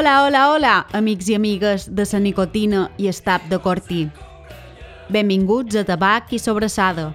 Hola, 0.00 0.24
hola, 0.24 0.48
hola, 0.48 0.86
amics 0.96 1.26
i 1.28 1.34
amigues 1.36 1.82
de 1.92 2.06
la 2.10 2.18
nicotina 2.24 2.86
i 2.96 3.08
estap 3.10 3.42
de 3.50 3.58
Cortí. 3.60 4.06
Benvinguts 5.12 5.76
a 5.76 5.82
Tabac 5.84 6.32
i 6.32 6.38
Sobrassada, 6.40 7.10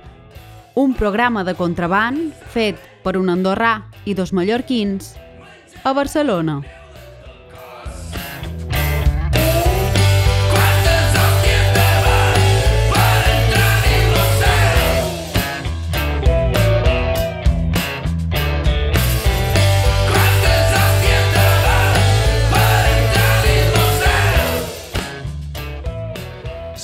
un 0.75 0.93
programa 0.93 1.43
de 1.43 1.55
contraband 1.57 2.29
fet 2.53 2.77
per 3.01 3.15
un 3.17 3.33
andorrà 3.33 3.89
i 4.05 4.13
dos 4.13 4.33
mallorquins 4.37 5.15
a 5.81 5.95
Barcelona. 5.97 6.59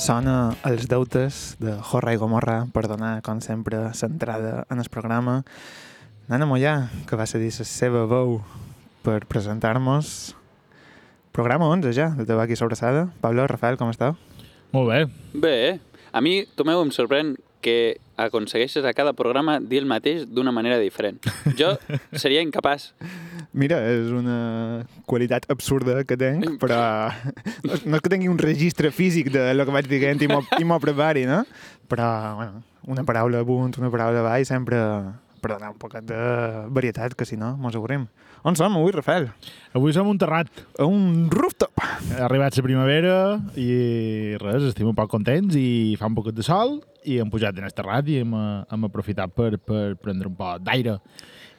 Sona 0.02 0.56
els 0.66 0.88
deutes 0.90 1.36
de 1.62 1.76
Jorra 1.86 2.10
i 2.10 2.18
Gomorra 2.18 2.64
per 2.74 2.88
donar, 2.90 3.20
com 3.22 3.38
sempre, 3.38 3.84
l'entrada 3.94 4.64
en 4.66 4.82
el 4.82 4.88
programa. 4.90 5.44
Nana 6.26 6.48
Mollà, 6.50 6.72
que 7.06 7.14
va 7.14 7.28
cedir 7.30 7.52
la 7.54 7.66
seva 7.68 8.02
veu 8.10 8.40
per 9.06 9.20
presentar-nos 9.30 10.34
programa 11.30 11.70
11 11.70 11.94
ja, 11.94 12.08
de 12.18 12.26
Tabac 12.26 12.50
i 12.50 12.58
Sobrassada. 12.58 13.12
Pablo, 13.22 13.46
Rafael, 13.46 13.78
com 13.78 13.94
esteu? 13.94 14.18
Molt 14.74 14.90
bé. 14.90 14.98
Bé, 15.38 15.56
a 16.10 16.20
mi, 16.20 16.48
Tomeu, 16.58 16.82
em 16.82 16.90
sorprèn 16.90 17.36
que 17.62 18.00
aconsegueixes 18.18 18.82
a 18.82 18.96
cada 18.98 19.14
programa 19.14 19.60
dir 19.62 19.84
el 19.84 19.86
mateix 19.86 20.26
d'una 20.26 20.50
manera 20.50 20.82
diferent. 20.82 21.22
Jo 21.54 21.76
seria 22.24 22.42
incapaç. 22.42 22.90
Mira, 23.52 23.76
és 23.84 24.08
una 24.16 24.82
qualitat 25.04 25.44
absurda 25.52 25.98
que 26.08 26.16
tenc, 26.16 26.54
però 26.62 26.78
no, 27.66 27.74
no 27.84 27.98
és 27.98 28.04
que 28.04 28.12
tingui 28.12 28.30
un 28.32 28.38
registre 28.40 28.88
físic 28.94 29.28
de 29.34 29.50
lo 29.52 29.66
que 29.68 29.74
vaig 29.74 29.90
dient 29.90 30.22
i 30.24 30.28
m'ho- 30.30 30.46
i 30.56 30.64
m'ho 30.64 30.78
prepari, 30.80 31.26
no? 31.28 31.42
Però, 31.92 32.08
bueno, 32.38 32.62
una 32.88 33.04
paraula 33.04 33.42
amunt, 33.44 33.76
una 33.78 33.90
paraula 33.92 34.22
avall, 34.24 34.46
sempre 34.48 34.78
per 35.42 35.50
donar 35.56 35.72
un 35.74 35.78
poquet 35.82 36.06
de 36.06 36.16
varietat, 36.72 37.12
que 37.18 37.26
si 37.28 37.36
no, 37.36 37.56
mos 37.60 37.74
avorrim. 37.76 38.06
On 38.46 38.56
som 38.58 38.74
avui, 38.74 38.90
Rafael? 38.94 39.28
Avui 39.76 39.92
som 39.94 40.08
un 40.10 40.16
terrat. 40.18 40.48
A 40.80 40.86
un 40.88 41.28
rooftop. 41.30 41.76
Ha 41.82 42.24
arribat 42.26 42.56
la 42.58 42.64
primavera 42.64 43.16
i 43.58 44.34
res, 44.40 44.64
estem 44.72 44.88
un 44.88 44.96
poc 44.98 45.10
contents 45.12 45.54
i 45.58 45.94
fa 46.00 46.08
un 46.10 46.16
poquet 46.16 46.34
de 46.34 46.42
sol 46.46 46.78
i 47.04 47.18
hem 47.22 47.30
pujat 47.30 47.58
en 47.58 47.68
el 47.68 47.74
terrat 47.76 48.08
i 48.10 48.16
hem, 48.22 48.32
eh, 48.34 48.64
hem 48.72 48.88
aprofitat 48.88 49.30
per, 49.34 49.52
per 49.62 49.92
prendre 50.02 50.30
un 50.30 50.34
poc 50.38 50.62
d'aire. 50.66 50.96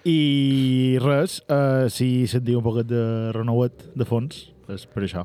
I 0.06 0.98
res, 1.00 1.38
eh, 1.48 1.88
si 1.94 2.26
sentiu 2.28 2.60
un 2.60 2.66
poquet 2.66 2.88
de 2.90 3.32
renouet 3.36 3.86
de 3.96 4.06
fons, 4.08 4.50
és 4.74 4.84
per 4.92 5.04
això. 5.06 5.24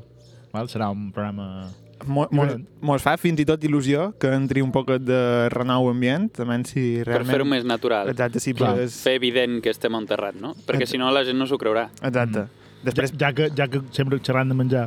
Val? 0.53 0.69
Serà 0.71 0.87
un 0.93 1.09
programa... 1.11 1.67
Mo- 2.07 2.29
Mos, 2.31 2.53
mos 2.79 3.03
fa 3.03 3.17
fins 3.19 3.41
i 3.43 3.45
tot 3.45 3.59
il·lusió 3.67 4.05
que 4.23 4.29
entri 4.31 4.61
un 4.63 4.69
poquet 4.71 5.03
de 5.03 5.49
renou 5.51 5.89
ambient, 5.91 6.29
també 6.31 6.55
si 6.63 6.83
Per 7.01 7.09
realment... 7.09 7.33
fer-ho 7.33 7.47
més 7.51 7.65
natural. 7.67 8.07
Exacte, 8.13 8.39
si 8.39 8.53
Clar. 8.55 8.71
podes... 8.77 8.95
Fer 9.03 9.17
evident 9.19 9.57
que 9.61 9.73
estem 9.75 9.91
a 9.93 9.99
un 9.99 10.07
terrat, 10.07 10.37
no? 10.39 10.53
Perquè 10.65 10.87
si 10.87 10.97
no 11.01 11.11
la 11.11 11.25
gent 11.27 11.35
no 11.37 11.45
s'ho 11.49 11.59
creurà. 11.59 11.89
Exacte. 11.99 12.45
Ja, 12.47 12.85
Després, 12.87 13.11
ja, 13.19 13.33
que, 13.35 13.49
ja 13.51 13.67
que 13.67 13.81
sempre 13.91 14.21
xerrant 14.23 14.47
de 14.47 14.55
menjar, 14.55 14.85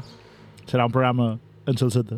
serà 0.65 0.87
un 0.89 0.95
programa 0.97 1.35
en 1.69 1.77
salseta. 1.77 2.17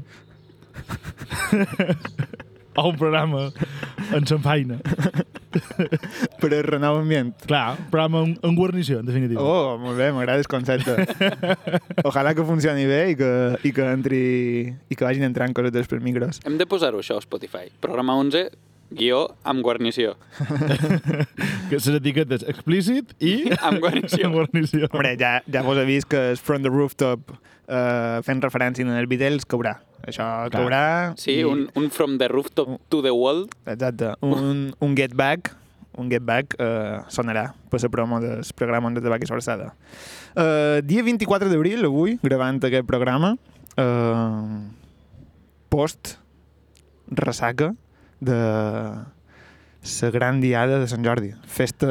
o 2.76 2.88
un 2.90 2.96
programa 2.98 3.48
en 4.14 4.26
sanfaina. 4.26 4.80
per 6.40 6.50
al 6.50 6.64
renou 6.66 6.98
ambient. 6.98 7.32
Clar, 7.46 7.76
un 7.78 7.88
programa 7.92 8.24
en, 8.26 8.34
en 8.42 8.56
guarnició, 8.58 9.00
en 9.00 9.06
definitiva. 9.06 9.40
Oh, 9.42 9.78
molt 9.78 9.98
bé, 9.98 10.10
m'agrada 10.14 10.42
el 10.42 10.48
concepte. 10.50 10.96
Ojalà 12.04 12.34
que 12.34 12.44
funcioni 12.46 12.86
bé 12.90 13.00
i 13.12 13.16
que, 13.18 13.30
i 13.62 13.72
que 13.76 13.86
entri 13.92 14.22
i 14.90 14.98
que 14.98 15.06
vagin 15.06 15.26
entrant 15.28 15.54
coses 15.56 15.88
per 15.90 16.00
micros. 16.04 16.42
Hem 16.44 16.58
de 16.60 16.66
posar-ho 16.66 17.00
això 17.02 17.18
a 17.20 17.24
Spotify. 17.24 17.68
Programa 17.84 18.16
11, 18.20 18.48
guió 18.94 19.24
amb 19.46 19.62
guarnició. 19.64 20.16
que 21.70 21.78
les 21.78 21.88
etiquetes 21.94 22.44
explícit 22.50 23.14
i 23.22 23.36
Amb 23.60 23.80
guarnició. 23.82 24.26
amb 24.28 24.40
guarnició. 24.40 24.88
Hombre, 24.90 25.14
ja, 25.20 25.36
ja 25.50 25.62
vos 25.66 25.78
he 25.80 25.86
vist 25.88 26.10
que 26.10 26.20
és 26.34 26.42
From 26.42 26.62
the 26.66 26.72
Rooftop 26.72 27.30
eh, 27.68 28.20
fent 28.22 28.42
referència 28.42 28.82
en 28.84 28.90
els 28.90 29.08
Beatles 29.08 29.44
caurà. 29.46 29.78
Això 30.04 30.24
Clar. 30.50 30.50
caurà. 30.52 30.82
Sí, 31.16 31.38
i- 31.40 31.44
un, 31.44 31.68
un 31.74 31.90
from 31.90 32.18
the 32.18 32.28
rooftop 32.28 32.78
to 32.90 33.00
the 33.02 33.10
world. 33.10 33.50
Exacte. 33.66 34.14
Un, 34.20 34.74
un 34.80 34.96
Get 34.96 35.14
Back 35.14 35.54
un 35.96 36.08
Get 36.10 36.24
Back 36.26 36.56
eh, 36.58 36.98
sonarà 37.06 37.54
per 37.70 37.78
la 37.80 37.88
promo 37.88 38.18
del 38.18 38.40
programa 38.56 38.90
de 38.90 39.00
Tabac 39.00 39.22
i 39.22 39.26
Sobrassada. 39.28 39.76
Eh, 40.34 40.80
dia 40.82 41.04
24 41.06 41.48
d'abril, 41.48 41.84
avui, 41.86 42.18
gravant 42.20 42.58
aquest 42.66 42.84
programa, 42.84 43.36
eh, 43.76 44.58
post 45.68 46.16
ressaca 47.06 47.76
de 48.18 48.34
la 48.34 50.10
gran 50.10 50.40
diada 50.40 50.80
de 50.80 50.88
Sant 50.88 51.04
Jordi. 51.06 51.30
Festa 51.46 51.86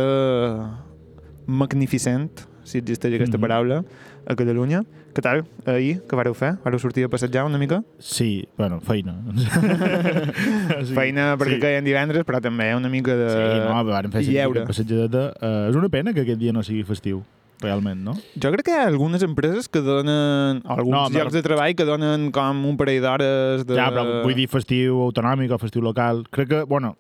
magnificent, 1.48 2.30
si 2.64 2.80
existeix 2.80 3.16
aquesta 3.16 3.38
Mhm. 3.38 3.42
paraula, 3.42 3.84
a 4.28 4.36
Catalunya. 4.36 4.84
Què 5.14 5.22
tal? 5.22 5.44
Ahir, 5.70 6.00
què 6.10 6.18
vareu 6.18 6.34
fer? 6.34 6.56
Vareu 6.64 6.80
sortir 6.82 7.04
a 7.06 7.10
passejar 7.12 7.44
una 7.46 7.60
mica? 7.62 7.84
Sí, 8.02 8.48
bueno, 8.58 8.80
feina. 8.82 9.14
sí, 10.88 10.94
Feina 10.98 11.28
perquè 11.38 11.60
sí. 11.60 11.62
caien 11.62 11.86
divendres, 11.86 12.26
però 12.26 12.42
també 12.42 12.72
una 12.74 12.90
mica 12.90 13.14
de 13.20 13.30
Sí, 13.30 13.62
no, 13.62 13.84
vam 13.92 14.12
fer 14.16 14.24
lleure. 14.26 14.66
passejadeta. 14.66 15.28
Uh, 15.38 15.70
és 15.70 15.78
una 15.78 15.92
pena 15.94 16.14
que 16.18 16.26
aquest 16.26 16.42
dia 16.42 16.54
no 16.56 16.64
sigui 16.66 16.82
festiu, 16.88 17.22
realment, 17.62 18.02
no? 18.04 18.18
Jo 18.42 18.50
crec 18.56 18.66
que 18.72 18.74
hi 18.74 18.82
ha 18.82 18.88
algunes 18.90 19.22
empreses 19.26 19.70
que 19.70 19.84
donen, 19.86 20.64
alguns 20.66 20.98
No, 20.98 21.06
llocs 21.14 21.38
de 21.38 21.44
treball 21.46 21.78
que 21.78 21.86
donen 21.88 22.32
com 22.34 22.66
un 22.74 22.80
parell 22.82 23.02
d'hores 23.06 23.68
de... 23.70 23.78
Ja, 23.78 23.92
però 23.94 24.24
vull 24.26 24.36
dir 24.38 24.50
festiu 24.52 24.98
autonòmic 25.06 25.54
o 25.54 25.62
festiu 25.62 25.86
local. 25.86 26.26
Crec 26.34 26.50
que, 26.50 26.64
bueno, 26.66 26.96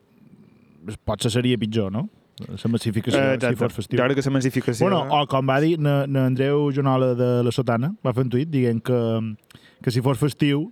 potser 1.03 1.34
seria 1.34 1.57
pitjor, 1.57 1.90
no? 1.91 2.07
La 2.50 2.70
massificació, 2.72 3.20
Eh, 3.20 3.38
si 3.42 3.56
fos 3.59 3.74
festiu. 3.74 4.00
Jo 4.00 4.06
crec 4.08 4.20
que 4.20 4.26
la 4.30 4.34
massificació... 4.38 4.86
Bueno, 4.88 5.02
o 5.09 5.26
com 5.31 5.48
va 5.50 5.59
dir 5.64 5.78
na, 5.80 6.06
na 6.08 6.26
Andreu 6.30 6.70
Jonola 6.76 7.14
de 7.16 7.30
la 7.44 7.52
Sotana, 7.52 7.94
va 8.06 8.14
fer 8.14 8.26
un 8.26 8.31
tuit 8.34 8.50
dient 8.50 8.81
que, 8.84 9.00
que 9.84 9.92
si 9.92 10.02
fos 10.02 10.20
festiu 10.22 10.68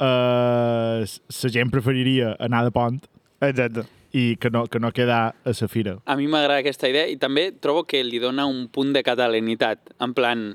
eh, 0.00 1.04
la 1.04 1.50
gent 1.54 1.70
preferiria 1.70 2.34
anar 2.38 2.64
de 2.66 2.72
pont 2.74 3.00
Exacte. 3.40 3.84
i 4.12 4.36
que 4.40 4.50
no, 4.50 4.66
que 4.66 4.80
no 4.80 4.92
quedar 4.92 5.34
a 5.44 5.52
la 5.60 5.68
fira. 5.68 5.98
A 6.06 6.16
mi 6.16 6.26
m'agrada 6.26 6.60
aquesta 6.62 6.88
idea 6.88 7.06
i 7.10 7.16
també 7.20 7.50
trobo 7.52 7.84
que 7.84 8.02
li 8.04 8.18
dona 8.22 8.46
un 8.48 8.66
punt 8.72 8.92
de 8.96 9.02
catalanitat. 9.04 9.92
En 10.00 10.14
plan, 10.14 10.50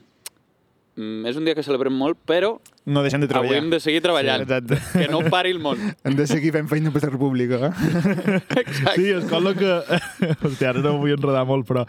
mm, 0.96 1.26
és 1.30 1.36
un 1.40 1.46
dia 1.46 1.56
que 1.56 1.64
celebrem 1.64 1.94
molt, 1.94 2.18
però 2.28 2.60
No 2.86 3.02
deixem 3.02 3.22
de 3.22 3.28
treballar. 3.28 3.52
avui 3.56 3.62
hem 3.64 3.70
de 3.72 3.80
seguir 3.80 4.02
treballant. 4.04 4.42
Exacte. 4.44 4.80
Que 4.94 5.08
no 5.12 5.22
pari 5.32 5.52
el 5.56 5.60
món. 5.64 5.78
Hem 6.04 6.16
de 6.18 6.26
seguir 6.28 6.52
fent 6.52 6.68
feina 6.68 6.92
per 6.92 7.04
la 7.04 7.10
república. 7.14 7.60
Eh? 7.68 8.42
Exacte. 8.64 8.96
Sí, 8.98 9.10
és 9.16 9.24
com 9.30 9.48
que... 9.56 9.72
Hòstia, 10.44 10.70
ara 10.74 10.82
no 10.84 10.94
m'ho 10.98 11.06
vull 11.06 11.14
enredar 11.16 11.46
molt, 11.48 11.66
però 11.70 11.86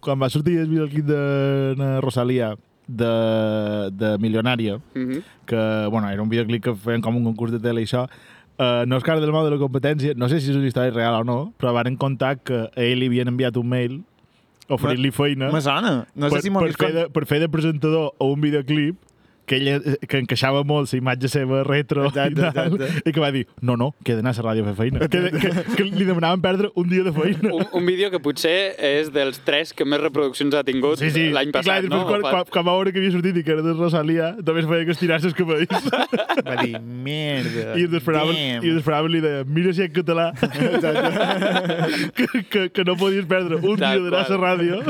quan 0.00 0.20
va 0.22 0.30
sortir 0.32 0.58
el 0.62 0.68
videoclip 0.70 1.04
de 1.10 2.00
Rosalia 2.00 2.54
de, 2.86 3.12
de 3.92 4.14
Milionària, 4.22 4.78
Mhm. 4.94 5.22
que 5.46 5.60
bueno, 5.90 6.08
era 6.10 6.22
un 6.22 6.28
videoclip 6.28 6.62
que 6.64 6.74
feien 6.74 7.00
com 7.02 7.16
un 7.16 7.24
concurs 7.24 7.52
de 7.52 7.58
tele 7.60 7.82
i 7.82 7.84
això, 7.84 8.06
uh, 8.58 8.84
no 8.86 8.96
és 8.96 9.02
cara 9.04 9.20
del 9.20 9.32
mal 9.32 9.44
de 9.44 9.50
la 9.50 9.58
competència, 9.60 10.14
no 10.16 10.28
sé 10.28 10.40
si 10.40 10.50
és 10.52 10.56
una 10.56 10.66
història 10.70 10.92
real 10.94 11.20
o 11.20 11.24
no, 11.24 11.52
però 11.58 11.72
van 11.74 11.96
contar 11.96 12.36
que 12.38 12.54
a 12.70 12.82
ell 12.82 12.98
li 13.00 13.06
havien 13.10 13.28
enviat 13.28 13.56
un 13.58 13.68
mail 13.68 14.00
oferint-li 14.72 15.12
feina 15.14 15.50
Me 15.52 15.60
sona. 15.62 15.92
No 16.14 16.30
per, 16.30 16.40
sé 16.40 16.48
si 16.48 16.52
m'ho 16.54 16.62
per, 16.64 16.72
fer 16.78 16.92
de, 16.94 17.04
per 17.12 17.24
fer 17.30 17.40
de 17.42 17.48
presentador 17.52 18.12
a 18.18 18.30
un 18.30 18.40
videoclip 18.42 18.98
que 19.46 19.56
ella, 19.60 19.78
que 20.08 20.18
encaixava 20.22 20.62
molt 20.66 20.90
la 20.92 20.98
imatge 20.98 21.30
seva 21.30 21.62
retro 21.66 22.06
Exacte, 22.08 22.32
i, 22.32 22.40
tal, 22.40 22.74
exacte. 22.74 23.08
i 23.08 23.14
que 23.14 23.22
va 23.22 23.30
dir, 23.34 23.44
no, 23.60 23.76
no, 23.78 23.92
que 24.04 24.12
he 24.12 24.18
d'anar 24.18 24.34
a 24.34 24.40
la 24.40 24.46
ràdio 24.50 24.64
a 24.64 24.72
fer 24.72 24.76
feina. 24.80 25.06
Que, 25.06 25.22
que, 25.32 25.64
que 25.76 25.86
li 25.86 26.06
demanaven 26.08 26.42
perdre 26.44 26.70
un 26.74 26.88
dia 26.90 27.04
de 27.06 27.12
feina. 27.14 27.52
Un, 27.54 27.66
un 27.80 27.86
vídeo 27.88 28.10
que 28.12 28.20
potser 28.22 28.74
és 28.90 29.10
dels 29.14 29.40
tres 29.46 29.72
que 29.76 29.86
més 29.88 30.02
reproduccions 30.02 30.54
ha 30.58 30.64
tingut 30.66 31.00
Sí, 31.00 31.10
sí. 31.14 31.28
l'any 31.34 31.50
I 31.50 31.54
clar, 31.54 31.62
passat, 31.62 31.86
després, 31.86 32.02
no? 32.02 32.08
quan, 32.10 32.24
quan, 32.26 32.50
quan 32.52 32.66
va 32.66 32.76
veure 32.78 32.92
que 32.94 33.02
havia 33.02 33.14
sortit 33.14 33.40
i 33.40 33.44
que 33.46 33.54
era 33.54 33.64
de 33.64 33.74
Rosalia, 33.76 34.32
també 34.42 34.64
es 34.64 34.70
feia 34.70 34.88
que 34.88 34.96
estirar 34.96 35.20
els 35.22 35.36
cabells. 35.36 35.90
Va 36.46 36.58
dir, 36.62 36.74
merda. 36.80 37.66
I 37.76 37.86
ens 37.86 37.96
esperaven, 38.00 38.36
damn." 38.36 38.66
i 38.66 38.72
ens 38.72 38.80
esperaven 38.82 39.14
li 39.14 39.22
deia, 39.24 39.44
mira 39.46 39.74
si 39.76 39.86
en 39.86 39.92
català, 39.96 40.28
que, 42.16 42.26
que, 42.50 42.68
que 42.70 42.84
no 42.86 42.96
podies 42.98 43.26
perdre 43.30 43.60
un 43.60 43.78
Tal 43.78 44.00
dia 44.00 44.04
d'anar 44.04 44.24
a 44.24 44.30
la 44.32 44.40
ràdio 44.42 44.82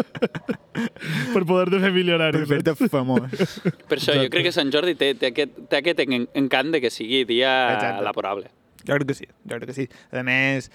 per 1.32 1.42
poder-te 1.44 1.80
fer 1.82 1.92
milionari. 1.94 2.42
Per 2.42 2.48
fer-te 2.50 2.88
famós. 2.92 3.56
Per 3.88 3.98
això 3.98 4.16
jo 4.16 4.28
crec 4.32 4.45
que 4.46 4.54
Sant 4.54 4.70
Jordi 4.72 4.94
té, 4.98 5.12
té 5.18 5.32
aquest, 5.34 5.58
té 5.70 5.82
aquest 5.82 6.00
en- 6.06 6.28
encant 6.34 6.70
de 6.74 6.80
que 6.80 6.90
sigui 6.94 7.24
dia 7.28 7.52
Exacte. 7.74 8.02
laborable. 8.06 8.50
Jo 8.86 8.94
crec 8.94 9.08
que 9.10 9.14
sí, 9.18 9.26
jo 9.26 9.56
crec 9.58 9.66
que 9.72 9.74
sí. 9.74 9.88
A 10.14 10.22
més, 10.22 10.70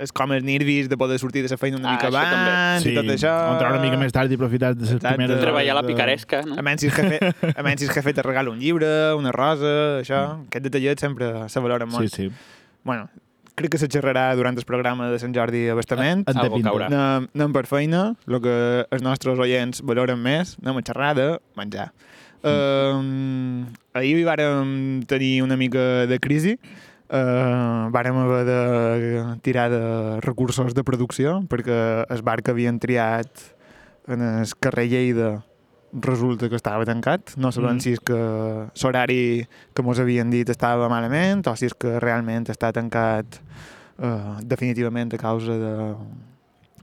és 0.00 0.12
com 0.16 0.30
els 0.32 0.42
nervis 0.46 0.88
de 0.88 0.96
poder 0.96 1.18
sortir 1.20 1.42
de 1.44 1.50
la 1.52 1.58
feina 1.60 1.76
una 1.76 1.90
Ah, 1.90 1.92
mica 1.92 2.08
també. 2.10 2.18
abans 2.24 2.86
i 2.86 2.94
tot 2.94 3.04
això. 3.12 3.32
entrar 3.52 3.72
una 3.74 3.82
mica 3.82 3.96
més 4.00 4.12
tard 4.12 4.30
i 4.32 4.34
aprofitar 4.38 4.74
de 4.74 4.80
les 4.82 4.92
Exacte. 4.94 5.14
primeres... 5.16 5.40
Treballar 5.42 5.74
la 5.76 5.82
de- 5.82 5.88
picaresca, 5.92 6.42
no? 6.42 6.56
A 6.58 6.62
menys 6.62 6.80
si 6.80 6.86
el 6.88 6.92
jefe, 6.92 7.18
a 7.54 7.62
menys 7.62 7.80
si 7.80 7.86
el 7.86 7.92
jefe 7.92 8.14
te 8.14 8.22
regala 8.22 8.50
un 8.50 8.58
llibre, 8.58 9.14
una 9.14 9.30
rosa, 9.32 10.00
això, 10.00 10.22
aquest 10.46 10.64
detallet 10.64 10.98
sempre 10.98 11.48
se 11.48 11.60
valora 11.60 11.86
molt. 11.86 12.08
Sí, 12.08 12.28
sí. 12.28 12.32
Bueno, 12.82 13.10
crec 13.54 13.72
que 13.72 13.78
se 13.78 13.88
xerrarà 13.92 14.34
durant 14.34 14.56
el 14.56 14.64
programa 14.64 15.10
de 15.10 15.18
Sant 15.20 15.34
Jordi 15.36 15.68
a 15.68 15.74
Bastament. 15.74 16.24
En 16.30 16.38
Algo 16.38 16.62
caurà. 16.64 16.86
Anem, 16.88 17.28
anem 17.34 17.52
per 17.52 17.66
feina, 17.66 18.14
el 18.26 18.40
que 18.40 18.86
els 18.90 19.02
nostres 19.04 19.38
oients 19.38 19.82
valoren 19.82 20.18
més, 20.22 20.56
anem 20.64 20.78
a 20.80 20.82
xerrar 20.86 21.14
de 21.14 21.28
menjar. 21.60 21.90
Uh, 22.42 23.66
ahir 23.92 24.24
vàrem 24.24 25.02
tenir 25.08 25.42
una 25.44 25.56
mica 25.60 26.06
de 26.08 26.18
crisi, 26.22 26.54
uh, 27.12 27.90
vàrem 27.92 28.16
haver 28.16 28.44
de 28.48 28.60
tirar 29.44 29.68
de 29.72 29.82
recursos 30.24 30.72
de 30.74 30.84
producció 30.84 31.40
perquè 31.50 32.06
el 32.08 32.22
bar 32.22 32.40
que 32.42 32.54
havien 32.54 32.78
triat 32.80 33.28
en 34.08 34.22
el 34.22 34.54
carrer 34.58 34.88
Lleida 34.88 35.30
resulta 35.92 36.48
que 36.48 36.56
estava 36.56 36.86
tancat. 36.86 37.34
No 37.36 37.50
sabem 37.52 37.76
Mhm. 37.76 37.80
si 37.80 37.92
és 37.92 38.00
que 38.00 38.14
l'horari 38.14 39.46
que 39.74 39.82
mos 39.82 39.98
havien 39.98 40.30
dit 40.30 40.48
estava 40.48 40.88
malament 40.88 41.46
o 41.46 41.56
si 41.56 41.66
és 41.66 41.74
que 41.74 41.98
realment 41.98 42.46
està 42.48 42.72
tancat 42.72 43.40
uh, 43.98 44.38
definitivament 44.42 45.12
a 45.12 45.18
causa 45.18 45.52
de 45.52 45.74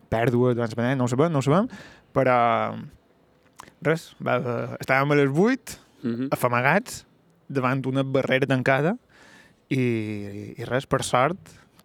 pèrdua 0.09 0.53
no 0.55 0.63
ho 0.63 1.07
sabem, 1.07 1.31
no 1.31 1.39
ho 1.39 1.41
sabem, 1.41 1.67
però 2.13 2.75
res, 3.81 4.15
va, 4.23 4.37
estàvem 4.79 5.11
a 5.11 5.15
les 5.15 5.29
8 5.29 5.77
Mhm. 6.03 6.27
afamagats 6.31 7.05
davant 7.49 7.85
una 7.87 8.03
barrera 8.03 8.45
tancada 8.45 8.97
i, 9.69 10.53
i 10.57 10.63
res, 10.65 10.85
per 10.85 11.03
sort 11.03 11.37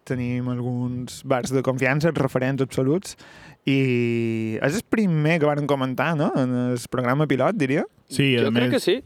tenim 0.05 0.49
alguns 0.51 1.21
bars 1.23 1.49
de 1.51 1.61
confiança, 1.63 2.11
referents 2.11 2.61
absoluts 2.61 3.15
i 3.65 4.57
és 4.61 4.75
el 4.75 4.83
primer 4.89 5.39
que 5.39 5.45
van 5.47 5.65
comentar, 5.67 6.15
no?, 6.19 6.31
en 6.35 6.53
el 6.73 6.79
programa 6.91 7.25
pilot, 7.27 7.55
diria. 7.55 7.85
Sí, 8.09 8.35
a 8.35 8.43
Jo 8.43 8.51
crec 8.51 8.69
més, 8.69 8.71
que 8.71 8.79
sí. 8.83 8.97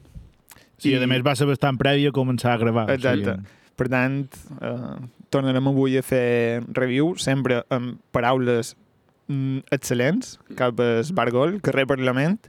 sí, 0.78 0.90
I- 0.96 1.04
a 1.04 1.08
més 1.08 1.22
va 1.26 1.36
ser 1.36 1.46
bastant 1.48 1.78
previ 1.78 2.08
a 2.08 2.12
començar 2.12 2.54
a 2.56 2.58
gravar. 2.58 2.90
Exacte. 2.92 3.30
O 3.30 3.36
sigui, 3.36 3.54
Per 3.78 3.88
tant, 3.94 4.24
eh, 4.60 4.96
tornarem 5.30 5.68
avui 5.70 6.00
a 6.00 6.02
fer 6.02 6.64
review, 6.74 7.14
sempre 7.22 7.64
amb 7.70 8.00
paraules 8.12 8.76
mm, 9.30 9.60
excel·lents, 9.70 10.40
cap 10.56 10.80
al 10.80 11.04
Bargol, 11.14 11.60
carrer 11.62 11.86
Parlament. 11.86 12.40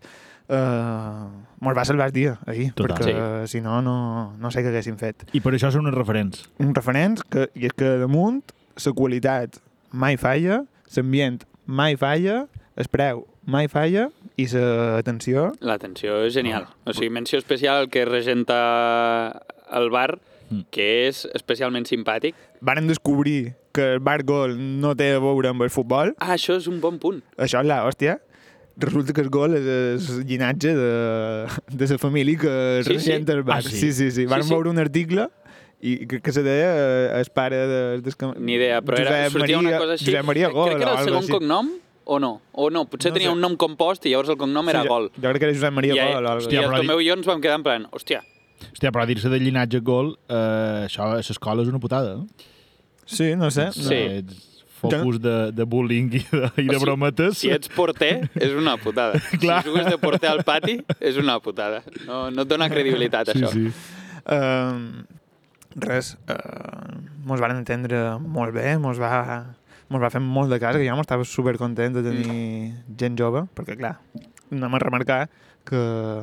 Uh, 0.49 1.29
mos 1.61 1.77
va 1.77 1.85
salvar 1.85 2.07
el 2.09 2.13
dia, 2.17 2.39
ahir, 2.47 2.71
Total. 2.73 2.97
perquè 2.97 3.47
si 3.53 3.61
no, 3.61 3.83
no, 3.85 4.33
no 4.41 4.51
sé 4.51 4.63
què 4.65 4.71
haguéssim 4.73 4.97
fet. 4.97 5.27
I 5.37 5.43
per 5.45 5.53
això 5.53 5.69
són 5.75 5.87
uns 5.91 5.97
referents. 5.97 6.47
Un 6.63 6.73
referents, 6.75 7.21
que, 7.29 7.51
i 7.55 7.67
és 7.69 7.75
que 7.77 7.99
damunt 8.01 8.41
la 8.85 8.93
qualitat 8.97 9.59
mai 9.93 10.17
falla, 10.17 10.63
l'ambient 10.97 11.43
mai 11.67 11.97
falla, 12.01 12.47
el 12.81 12.89
preu 12.89 13.27
mai 13.45 13.69
falla 13.69 14.07
i 14.39 14.47
l'atenció 14.53 15.51
L'atenció 15.61 16.23
és 16.27 16.33
genial. 16.37 16.67
O 16.87 16.93
sigui, 16.97 17.11
menció 17.11 17.39
especial 17.41 17.83
al 17.85 17.89
que 17.93 18.05
regenta 18.09 19.43
el 19.73 19.91
bar, 19.91 20.19
Mm. 20.49 20.63
que 20.73 20.85
és 21.11 21.27
especialment 21.37 21.85
simpàtic. 21.85 22.33
Varen 22.65 22.87
descobrir 22.89 23.53
que 23.71 23.83
el 23.93 23.99
bar 24.01 24.23
gol 24.25 24.55
no 24.81 24.95
té 24.97 25.11
a 25.13 25.19
veure 25.21 25.51
amb 25.51 25.61
el 25.61 25.69
futbol, 25.69 26.15
Ah, 26.25 26.33
això 26.39 26.57
és 26.57 26.67
un 26.67 26.81
bon 26.81 26.97
punt. 26.99 27.19
això 27.37 27.61
és 27.61 27.67
la 27.69 27.83
hòstia. 27.85 28.15
Resulta 28.79 29.13
que 29.13 29.21
el 29.21 29.29
gol 29.29 29.57
és 29.59 30.09
el 30.15 30.21
llinatge 30.29 30.71
de, 30.77 30.91
de 31.75 31.87
la 31.91 31.99
família 31.99 32.39
que 32.39 32.53
Sí, 32.85 32.93
sí. 32.93 33.11
regenta 33.11 33.33
el 33.35 33.43
bar. 33.43 33.59
Ah, 33.59 33.63
sí? 33.63 33.75
sí, 33.77 33.93
sí. 33.93 34.11
sí. 34.13 34.27
Van 34.27 34.43
Sí, 34.43 34.49
sí. 34.49 34.55
veure 34.55 34.71
un 34.71 34.79
article 34.79 35.29
i 35.83 36.07
que, 36.07 36.21
que 36.23 36.33
se 36.33 36.43
deia 36.47 36.71
eh, 36.75 37.21
el 37.21 37.27
pare 37.35 37.57
de, 37.57 38.01
de, 38.01 38.03
de 38.03 38.33
Ni 38.39 38.55
idea, 38.55 38.81
però 38.83 38.99
era, 38.99 39.11
Josep 39.27 39.33
sortia 39.39 39.41
Maria, 39.41 39.59
una 39.59 39.79
cosa 39.79 39.93
així. 39.99 40.07
Josep 40.07 40.25
Maria 40.31 40.49
Gol 40.55 40.69
Crec 40.71 40.79
que 40.79 40.83
era 40.87 40.95
o 40.95 40.99
el 40.99 41.05
segon 41.11 41.23
així. 41.25 41.33
cognom, 41.33 41.69
o 42.05 42.19
no? 42.23 42.31
O 42.53 42.71
no, 42.71 42.85
potser 42.87 43.11
No 43.13 43.15
tenia 43.19 43.29
sé. 43.31 43.35
un 43.35 43.41
nom 43.43 43.57
compost 43.57 44.07
i 44.07 44.11
llavors 44.15 44.31
el 44.31 44.39
cognom 44.39 44.69
era 44.71 44.83
Sí, 44.83 44.89
Gol. 44.89 45.11
Jo, 45.15 45.23
jo 45.23 45.29
crec 45.29 45.39
que 45.43 45.47
era 45.51 45.55
Josep 45.59 45.75
Maria 45.75 45.95
I, 45.95 45.99
Gol 45.99 46.25
o 46.25 46.29
algo 46.33 46.43
hòstia, 46.47 46.59
així. 46.61 46.69
però 46.71 46.79
el 46.81 46.87
Tomeu 46.87 47.01
i 47.03 47.09
jo 47.11 47.15
ens 47.19 47.27
vam 47.31 47.41
quedar 47.43 47.59
en 47.61 47.67
plan, 47.67 47.87
hòstia, 47.93 48.23
Hòstia, 48.73 48.91
però 48.95 49.05
dir-se 49.07 49.29
de 49.31 49.39
llinatge 49.39 49.79
gol, 49.87 50.17
eh, 50.29 50.87
això 50.89 51.05
a 51.13 51.19
l'escola 51.19 51.63
és 51.63 51.69
una 51.71 51.79
putada. 51.79 52.17
Eh? 52.19 52.47
Sí, 53.07 53.35
no 53.39 53.51
sé. 53.55 53.69
Sí. 53.73 54.23
No. 54.27 54.35
Focus 54.79 55.19
de, 55.21 55.37
de 55.53 55.65
bullying 55.67 56.09
i 56.15 56.23
de, 56.31 56.41
i 56.63 56.67
de 56.69 56.77
O 56.77 56.79
sigui, 56.79 56.83
brometes. 56.85 57.39
si 57.41 57.51
ets 57.55 57.69
porter, 57.75 58.29
és 58.39 58.53
una 58.55 58.77
putada. 58.79 59.19
Clar. 59.43 59.61
Si 59.65 59.71
jugues 59.73 59.87
de 59.91 59.99
porter 59.99 60.31
al 60.31 60.45
pati, 60.47 60.79
és 61.01 61.17
una 61.19 61.39
putada. 61.43 61.83
No, 62.07 62.29
no 62.31 62.45
et 62.47 62.51
dona 62.51 62.69
credibilitat, 62.71 63.33
sí, 63.35 63.43
això. 63.43 63.51
sí. 63.53 63.73
Uh, 64.29 65.03
res, 65.83 66.15
uh, 66.29 66.99
mos 67.29 67.41
van 67.43 67.57
entendre 67.57 68.01
molt 68.21 68.55
bé, 68.57 68.77
mos 68.83 68.99
va, 69.01 69.13
mos 69.89 70.03
va 70.03 70.11
fer 70.13 70.21
molt 70.25 70.51
de 70.53 70.59
cas, 70.63 70.77
que 70.79 70.87
jo 70.89 70.97
m'estava 70.99 71.25
supercontent 71.29 71.99
de 71.99 72.03
tenir 72.07 72.39
gent 73.01 73.19
jove, 73.21 73.47
perquè 73.57 73.77
clar, 73.79 73.97
anem 74.53 74.75
a 74.79 74.81
remarcar 74.83 75.21
que... 75.69 75.81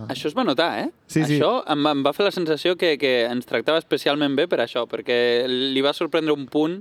Això 0.09 0.29
es 0.31 0.35
va 0.37 0.43
notar, 0.47 0.71
eh? 0.85 0.87
Sí, 1.05 1.21
sí. 1.23 1.35
Això 1.37 1.59
em, 1.69 1.83
va- 1.85 1.91
em 1.93 1.99
va 2.05 2.13
fer 2.17 2.25
la 2.25 2.31
sensació 2.33 2.73
que, 2.81 2.95
que 3.01 3.11
ens 3.29 3.45
tractava 3.45 3.77
especialment 3.81 4.33
bé 4.37 4.47
per 4.49 4.61
això, 4.63 4.87
perquè 4.89 5.17
li 5.49 5.83
va 5.85 5.93
sorprendre 5.93 6.33
un 6.33 6.47
punt 6.49 6.79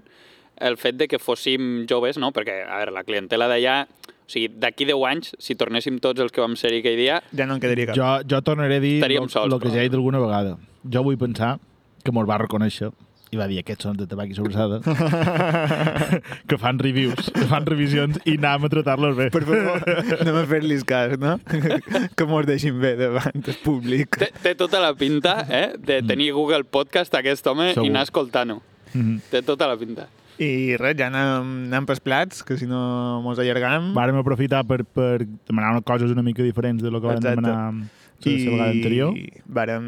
el 0.60 0.76
fet 0.76 0.96
de 0.96 1.08
que 1.08 1.18
fóssim 1.18 1.86
joves, 1.90 2.18
no? 2.18 2.30
Perquè, 2.32 2.60
a 2.68 2.78
veure, 2.82 2.92
la 2.94 3.04
clientela 3.04 3.48
d'allà... 3.50 3.84
O 4.24 4.30
sigui, 4.32 4.48
d'aquí 4.56 4.86
10 4.88 5.02
anys, 5.04 5.34
si 5.38 5.52
tornéssim 5.54 5.98
tots 6.00 6.22
els 6.24 6.32
que 6.32 6.40
vam 6.40 6.54
ser-hi 6.56 6.78
aquell 6.80 6.96
dia, 6.96 7.18
Ja 7.36 7.44
no 7.44 7.58
en 7.58 7.60
quedaria 7.60 7.90
cap. 7.90 7.96
Jo, 7.98 8.12
jo 8.24 8.38
tornaré 8.40 8.78
a 8.78 8.80
dir 8.80 8.94
el 9.04 9.28
sols, 9.28 9.52
que 9.52 9.68
però. 9.68 9.74
ja 9.74 9.82
he 9.82 9.88
dit 9.90 9.92
alguna 9.98 10.18
vegada. 10.22 10.54
Jo 10.88 11.02
vull 11.04 11.18
pensar 11.20 11.58
que 12.02 12.10
mos 12.10 12.24
va 12.24 12.38
reconèixer 12.40 12.88
i 13.34 13.36
va 13.36 13.44
dir 13.50 13.58
aquests 13.60 13.84
són 13.84 13.96
de 13.98 14.06
tabac 14.08 14.30
i 14.30 14.34
sobrassada 14.38 14.78
que 16.48 16.56
fan 16.56 16.78
reviews, 16.78 17.30
que 17.34 17.44
fan 17.50 17.66
revisions 17.66 18.18
i 18.24 18.36
anem 18.38 18.64
a 18.64 18.70
tratar-los 18.72 19.16
bé. 19.18 19.28
Per 19.34 19.42
favor, 19.44 19.84
anem 20.20 20.38
a 20.40 20.44
fer-los 20.48 20.84
cas, 20.88 21.16
no? 21.20 21.36
que 22.16 22.26
mos 22.30 22.46
deixin 22.48 22.78
bé 22.80 22.94
davant 23.00 23.40
el 23.44 23.56
públic. 23.64 24.16
té, 24.24 24.30
té 24.44 24.54
tota 24.58 24.80
la 24.82 24.92
pinta 24.98 25.36
eh, 25.48 25.66
de 25.78 26.00
tenir 26.06 26.32
Google 26.36 26.64
Podcast 26.64 27.14
aquest 27.20 27.46
home 27.50 27.72
Segur. 27.72 27.86
i 27.88 27.92
anar 27.92 28.04
escoltant-ho. 28.08 28.60
Mhm. 28.94 29.18
Té 29.32 29.42
tota 29.42 29.68
la 29.68 29.76
pinta. 29.80 30.08
I 30.42 30.74
res, 30.80 30.96
ja 30.98 31.06
anem, 31.12 31.50
anem 31.68 31.84
pels 31.86 32.00
plats, 32.02 32.42
que 32.46 32.56
si 32.58 32.66
no 32.66 33.20
mos 33.22 33.38
allargam. 33.38 33.92
Vàrem 33.94 34.16
aprofitar 34.18 34.64
per, 34.66 34.80
per 34.82 35.26
demanar 35.46 35.76
unes 35.76 35.84
coses 35.86 36.10
una 36.10 36.24
mica 36.26 36.42
diferents 36.42 36.82
de 36.82 36.90
lo 36.90 37.00
que 37.00 37.12
vam 37.12 37.20
demanar 37.22 37.52
la, 37.52 37.84
la 38.24 38.32
vegada 38.32 38.70
anterior. 38.72 39.12
vàrem, 39.46 39.84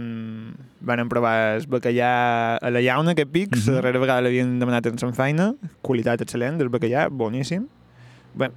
vàrem 0.86 1.10
provar 1.10 1.34
el 1.56 1.66
bacallà 1.72 2.12
a 2.62 2.70
la 2.70 2.84
llauna, 2.84 3.16
aquest 3.16 3.32
pic. 3.32 3.56
Mhm. 3.56 3.66
La 3.66 3.80
darrera 3.80 4.04
vegada 4.04 4.22
l'havien 4.22 4.58
demanat 4.60 4.86
en 4.86 5.02
Sant 5.02 5.16
Feina. 5.18 5.54
Qualitat 5.82 6.22
excel·lent 6.22 6.62
del 6.62 6.70
bacallà, 6.70 7.08
boníssim. 7.10 7.66
Bé, 8.36 8.50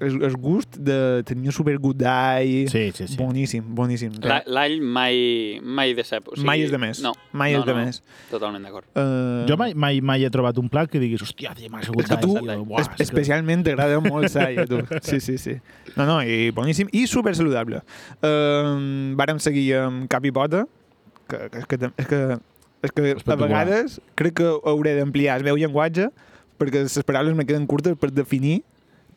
el, 0.00 0.16
el 0.24 0.34
gust 0.38 0.76
de... 0.78 1.22
Tenia 1.26 1.52
supergut 1.54 1.96
d'all. 1.98 2.68
Sí, 2.70 2.90
sí, 2.94 3.06
sí. 3.08 3.16
Boníssim, 3.18 3.64
boníssim. 3.74 4.12
La- 4.22 4.40
L'all 4.46 4.78
mai, 4.80 5.58
mai 5.62 5.94
decep. 5.98 6.28
O 6.30 6.36
sigui, 6.36 6.46
Mai 6.46 6.62
és 6.66 6.70
de 6.74 6.78
més. 6.82 7.00
No, 7.04 7.12
Mai 7.32 7.54
no, 7.56 7.60
és 7.62 7.66
de 7.68 7.74
no, 7.76 7.84
més. 7.84 8.00
Totalment 8.30 8.64
d'acord. 8.68 8.86
Uh, 8.94 9.46
Jo 9.50 9.56
mai, 9.60 9.74
mai, 9.74 10.00
mai 10.00 10.24
he 10.26 10.30
trobat 10.34 10.58
un 10.62 10.68
plat 10.72 10.90
que 10.92 11.00
diguis, 11.02 11.22
hòstia, 11.26 11.54
tia, 11.58 11.70
m'ha 11.72 11.82
segut 11.86 12.04
És 12.04 12.10
que 12.12 12.20
tu, 12.22 12.34
buah, 12.38 12.82
es, 12.84 12.88
és 12.88 12.94
que- 12.96 13.08
especialment 13.08 13.64
t'agrada 13.66 13.98
molt 14.04 14.28
l'all, 14.32 14.58
a 14.62 14.66
tu. 14.70 14.82
Sí, 15.02 15.18
sí, 15.24 15.38
sí. 15.38 15.56
No, 15.96 16.06
no, 16.06 16.20
i 16.22 16.50
boníssim. 16.54 16.88
I 16.92 17.06
super 17.10 17.34
saludable. 17.38 17.82
Uh, 18.22 19.14
vàrem 19.18 19.38
seguir 19.42 19.72
amb 19.82 20.06
cap 20.10 20.24
i 20.24 20.32
pota, 20.34 20.64
que, 21.28 21.42
que, 21.52 21.58
és 21.58 21.66
que, 21.68 21.76
és 21.98 22.06
que, 22.08 22.22
és 22.86 23.22
que 23.26 23.32
a 23.34 23.36
vegades 23.36 23.98
crec 24.16 24.38
que 24.40 24.48
hauré 24.70 24.94
d'ampliar 24.96 25.34
el 25.40 25.44
meu 25.44 25.58
llenguatge 25.60 26.06
perquè 26.58 26.80
les 26.86 26.94
paraules 27.06 27.34
me 27.36 27.44
queden 27.46 27.66
curtes 27.70 27.94
per 28.00 28.08
definir 28.14 28.62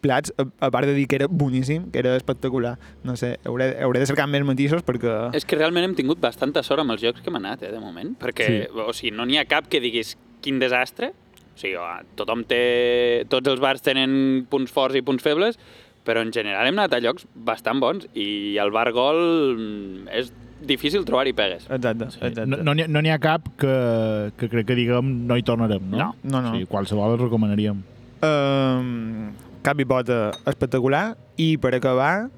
plats, 0.02 0.34
a, 0.42 0.46
a 0.66 0.70
part 0.74 0.90
de 0.90 0.96
dir 0.98 1.08
que 1.08 1.16
era 1.20 1.28
boníssim, 1.30 1.90
que 1.94 2.00
era 2.02 2.16
espectacular. 2.18 2.76
No 3.08 3.16
sé, 3.20 3.36
hauré, 3.46 3.72
hauré 3.84 4.02
de 4.04 4.10
cercar 4.10 4.28
més 4.28 4.44
matisos 4.48 4.84
perquè... 4.88 5.16
És 5.38 5.46
que 5.46 5.60
realment 5.60 5.86
hem 5.90 5.96
tingut 5.98 6.20
bastanta 6.24 6.64
sort 6.66 6.84
amb 6.84 6.96
els 6.96 7.02
jocs 7.06 7.22
que 7.22 7.30
hem 7.32 7.40
anat, 7.40 7.64
eh, 7.64 7.72
de 7.72 7.80
moment. 7.80 8.16
Perquè, 8.20 8.48
Sí. 8.50 8.60
o 8.76 8.92
sigui, 8.98 9.14
no 9.16 9.26
n'hi 9.30 9.38
ha 9.42 9.46
cap 9.50 9.70
que 9.72 9.80
diguis 9.84 10.16
quin 10.42 10.60
desastre. 10.60 11.14
O 11.54 11.58
sigui, 11.62 11.78
tothom 12.20 12.44
té... 12.50 13.26
Tots 13.30 13.48
els 13.54 13.62
bars 13.62 13.82
tenen 13.86 14.46
punts 14.50 14.72
forts 14.74 14.98
i 14.98 15.06
punts 15.06 15.24
febles, 15.24 15.60
però 16.04 16.24
en 16.26 16.32
general 16.34 16.66
hem 16.66 16.80
anat 16.80 16.96
a 16.98 17.02
llocs 17.04 17.28
bastant 17.36 17.80
bons 17.80 18.08
i 18.18 18.58
el 18.62 18.72
bar 18.74 18.90
gol 18.96 19.20
mm, 19.54 20.08
és 20.18 20.32
difícil 20.62 21.04
trobar-hi 21.06 21.34
pegues. 21.34 21.68
Exacte, 21.70 22.08
Sí. 22.14 22.20
exacte. 22.22 22.46
No 22.50 22.58
no 22.64 22.74
n'hi 22.74 22.84
ha, 22.86 22.88
no 22.88 23.02
ha 23.14 23.20
cap 23.22 23.48
que, 23.58 24.32
que 24.38 24.50
crec 24.50 24.68
que 24.70 24.76
diguem 24.78 25.28
no 25.28 25.38
hi 25.38 25.44
tornarem, 25.46 25.82
no? 25.90 25.98
No, 25.98 26.10
no, 26.24 26.42
no. 26.42 26.50
O 26.50 26.54
sigui, 26.56 26.68
qualsevol 26.70 27.16
el 27.16 27.22
recomanaríem. 27.26 27.82
Um, 28.22 29.32
cap 29.66 29.80
i 29.80 29.86
pota 29.86 30.32
espectacular 30.50 31.16
i 31.38 31.56
per 31.62 31.74
acabar 31.78 32.30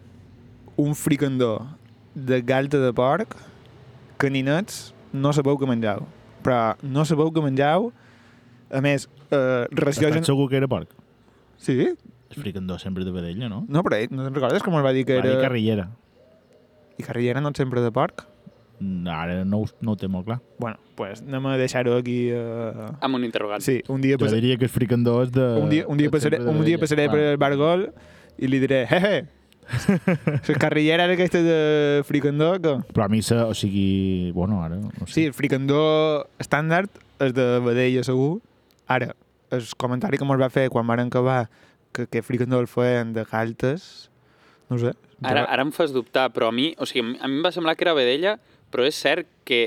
un 0.77 0.95
fricandó 0.95 1.53
de 2.13 2.41
galta 2.41 2.79
de 2.81 2.91
porc 2.93 3.35
que 4.19 4.29
ni 4.29 4.43
nets 4.43 4.93
no 5.13 5.31
sabeu 5.33 5.57
que 5.59 5.69
menjau 5.69 6.05
però 6.43 6.75
no 6.83 7.05
sabeu 7.07 7.31
que 7.31 7.43
menjau 7.43 7.91
a 8.73 8.81
més, 8.81 9.05
uh, 9.29 9.69
ració 9.77 10.09
Estàs 10.09 10.25
segur 10.31 10.49
que 10.49 10.57
era 10.57 10.67
porc? 10.67 10.89
sí? 11.61 11.93
El 12.33 12.41
fricandó 12.41 12.79
sempre 12.81 13.05
de 13.05 13.11
vedella, 13.13 13.47
no? 13.47 13.63
no, 13.69 13.83
però 13.85 13.99
ell, 14.01 14.09
no 14.09 14.25
te'n 14.25 14.33
recordes 14.33 14.63
com 14.65 14.73
ens 14.73 14.85
va 14.85 14.91
dir 14.95 15.05
que 15.05 15.19
Va 15.19 15.25
dir 15.25 15.35
era 15.35 15.43
carrillera. 15.45 15.87
i 16.97 17.05
carrillera 17.05 17.41
no 17.45 17.51
sempre 17.55 17.81
de 17.81 17.91
porc? 17.93 18.25
Mm, 18.83 19.07
Ara 19.07 19.45
no, 19.47 19.61
ho- 19.63 19.75
no 19.81 19.93
ho 19.93 19.95
té 19.95 20.09
molt 20.11 20.25
clar. 20.27 20.39
bueno, 20.59 20.77
pues 20.97 21.21
anem 21.23 21.45
a 21.47 21.57
deixar-ho 21.57 21.95
aquí 21.95 22.17
uh... 22.35 22.89
Amb 22.99 23.15
un 23.15 23.23
interrogant. 23.23 23.61
sí, 23.63 23.77
un 23.87 24.01
dia, 24.01 24.17
Jo 24.19 24.27
diria 24.27 24.57
que 24.57 24.65
el 24.67 24.73
fricandó 24.73 25.21
és 25.23 25.31
de... 25.31 25.45
un 25.61 25.69
dia, 25.71 25.85
un 25.87 25.97
dia, 25.97 26.09
de 26.09 26.11
passaré, 26.11 26.39
un 26.41 26.65
dia 26.65 26.77
passaré 26.81 27.07
per 27.09 27.19
el 27.31 27.37
bar 27.39 27.55
gol 27.55 27.87
i 28.37 28.49
li 28.51 28.59
diré 28.59 28.83
hehe 28.89 29.23
la 30.47 30.55
carrillera 30.59 31.05
era 31.05 31.13
aquesta 31.13 31.39
de 31.41 32.03
fricandó 32.03 32.59
que... 32.59 32.73
Però 32.91 33.05
a 33.05 33.09
mi, 33.09 33.21
se, 33.23 33.35
o 33.39 33.53
sigui... 33.55 34.31
Bueno, 34.35 34.61
ara... 34.63 34.75
No 34.75 35.07
sé. 35.07 35.13
Sí, 35.13 35.25
el 35.29 35.33
fricandó 35.33 36.27
estàndard 36.43 36.91
és 37.23 37.31
de 37.33 37.45
vedella 37.63 38.03
segur. 38.03 38.41
Ara, 38.91 39.13
el 39.55 39.63
comentari 39.79 40.19
que 40.19 40.27
ens 40.27 40.41
va 40.41 40.49
fer 40.51 40.67
quan 40.73 40.87
van 40.87 41.05
acabar 41.05 41.45
que, 41.95 42.07
que 42.11 42.23
fricandó 42.25 42.59
el 42.59 42.67
feien 42.67 43.13
de 43.15 43.23
galtes, 43.23 44.09
no 44.69 44.75
ho 44.75 44.79
sé. 44.83 44.93
Ara, 45.23 45.45
ara 45.47 45.63
em 45.63 45.71
fas 45.71 45.93
dubtar, 45.95 46.27
però 46.35 46.49
a 46.51 46.55
mi, 46.55 46.73
o 46.75 46.85
sigui, 46.89 47.15
a 47.15 47.27
mi 47.31 47.37
em 47.39 47.43
va 47.45 47.53
semblar 47.55 47.77
que 47.79 47.85
era 47.87 47.93
vedella, 47.95 48.39
però 48.73 48.85
és 48.89 48.97
cert 48.99 49.29
que 49.47 49.61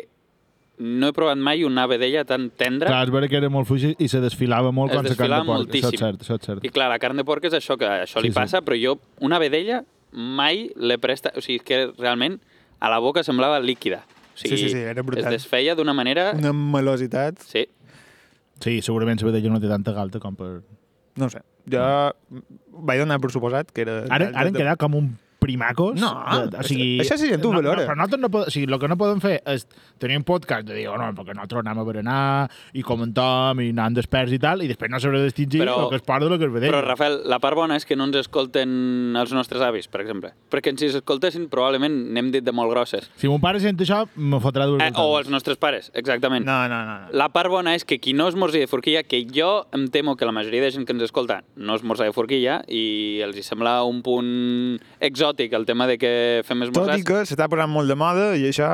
no 0.82 1.08
he 1.08 1.14
provat 1.16 1.38
mai 1.40 1.62
una 1.64 1.86
vedella 1.88 2.26
tan 2.28 2.50
tendra. 2.52 2.90
Clar, 2.90 3.04
és 3.06 3.12
vera 3.14 3.28
que 3.32 3.38
era 3.38 3.48
molt 3.48 3.64
fluix 3.68 3.94
i 3.96 4.08
se 4.12 4.20
desfilava 4.20 4.72
molt 4.76 4.92
Es 4.92 4.98
quan 4.98 5.06
se 5.08 5.14
carn 5.16 5.16
de 5.16 5.22
desfilava 5.22 5.46
porc. 5.46 5.56
Això 5.56 5.78
és 5.78 5.84
moltíssim. 5.86 6.02
cert, 6.02 6.24
això 6.26 6.36
és 6.36 6.48
cert. 6.50 6.66
I 6.68 6.72
clar, 6.74 6.90
la 6.92 6.98
carn 7.00 7.16
de 7.16 7.24
porc 7.24 7.46
és 7.48 7.54
això, 7.56 7.78
que 7.80 7.88
això 7.88 8.20
li 8.20 8.28
Sí, 8.28 8.34
sí. 8.34 8.36
passa, 8.36 8.60
però 8.66 8.76
jo, 8.76 8.98
una 9.24 9.38
vedella, 9.40 9.78
mai 10.12 10.66
l'he 10.76 10.98
presta... 11.00 11.32
O 11.36 11.40
sigui, 11.40 11.62
que 11.64 11.86
realment 11.96 12.36
a 12.80 12.90
la 12.92 12.98
boca 13.00 13.22
semblava 13.24 13.58
líquida. 13.64 14.02
O 14.34 14.36
sigui, 14.42 14.56
Sí, 14.58 14.66
sí, 14.66 14.74
sí, 14.74 14.84
era 14.84 15.00
brutal. 15.02 15.32
Es 15.32 15.40
desfeia 15.40 15.74
d'una 15.78 15.94
manera... 15.96 16.32
Una 16.36 16.52
melositat, 16.52 17.40
Sí, 17.46 17.64
Sí, 18.60 18.80
segurament 18.80 19.20
la 19.20 19.26
vedella 19.30 19.50
no 19.52 19.60
té 19.60 19.68
tanta 19.68 19.92
galta 19.92 20.20
com 20.20 20.36
per... 20.36 20.62
no 21.16 21.26
ho 21.26 21.30
sé. 21.32 21.40
Jo 21.72 21.82
vaig 22.84 23.00
donar 23.00 23.18
per 23.20 23.30
suposat 23.32 23.72
que 23.72 23.82
era... 23.84 24.02
Ara, 24.12 24.28
ara 24.32 24.48
hem 24.48 24.54
quedat 24.56 24.78
com 24.80 24.94
un 24.96 25.10
primacos. 25.46 25.96
No, 26.02 26.10
de, 26.50 26.58
o 26.58 26.66
sigui, 26.66 26.90
això 27.04 27.16
sí, 27.20 27.30
tu 27.40 27.52
no. 27.54 27.62
No, 27.62 27.72
però 27.78 27.94
nosaltres 27.96 28.20
no 28.26 28.30
podem, 28.34 28.50
o 28.50 28.54
sigui, 28.54 28.66
el 28.72 28.80
que 28.82 28.90
no 28.90 28.98
podem 29.00 29.22
fer 29.22 29.36
és 29.46 29.66
tenir 30.02 30.18
un 30.20 30.26
podcast 30.26 30.66
de 30.68 30.74
dir, 30.80 30.88
oh, 30.90 30.98
no, 30.98 31.08
perquè 31.16 31.32
nosaltres 31.38 31.62
anem 31.64 31.80
a 31.80 31.86
berenar 31.86 32.20
i 32.76 32.82
comentem 32.86 33.62
i 33.64 33.70
anem 33.72 33.96
desperts 33.96 34.34
i 34.34 34.40
tal, 34.42 34.62
i 34.66 34.68
després 34.70 34.90
no 34.92 35.00
sabré 35.02 35.22
distingir 35.24 35.62
Però- 35.62 35.78
el 35.86 35.90
que 35.94 36.00
es 36.02 36.06
parla 36.06 36.26
de 36.26 36.34
lo 36.34 36.38
que 36.38 36.46
es 36.50 36.52
vedella. 36.52 36.72
però 36.74 36.82
Rafael, 36.84 37.20
la 37.30 37.38
part 37.40 37.56
bona 37.56 37.76
és 37.78 37.86
que 37.86 37.96
no 37.96 38.04
ens 38.10 38.16
escolten 38.24 39.14
els 39.16 39.32
nostres 39.32 39.62
avis, 39.62 39.86
per 39.88 40.00
exemple. 40.02 40.32
Perquè 40.50 40.72
si 40.76 40.86
ens 40.90 40.98
escoltessin 41.00 41.48
probablement 41.52 41.94
n'hem 42.12 42.30
dit 42.34 42.44
de 42.44 42.52
molt 42.52 42.70
grosses. 42.72 43.10
Si 43.16 43.28
mon 43.30 43.40
pare 43.40 43.60
sent 43.62 43.78
això, 43.78 44.04
me 44.16 44.40
fotrà 44.42 44.66
dues 44.66 44.82
Eh, 44.82 44.90
o 44.96 45.18
els 45.18 45.28
nostres 45.30 45.56
pares, 45.56 45.90
exactament. 45.94 46.44
No, 46.46 46.68
no, 46.68 46.82
no. 46.84 46.98
no. 47.06 47.08
La 47.16 47.28
part 47.32 47.50
bona 47.50 47.74
és 47.74 47.84
que 47.84 47.98
qui 48.02 48.12
no 48.12 48.28
esmorzi 48.28 48.58
de 48.58 48.66
forquilla, 48.66 49.02
que 49.04 49.24
jo 49.32 49.66
em 49.72 49.86
temo 49.88 50.16
que 50.16 50.24
la 50.26 50.32
majoria 50.32 50.62
de 50.62 50.70
gent 50.70 50.86
que 50.86 50.92
ens 50.92 51.02
escolta 51.02 51.42
no 51.56 51.74
esmorza 51.74 52.04
de 52.04 52.12
forquilla 52.12 52.62
i 52.68 53.20
els 53.24 53.36
hi 53.36 53.42
sembla 53.46 53.82
un 53.84 54.02
punt 54.02 54.80
exòtic 55.00 55.52
el 55.56 55.66
tema 55.68 55.86
de 55.86 55.96
que 56.00 56.12
fem 56.46 56.60
Tot 56.60 56.68
esmorzars. 56.70 57.00
i 57.00 57.04
que 57.04 57.20
s'està 57.28 57.48
posant 57.52 57.70
molt 57.70 57.88
de 57.90 57.96
moda 57.98 58.28
i 58.36 58.46
això 58.48 58.68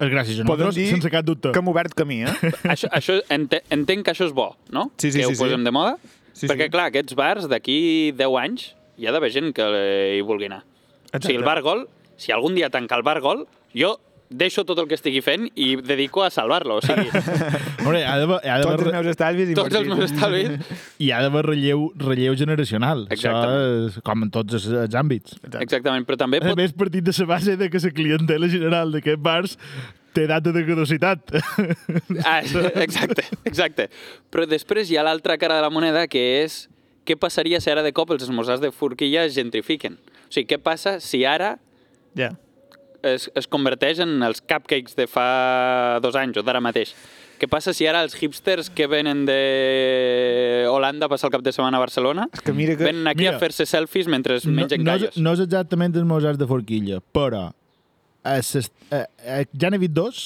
És 0.00 0.10
gràcies 0.12 0.40
a 0.40 0.46
podem 0.46 0.68
nosaltres, 0.70 0.76
dir 0.78 0.88
sense 0.94 1.10
cap 1.10 1.24
dubte. 1.26 1.52
que 1.52 1.58
hem 1.58 1.68
obert 1.72 1.94
camí, 1.98 2.22
eh? 2.24 2.34
Això, 2.74 2.88
això 2.92 3.18
ente, 3.28 3.62
entenc 3.70 4.04
que 4.06 4.14
això 4.14 4.26
és 4.28 4.34
bo, 4.36 4.52
no? 4.70 4.90
Sí, 4.96 5.10
sí, 5.10 5.18
que 5.18 5.26
sí, 5.26 5.32
ho 5.32 5.34
sí. 5.34 5.42
posem 5.42 5.64
de 5.64 5.72
moda. 5.74 5.96
Sí, 6.32 6.46
perquè, 6.46 6.68
sí. 6.68 6.74
clar, 6.74 6.86
aquests 6.92 7.16
bars 7.18 7.48
d'aquí 7.50 8.12
10 8.16 8.36
anys 8.40 8.68
hi 9.00 9.08
ha 9.08 9.12
d'haver 9.12 9.30
gent 9.34 9.50
que 9.56 9.66
hi 10.16 10.20
vulgui 10.22 10.46
anar. 10.50 10.62
O 11.12 11.18
sigui, 11.18 11.36
el 11.40 11.44
bar 11.44 11.60
Gol, 11.66 11.86
si 12.20 12.32
algun 12.32 12.54
dia 12.54 12.70
tanca 12.70 12.96
el 12.96 13.02
bar 13.02 13.18
Gol, 13.20 13.46
jo 13.74 13.96
deixo 14.30 14.62
tot 14.64 14.78
el 14.78 14.86
que 14.88 14.94
estigui 14.94 15.20
fent 15.26 15.48
i 15.58 15.74
dedico 15.82 16.22
a 16.22 16.30
salvar-lo. 16.30 16.78
O 16.78 16.84
sigui, 16.84 17.10
Hombre, 17.84 18.02
ha 18.06 18.16
d'haver 18.20 18.38
ha 18.46 18.58
Tots 18.62 18.86
els 18.86 18.92
meus 18.94 19.10
estalvis 19.12 19.52
tots 19.58 19.78
els 19.80 19.88
meus 19.90 20.04
estalvis... 20.06 20.74
hi 21.02 21.10
ha 21.10 21.20
d'haver 21.24 21.44
relleu, 21.48 21.88
relleu 21.98 22.36
generacional. 22.38 23.06
Exactament. 23.10 23.54
Això 23.90 24.00
és 24.00 24.02
com 24.06 24.26
en 24.26 24.32
tots 24.34 24.58
els, 24.60 24.68
els 24.86 24.98
àmbits. 24.98 25.38
Exactament, 25.60 26.06
però 26.08 26.20
també 26.22 26.40
A 26.42 26.48
pot... 26.48 26.58
més, 26.60 26.74
partit 26.76 27.06
de 27.06 27.14
la 27.18 27.30
base 27.34 27.56
de 27.60 27.70
que 27.70 27.82
la 27.82 27.94
clientela 27.96 28.50
general 28.52 28.94
d'aquests 28.94 29.24
bars 29.24 29.56
té 30.14 30.26
data 30.30 30.52
de 30.54 30.64
caducitat. 30.66 31.34
Ah, 32.26 32.40
exacte, 32.82 33.24
exacte. 33.46 33.88
Però 34.30 34.46
després 34.46 34.90
hi 34.90 34.98
ha 34.98 35.04
l'altra 35.06 35.36
cara 35.38 35.56
de 35.58 35.64
la 35.64 35.70
moneda, 35.72 36.06
que 36.10 36.22
és 36.42 36.64
què 37.06 37.16
passaria 37.18 37.60
si 37.62 37.70
ara 37.72 37.82
de 37.86 37.92
cop 37.96 38.10
els 38.14 38.22
esmorzars 38.26 38.62
de 38.62 38.70
forquilla 38.74 39.24
es 39.26 39.34
gentrifiquen? 39.34 39.98
O 39.98 40.30
sigui, 40.30 40.46
què 40.52 40.60
passa 40.62 40.98
si 41.02 41.24
ara 41.26 41.56
Ja. 42.18 42.32
Es, 43.02 43.30
es 43.34 43.48
converteix 43.50 44.00
en 44.04 44.20
els 44.26 44.40
cupcakes 44.40 44.96
de 44.98 45.06
fa 45.10 45.98
dos 46.04 46.18
anys 46.18 46.40
o 46.40 46.46
d'ara 46.46 46.62
mateix? 46.64 46.94
Què 47.40 47.48
passa 47.48 47.72
si 47.72 47.86
ara 47.88 48.02
els 48.04 48.12
hipsters 48.20 48.68
que 48.76 48.84
venen 48.90 49.22
de 49.24 50.66
Holanda 50.68 51.08
a 51.08 51.12
passar 51.12 51.30
el 51.30 51.32
cap 51.32 51.44
de 51.44 51.54
setmana 51.56 51.78
a 51.78 51.80
Barcelona 51.80 52.26
És 52.36 52.42
que 52.44 52.52
mira 52.52 52.74
que... 52.76 52.84
venen 52.84 53.08
aquí 53.08 53.24
mira, 53.24 53.38
a 53.38 53.40
fer-se 53.40 53.64
selfies 53.64 54.10
mentre 54.12 54.36
es 54.36 54.44
no, 54.44 54.52
mengen 54.58 54.84
no, 54.84 54.92
és, 54.92 55.06
callos? 55.06 55.16
no 55.16 55.32
és 55.32 55.40
exactament 55.46 55.96
els 55.96 56.04
meus 56.10 56.26
arts 56.28 56.40
de 56.40 56.48
forquilla, 56.50 57.00
però 57.16 57.46
a 58.22 58.36
ses, 58.44 58.68
a, 58.92 59.06
a, 59.24 59.40
ja 59.56 59.72
n'he 59.72 59.80
vist 59.80 59.96
dos. 59.96 60.20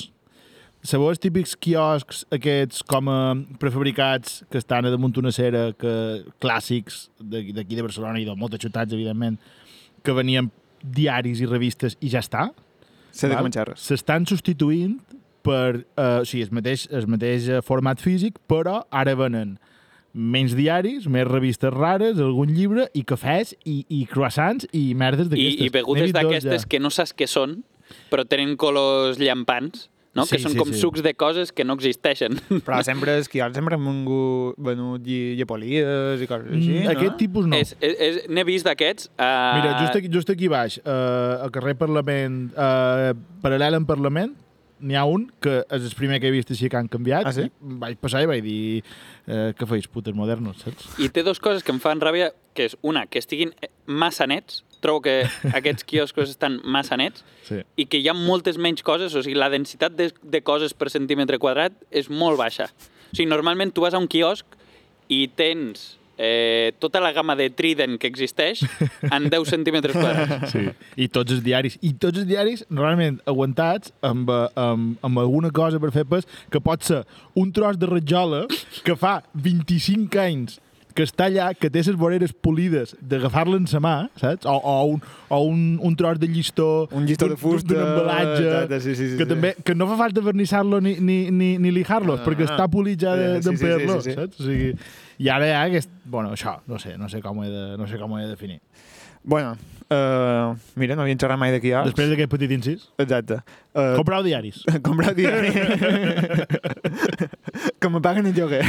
Sabeu 0.84 1.08
els 1.08 1.22
típics 1.22 1.54
quioscs 1.56 2.24
aquests 2.34 2.82
com 2.90 3.06
a 3.08 3.20
prefabricats 3.62 4.42
que 4.50 4.58
estan 4.60 4.84
a 4.84 4.92
damunt 4.92 5.14
una 5.22 5.32
cera 5.32 5.68
que, 5.78 5.94
clàssics 6.42 7.06
d'aquí 7.22 7.78
de 7.78 7.86
Barcelona 7.86 8.20
i 8.20 8.26
de 8.26 8.34
moltes 8.36 8.60
ciutats, 8.66 8.92
evidentment, 8.92 9.38
que 10.04 10.18
venien 10.18 10.50
diaris 10.84 11.40
i 11.40 11.48
revistes 11.48 11.98
i 12.04 12.12
ja 12.12 12.22
està. 12.24 12.48
Sé 13.14 13.28
de 13.28 13.34
val? 13.34 13.44
com 13.44 13.50
en 13.50 13.56
xerres. 13.56 13.84
S'estan 13.88 14.26
substituint 14.28 14.98
per 15.44 15.84
eh, 15.84 16.22
o 16.22 16.24
sigui, 16.28 16.44
el 16.46 16.56
mateix, 16.56 16.88
el 16.92 17.06
mateix 17.10 17.48
eh, 17.48 17.60
format 17.64 18.00
físic, 18.02 18.40
però 18.50 18.82
ara 18.90 19.14
venen 19.18 19.56
menys 20.14 20.54
diaris, 20.54 21.08
més 21.10 21.26
revistes 21.26 21.72
rares, 21.74 22.20
algun 22.22 22.52
llibre 22.54 22.86
i 22.94 23.02
cafès 23.06 23.52
i, 23.66 23.80
i 23.90 24.04
croissants 24.10 24.68
i 24.72 24.92
merdes 24.98 25.26
I, 25.26 25.32
d'aquestes. 25.32 25.66
I 25.66 25.72
begudes 25.74 26.06
vist 26.06 26.14
dos 26.14 26.22
d'aquestes 26.22 26.66
ja. 26.66 26.70
que 26.70 26.80
no 26.82 26.92
saps 26.94 27.14
què 27.18 27.28
són, 27.30 27.58
però 28.12 28.24
tenen 28.28 28.54
colors 28.60 29.18
llampants, 29.20 29.88
no? 30.14 30.24
Sí, 30.26 30.36
que 30.36 30.42
són 30.44 30.54
sí, 30.54 30.60
com 30.60 30.70
sí. 30.70 30.78
sucs 30.80 31.02
de 31.04 31.14
coses 31.18 31.52
que 31.52 31.66
no 31.66 31.76
existeixen. 31.78 32.38
Però 32.66 32.80
sempre 32.86 33.16
és 33.20 33.28
que 33.30 33.42
sempre 33.54 33.78
hem 33.78 33.88
venut 34.68 35.04
llepolies 35.08 36.22
i 36.22 36.30
coses 36.30 36.50
així, 36.50 36.70
Mm, 36.74 36.84
no? 36.86 36.94
Aquest 36.94 37.18
tipus 37.20 37.46
no. 37.50 37.58
és, 37.58 37.74
és, 37.80 37.98
és, 37.98 38.22
N'he 38.30 38.44
vist 38.46 38.66
d'aquests. 38.66 39.10
Uh, 39.14 39.58
Mira, 39.58 39.74
just 39.82 39.98
aquí, 39.98 40.10
just 40.12 40.30
aquí 40.30 40.48
baix, 40.50 40.78
eh, 40.78 41.44
al 41.44 41.52
carrer 41.54 41.74
Parlament, 41.78 42.48
eh, 42.54 43.12
paral·lel 43.42 43.78
en 43.80 43.86
Parlament, 43.88 44.34
n'hi 44.84 44.96
ha 44.98 45.04
un 45.08 45.26
que 45.42 45.60
és 45.62 45.86
el 45.86 45.94
primer 45.96 46.20
que 46.20 46.28
he 46.28 46.34
vist 46.34 46.50
així 46.52 46.68
que 46.70 46.78
han 46.78 46.90
canviat. 46.92 47.26
Ah, 47.28 47.32
sí? 47.32 47.46
i 47.48 47.78
vaig 47.80 47.98
passar 48.02 48.24
i 48.24 48.28
vaig 48.28 48.42
dir 48.44 48.82
eh, 49.26 49.52
que 49.56 49.68
feis 49.70 49.88
putes 49.90 50.14
modernos, 50.16 50.60
saps? 50.64 50.90
I 51.00 51.08
té 51.14 51.24
dues 51.26 51.40
coses 51.42 51.64
que 51.64 51.72
em 51.74 51.80
fan 51.82 52.02
ràbia, 52.04 52.32
que 52.54 52.68
és 52.70 52.76
una, 52.82 53.06
que 53.06 53.22
estiguin 53.22 53.54
massa 53.86 54.28
nets, 54.30 54.62
trobo 54.84 55.00
que 55.06 55.16
aquests 55.56 55.84
quioscos 55.88 56.30
estan 56.36 56.60
massa 56.64 56.96
nets, 57.00 57.24
Sí. 57.48 57.62
i 57.80 57.84
que 57.88 57.98
hi 58.00 58.06
ha 58.08 58.14
moltes 58.16 58.56
menys 58.60 58.84
coses, 58.84 59.12
o 59.16 59.24
sigui, 59.24 59.36
la 59.40 59.50
densitat 59.52 59.96
de, 59.98 60.10
de 60.22 60.40
coses 60.44 60.72
per 60.76 60.92
centímetre 60.92 61.40
quadrat 61.42 61.72
és 61.90 62.08
molt 62.12 62.38
baixa. 62.40 62.68
O 63.10 63.16
sigui, 63.16 63.28
normalment 63.32 63.72
tu 63.74 63.82
vas 63.84 63.94
a 63.96 64.00
un 64.00 64.08
quiosc 64.08 64.44
i 65.12 65.26
tens 65.36 65.98
eh, 66.16 66.70
tota 66.78 67.00
la 67.02 67.10
gamma 67.12 67.34
de 67.36 67.48
Trident 67.50 67.96
que 68.00 68.06
existeix 68.08 68.62
en 69.10 69.28
10 69.34 69.48
centímetres 69.50 69.96
quadrats. 69.98 70.52
Sí. 70.54 70.62
I 71.04 71.08
tots 71.12 71.34
els 71.34 71.42
diaris. 71.44 71.76
I 71.82 71.90
tots 72.00 72.20
els 72.22 72.28
diaris 72.28 72.62
normalment 72.70 73.18
aguantats 73.28 73.90
amb, 74.06 74.30
eh, 74.30 74.46
amb, 74.56 74.94
amb 75.04 75.18
alguna 75.24 75.50
cosa 75.50 75.80
per 75.82 75.90
fer 75.92 76.06
pes 76.08 76.28
que 76.54 76.62
pot 76.64 76.86
ser 76.86 77.02
un 77.34 77.50
tros 77.52 77.76
de 77.82 77.90
ratjola 77.90 78.44
que 78.86 78.94
fa 78.96 79.18
25 79.34 80.22
anys 80.22 80.60
que 80.94 81.02
està 81.06 81.26
allà, 81.26 81.48
que 81.58 81.68
té 81.74 81.82
les 81.82 81.96
voreres 81.98 82.32
polides 82.32 82.92
d'agafar-la 83.02 83.58
en 83.58 83.66
sa 83.70 83.80
mà, 83.82 83.94
saps? 84.20 84.46
O, 84.46 84.54
o, 84.54 84.74
un, 84.94 85.00
o 85.28 85.40
un, 85.50 85.62
un 85.82 85.96
tros 85.98 86.20
de 86.22 86.28
llistó... 86.30 86.88
Un 86.94 87.06
llistó 87.08 87.26
de 87.28 87.36
fusta, 87.40 87.74
D'un 87.74 87.82
embalatge... 87.82 88.44
exacte, 88.46 88.80
sí, 88.80 88.94
sí, 88.94 89.08
sí, 89.10 89.16
que, 89.18 89.24
sí. 89.26 89.30
també, 89.34 89.54
que 89.66 89.74
no 89.74 89.88
fa 89.90 89.96
falta 90.04 90.22
vernissar-lo 90.24 90.80
ni, 90.84 90.96
ni, 91.02 91.18
ni, 91.34 91.54
ni 91.58 91.74
lijar-lo, 91.74 92.14
Ah, 92.20 92.24
perquè 92.24 92.46
està 92.46 92.68
polit 92.70 93.00
ja 93.02 93.16
de- 93.18 93.34
sí, 93.36 93.42
sí, 93.42 93.42
sí, 93.42 93.48
d'empear-lo, 93.50 94.00
sí, 94.00 94.10
sí. 94.12 94.16
saps? 94.20 94.38
O 94.40 94.46
sigui, 94.46 94.70
I 95.18 95.28
ara 95.34 95.46
hi 95.50 95.54
ha 95.58 95.62
aquest... 95.68 95.90
Bueno, 96.04 96.30
això, 96.38 96.60
no 96.70 96.78
sé, 96.78 96.94
no 96.98 97.10
sé 97.10 97.20
com 97.24 97.38
ho 97.42 97.44
he 97.46 97.50
de, 97.50 97.64
no 97.80 97.86
sé 97.90 97.98
com 97.98 98.14
ho 98.14 98.18
he 98.20 98.24
de 98.28 98.34
definir. 98.36 98.60
Bueno, 99.24 99.54
uh, 99.88 100.52
mira, 100.76 100.94
no 100.94 101.00
havien 101.00 101.16
xerrat 101.18 101.38
mai 101.40 101.48
de 101.54 101.58
quioscs. 101.62 101.94
Després 101.94 102.10
d'aquest 102.12 102.28
petit 102.34 102.50
incís, 102.52 102.82
Exacte. 103.00 103.38
Uh, 103.72 103.94
comprau 103.96 104.20
diaris. 104.22 104.58
comprar 104.86 105.14
diari. 105.16 105.48
que 107.84 107.90
me 107.92 108.00
paguen 108.00 108.24
el 108.26 108.32
lloguer. 108.32 108.64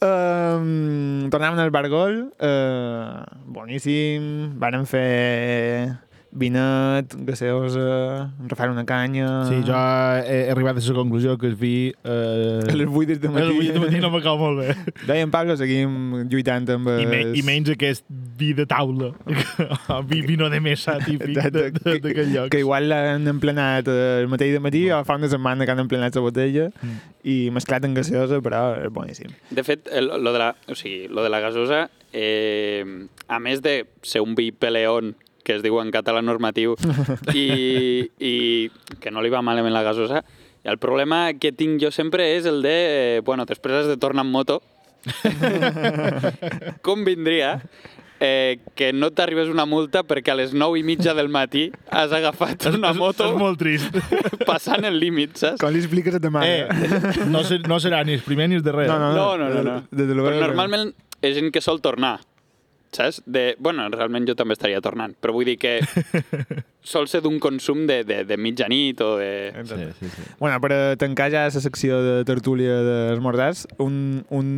um, 0.00 1.28
tornàvem 1.28 1.60
al 1.60 1.72
Bargol. 1.74 2.20
Uh, 2.40 3.20
boníssim. 3.52 4.56
Varen 4.56 4.88
fer 4.88 6.07
vinet, 6.30 7.14
gaseosa, 7.26 8.32
refar 8.46 8.70
una 8.70 8.84
canya... 8.86 9.44
Sí, 9.48 9.62
jo 9.66 9.72
he, 9.74 10.44
he 10.46 10.50
arribat 10.52 10.76
a 10.76 10.80
la 10.84 10.94
conclusió 10.94 11.38
que 11.38 11.46
el 11.46 11.54
vi... 11.56 11.92
Eh, 12.04 12.60
A 12.68 12.74
les 12.76 12.88
8 12.88 13.18
del 13.18 13.36
el 13.38 13.52
vi 13.58 13.68
de 13.68 13.78
matí 13.80 13.94
matí. 13.96 14.00
no 14.00 14.10
me 14.10 14.20
cau 14.22 14.36
molt 14.38 14.60
bé. 14.60 14.74
Deia 15.06 15.22
en 15.24 15.30
Pablo, 15.32 15.56
seguim 15.56 16.26
lluitant 16.28 16.68
amb... 16.74 16.88
I, 17.00 17.06
me, 17.08 17.20
els- 17.24 17.38
I 17.38 17.42
menys 17.46 17.70
aquest 17.72 18.04
vi 18.08 18.52
de 18.52 18.66
taula. 18.66 19.12
vi, 20.10 20.20
vino 20.22 20.50
de 20.50 20.60
mesa 20.60 20.98
típic 21.04 21.32
d'aquell 21.38 22.32
lloc. 22.34 22.50
que 22.52 22.60
igual 22.60 22.88
l'han 22.92 23.26
emplenat 23.28 23.88
eh, 23.88 24.20
el 24.22 24.28
mateix 24.28 24.52
de 24.52 24.60
matí 24.60 24.84
o 24.92 25.00
fa 25.08 25.16
una 25.18 25.28
setmana 25.32 25.64
que 25.66 25.72
han 25.72 25.80
emplenat 25.86 26.14
la 26.14 26.24
botella 26.28 26.68
Mm. 26.78 26.98
i 27.28 27.34
mesclat 27.50 27.84
en 27.84 27.94
gaseosa, 27.96 28.38
però 28.44 28.76
és 28.78 28.92
boníssim. 28.94 29.32
De 29.50 29.62
fet, 29.66 29.88
el, 29.92 30.06
lo, 30.22 30.32
de 30.32 30.38
la, 30.38 30.52
o 30.70 30.74
sigui, 30.78 31.08
lo 31.08 31.24
de 31.24 31.30
la 31.32 31.40
gasosa, 31.42 31.88
eh, 32.12 32.84
a 33.26 33.38
més 33.42 33.60
de 33.64 33.86
ser 34.02 34.22
un 34.22 34.34
vi 34.38 34.50
peleón, 34.52 35.14
que 35.48 35.56
es 35.56 35.62
diu 35.64 35.78
en 35.80 35.88
català 35.94 36.20
normatiu, 36.20 36.74
i, 37.32 38.04
i 38.20 38.34
que 39.00 39.08
no 39.10 39.22
li 39.24 39.32
va 39.32 39.40
malament 39.40 39.72
la 39.72 39.80
gasosa, 39.86 40.20
el 40.68 40.76
problema 40.76 41.30
que 41.40 41.54
tinc 41.56 41.80
jo 41.80 41.88
sempre 41.94 42.34
és 42.36 42.44
el 42.44 42.60
de, 42.60 42.74
eh, 43.16 43.20
bueno, 43.24 43.46
després 43.48 43.80
has 43.82 43.88
de 43.88 43.96
tornar 43.96 44.26
en 44.28 44.32
moto, 44.34 44.60
com 46.82 47.04
vindria, 47.06 47.62
eh, 48.20 48.58
que 48.74 48.92
no 48.92 49.10
t'arribés 49.14 49.48
una 49.48 49.64
multa 49.64 50.02
perquè 50.06 50.32
a 50.34 50.38
les 50.38 50.52
9 50.52 50.80
i 50.80 50.84
mitja 50.86 51.14
del 51.14 51.28
matí 51.30 51.68
has 51.88 52.12
agafat 52.12 52.66
una 52.74 52.90
moto 52.96 53.28
És 53.30 53.36
molt 53.38 53.60
trist. 53.60 53.94
passant 54.50 54.84
el 54.88 54.98
límit, 55.00 55.36
saps? 55.38 55.60
Com 55.62 55.72
li 55.74 55.78
expliques 55.84 56.16
a 56.18 56.20
ta 56.22 56.32
mare? 56.34 56.66
Eh, 56.66 57.26
no, 57.30 57.44
ser, 57.46 57.60
no 57.70 57.78
serà 57.82 58.02
ni 58.04 58.16
el 58.18 58.24
primer 58.26 58.48
ni 58.50 58.58
el 58.58 58.64
darrer. 58.66 58.88
No, 58.90 58.98
no, 58.98 59.12
No, 59.14 59.28
no, 59.38 59.48
no. 59.54 59.62
no. 59.62 59.76
Des 59.90 60.06
de 60.08 60.12
Però 60.14 60.24
luego- 60.24 60.42
normalment 60.44 60.90
és 61.22 61.36
gent 61.38 61.52
que 61.54 61.62
sol 61.62 61.80
tornar, 61.82 62.18
saps? 62.94 63.22
De, 63.26 63.54
bueno, 63.58 63.88
realment 63.94 64.26
jo 64.28 64.36
també 64.38 64.56
estaria 64.56 64.82
tornant, 64.84 65.14
però 65.20 65.34
vull 65.36 65.48
dir 65.48 65.56
que 65.60 65.78
sol 66.92 67.08
ser 67.10 67.22
d'un 67.24 67.38
consum 67.42 67.86
de, 67.88 68.02
de, 68.08 68.22
de 68.28 68.38
mitjanit 68.40 69.00
o 69.04 69.14
de... 69.20 69.30
Sí, 69.68 69.80
sí, 70.00 70.12
sí. 70.14 70.28
Bueno, 70.40 70.60
per 70.64 70.72
a 70.74 70.82
tancar 71.00 71.30
ja 71.34 71.46
la 71.48 71.64
secció 71.64 72.02
de 72.04 72.20
tertúlia 72.28 72.80
d'esmorzars, 72.86 73.66
un, 73.84 74.22
un, 74.30 74.48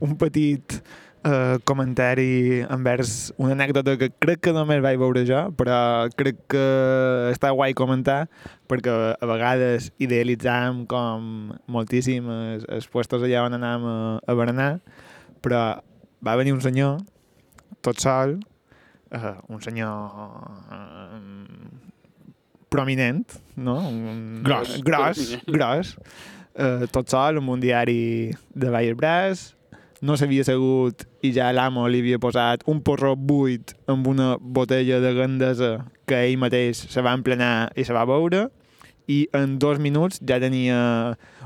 un 0.00 0.18
petit 0.20 0.80
eh, 1.24 1.58
comentari 1.64 2.62
envers 2.68 3.32
una 3.36 3.52
anècdota 3.52 3.96
que 3.98 4.10
crec 4.10 4.42
que 4.46 4.54
només 4.54 4.82
vaig 4.84 4.98
veure 5.00 5.24
jo, 5.28 5.44
però 5.58 6.08
crec 6.18 6.40
que 6.52 6.64
està 7.32 7.52
guai 7.54 7.76
comentar 7.78 8.26
perquè 8.70 8.96
a 9.14 9.28
vegades 9.28 9.90
idealitzàvem 10.02 10.84
com 10.90 11.54
moltíssim 11.70 12.28
els, 12.32 12.66
els 12.68 12.88
puestos 12.90 13.24
allà 13.24 13.46
on 13.46 13.58
anàvem 13.58 13.88
a, 13.88 13.96
a 14.26 14.36
berenar, 14.38 14.70
però 15.44 15.64
va 16.22 16.38
venir 16.38 16.54
un 16.54 16.62
senyor 16.64 17.00
tot 17.84 18.00
sol, 18.02 18.38
uh, 19.12 19.34
un 19.48 19.62
senyor 19.62 19.94
uh, 20.72 21.22
prominent, 22.72 23.40
no? 23.56 23.78
Un, 23.88 24.42
Gros. 24.46 24.78
Gros, 24.82 25.24
gros. 25.46 25.96
Uh, 26.52 26.86
tot 26.92 27.10
sol, 27.12 27.40
amb 27.40 27.52
un 27.52 27.60
diari 27.60 28.32
de 28.54 28.72
baix 28.72 28.94
braç, 28.96 29.50
no 30.02 30.16
s'havia 30.18 30.42
assegut 30.42 31.04
i 31.22 31.30
ja 31.34 31.52
l'amo 31.54 31.84
li 31.86 32.00
havia 32.02 32.18
posat 32.22 32.64
un 32.70 32.80
porró 32.82 33.14
buit 33.14 33.72
amb 33.92 34.08
una 34.10 34.34
botella 34.40 34.98
de 35.00 35.12
gandesa 35.14 35.70
que 36.10 36.24
ell 36.26 36.40
mateix 36.42 36.80
se 36.90 37.04
va 37.06 37.14
emplenar 37.14 37.70
i 37.78 37.86
se 37.86 37.94
va 37.94 38.02
beure 38.08 38.48
i 39.06 39.20
en 39.38 39.58
dos 39.62 39.78
minuts 39.82 40.18
ja 40.26 40.40
tenia 40.42 40.80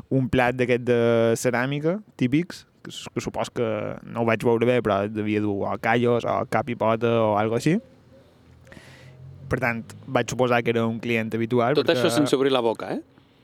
un 0.09 0.31
plat 0.33 0.57
d'aquest 0.57 0.88
de 0.88 1.00
ceràmica 1.37 1.99
típics 2.16 2.64
que, 2.87 3.21
supos 3.21 3.50
que 3.50 3.66
no 4.07 4.23
ho 4.23 4.28
vaig 4.28 4.47
veure 4.47 4.69
bé 4.69 4.78
però 4.87 5.02
devia 5.11 5.43
dur 5.43 5.59
o 5.66 5.75
callos 5.83 6.25
o 6.25 6.38
cap 6.52 6.71
i 6.71 6.78
pota 6.78 7.11
o 7.25 7.35
algo 7.40 7.59
així 7.59 7.76
per 9.50 9.61
tant, 9.62 9.85
vaig 10.11 10.31
suposar 10.31 10.62
que 10.66 10.73
era 10.75 10.87
un 10.87 10.99
client 11.02 11.31
habitual 11.35 11.76
Tot 11.78 11.93
això 11.93 12.11
sense 12.11 12.35
obrir 12.38 12.55
la 12.55 12.62
boca, 12.64 12.95
eh? 12.97 13.02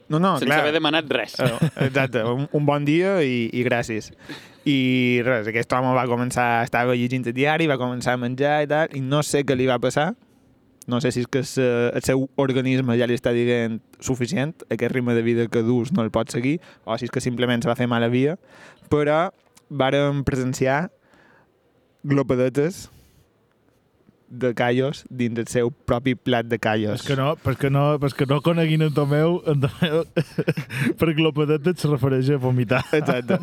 no, 0.09 0.19
no, 0.19 0.35
sense 0.37 0.49
clar. 0.51 0.61
haver 0.65 0.73
demanat 0.75 1.09
res. 1.09 1.39
Eh, 1.41 1.53
Exacte, 1.87 2.25
un, 2.27 2.49
un 2.53 2.67
bon 2.67 2.85
dia 2.85 3.15
i, 3.25 3.47
i 3.55 3.63
gràcies. 3.65 4.11
I 4.69 5.23
res, 5.25 5.49
aquest 5.49 5.73
home 5.73 5.95
va 5.97 6.05
començar, 6.11 6.65
estava 6.67 6.97
llegint 6.99 7.25
el 7.31 7.37
diari, 7.37 7.69
va 7.71 7.79
començar 7.81 8.17
a 8.19 8.21
menjar 8.21 8.59
i 8.67 8.69
tal, 8.69 8.93
i 8.99 9.01
no 9.01 9.23
sé 9.25 9.45
què 9.47 9.57
li 9.57 9.71
va 9.71 9.79
passar. 9.83 10.13
No 10.87 11.01
sé 11.01 11.13
si 11.15 11.23
és 11.23 11.29
que 11.31 11.43
el, 11.43 11.91
el 11.95 12.05
seu 12.07 12.27
organisme 12.41 12.97
ja 12.99 13.07
li 13.07 13.17
està 13.19 13.35
dient 13.35 13.81
suficient, 14.01 14.55
aquest 14.71 14.95
ritme 14.95 15.15
de 15.15 15.23
vida 15.23 15.47
que 15.49 15.63
dus 15.63 15.93
no 15.93 16.03
el 16.03 16.11
pot 16.15 16.33
seguir, 16.33 16.59
o 16.85 16.97
si 16.99 17.07
és 17.07 17.15
que 17.15 17.23
simplement 17.23 17.63
se 17.63 17.71
va 17.71 17.79
fer 17.79 17.89
mala 17.91 18.11
via, 18.13 18.39
però 18.93 19.31
vàrem 19.71 20.25
presenciar 20.27 20.91
glopadetes 22.03 22.89
de 24.33 24.55
callos 24.57 25.03
dins 25.13 25.37
el 25.39 25.47
seu 25.53 25.69
propi 25.71 26.15
plat 26.17 26.47
de 26.49 26.57
callos. 26.59 27.03
És 27.03 27.07
que 27.07 27.17
no, 27.19 27.35
perquè 27.37 27.69
no, 27.71 27.99
perquè 28.01 28.25
no 28.31 28.41
coneguin 28.41 28.83
en 28.89 28.95
Tomeu, 28.97 29.43
en 29.47 29.61
Tomeu 29.67 30.03
per 30.99 31.11
glopadetes 31.19 31.83
se 31.85 31.91
refereix 31.91 32.31
a 32.33 32.39
vomitar. 32.41 32.81
Exacte. 32.97 33.37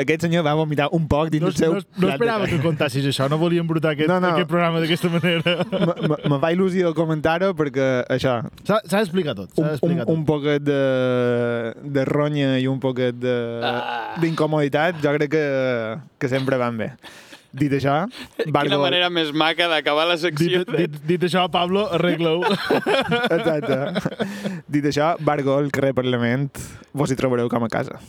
Aquest 0.00 0.24
senyor 0.24 0.46
va 0.46 0.54
vomitar 0.58 0.88
un 0.96 1.04
poc 1.10 1.28
dins 1.34 1.44
No, 1.44 1.52
el 1.52 1.56
seu 1.60 1.74
no, 1.76 1.82
no 2.00 2.08
esperava 2.14 2.48
que 2.48 2.58
contassis 2.64 3.04
això, 3.12 3.28
no 3.30 3.38
volia 3.38 3.60
embrutar 3.60 3.92
aquest, 3.92 4.08
No, 4.08 4.18
no. 4.24 4.32
aquest 4.32 4.48
programa 4.50 4.80
d'aquesta 4.80 5.10
manera. 5.12 5.56
Me- 6.28 6.40
fa 6.40 6.52
il·lusió 6.54 6.94
comentar-ho 6.96 7.52
perquè 7.58 7.88
això, 8.08 8.38
S'ha 8.64 8.80
d'explicar 8.96 9.34
tot. 9.36 9.50
un, 9.52 9.56
S'ha 9.56 9.62
un, 9.62 9.70
d'explicar 9.74 10.08
un 10.16 10.24
poquet 10.28 10.64
de, 10.64 10.80
de 11.84 12.04
ronya 12.08 12.56
i 12.58 12.66
un 12.66 12.80
poquet 12.80 13.12
de- 13.20 13.36
Ah. 13.68 14.14
d'incomoditat 14.22 15.02
jo 15.02 15.12
crec 15.18 15.30
que, 15.30 15.44
que 16.18 16.28
sempre 16.30 16.56
van 16.56 16.76
bé. 16.78 16.92
Dit 17.52 17.72
això, 17.72 18.02
Quina 18.36 18.52
Bargo... 18.52 18.80
manera 18.82 19.08
més 19.08 19.30
maca 19.32 19.70
d'acabar 19.70 20.04
la 20.10 20.18
secció. 20.20 20.64
Dit, 20.68 20.74
dit, 20.76 20.98
dit 21.14 21.28
això, 21.30 21.46
Pablo, 21.52 21.86
arregla-ho. 21.96 22.44
Exacte. 23.38 23.80
Dit 24.68 24.90
això, 24.92 25.14
Bargo, 25.24 25.56
al 25.56 25.72
carrer 25.72 25.94
Parlament, 25.96 26.50
vos 26.92 27.10
hi 27.10 27.16
trobareu 27.16 27.48
com 27.48 27.64
a 27.64 27.72
casa. 27.72 28.02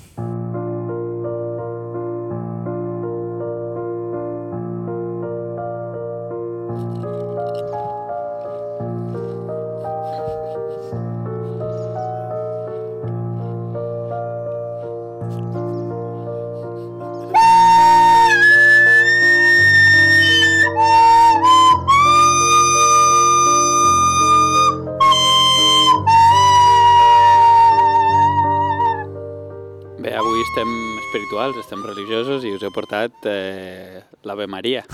Avui 30.39 30.47
estem 30.47 30.99
espirituals, 31.04 31.58
estem 31.60 31.82
religiosos 31.84 32.45
i 32.47 32.52
us 32.56 32.62
he 32.63 32.69
portat 32.71 33.25
eh, 33.28 34.04
l'Ave 34.23 34.47
Maria. 34.47 34.86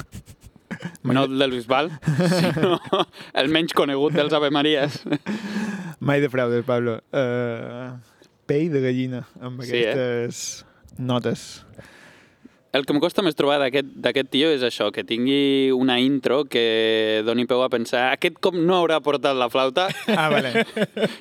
No 1.05 1.23
el 1.23 1.37
del 1.37 1.51
Bisbal, 1.53 1.91
sinó 2.41 2.79
el 3.37 3.47
menys 3.53 3.73
conegut 3.77 4.15
dels 4.17 4.33
Ave 4.33 4.49
Maries. 4.51 4.97
Mai 6.01 6.19
de 6.19 6.29
fraudes, 6.33 6.65
Pablo. 6.65 6.97
Uh, 7.13 7.93
pell 8.49 8.73
de 8.73 8.81
gallina, 8.83 9.21
amb 9.39 9.61
Sí, 9.63 9.77
eh? 9.77 9.93
aquestes 9.93 10.65
notes. 10.97 11.45
El 12.75 12.83
que 12.83 12.91
em 12.91 12.99
costa 12.99 13.23
més 13.23 13.37
trobar 13.39 13.55
d'aquest 13.61 14.29
tio 14.33 14.49
és 14.51 14.63
això, 14.65 14.89
que 14.91 15.05
tingui 15.07 15.71
una 15.71 15.95
intro 16.03 16.41
que 16.51 17.21
doni 17.23 17.45
peu 17.47 17.61
a 17.63 17.69
pensar 17.71 18.09
aquest 18.11 18.41
com 18.43 18.57
no 18.67 18.75
haurà 18.81 18.97
portat 19.05 19.37
la 19.39 19.47
flauta. 19.53 19.87
Ah, 20.11 20.27
vale. 20.33 20.65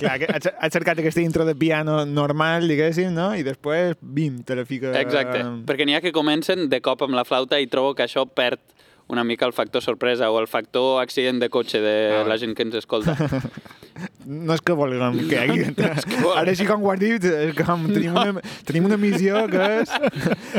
Clar, 0.00 0.16
que 0.18 0.30
has 0.34 0.74
cercat 0.74 0.98
aquesta 0.98 1.22
intro 1.22 1.46
de 1.46 1.54
piano 1.54 2.00
normal, 2.08 2.66
diguéssim, 2.70 3.14
no? 3.14 3.30
I 3.38 3.46
després, 3.46 3.94
bim, 4.02 4.42
te 4.42 4.58
la 4.58 4.66
fica... 4.66 4.90
Exacte, 4.98 5.44
perquè 5.68 5.86
n'hi 5.86 5.94
ha 5.94 6.02
que 6.02 6.14
comencen 6.16 6.66
de 6.72 6.82
cop 6.82 7.06
amb 7.06 7.14
la 7.14 7.26
flauta 7.28 7.62
i 7.62 7.70
trobo 7.70 7.94
que 7.94 8.08
això 8.08 8.26
perd 8.26 8.58
una 9.06 9.22
mica 9.22 9.46
el 9.46 9.52
factor 9.52 9.82
sorpresa 9.84 10.30
o 10.32 10.40
el 10.40 10.48
factor 10.48 11.02
accident 11.02 11.38
de 11.38 11.50
cotxe 11.52 11.80
de 11.84 11.96
Ah, 12.18 12.24
la 12.28 12.38
gent 12.40 12.56
que 12.56 12.66
ens 12.66 12.82
escolta. 12.82 13.14
No 14.26 14.54
és 14.56 14.62
que 14.64 14.74
vulguem 14.76 15.18
que 15.28 15.38
hi 15.46 15.60
hagi... 15.62 15.90
Ara 16.34 16.54
sí 16.58 16.66
com 16.66 16.82
ho 16.82 16.90
has 16.92 16.98
dit, 17.02 17.24
és 17.24 17.54
com 17.58 17.84
tenim, 17.90 18.14
una, 18.16 18.42
tenim 18.66 18.88
una 18.88 18.96
missió 19.00 19.44
que 19.50 19.66
és 19.80 19.92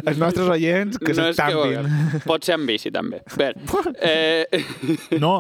els 0.06 0.22
nostres 0.22 0.48
oients 0.54 1.00
que 1.02 1.12
no 1.12 1.26
que 1.28 1.36
s'estampin. 1.36 2.22
Pot 2.28 2.48
ser 2.48 2.56
amb 2.60 2.70
bici, 2.70 2.92
també. 2.96 3.20
Bé, 3.36 3.52
eh, 4.00 4.64
No, 5.20 5.34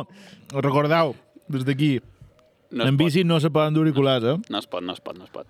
recordeu, 0.51 1.15
des 1.51 1.63
d'aquí, 1.67 1.93
no 2.75 2.83
en 2.89 2.97
pot. 2.97 3.05
bici 3.05 3.23
no 3.23 3.39
se 3.39 3.51
poden 3.53 3.77
dur 3.77 3.85
auriculars, 3.85 4.25
eh? 4.35 4.37
No 4.51 4.59
es 4.59 4.67
pot, 4.67 4.83
no 4.83 4.93
es 4.97 4.99
pot, 5.03 5.15
no 5.17 5.23
es 5.27 5.31
pot. 5.31 5.47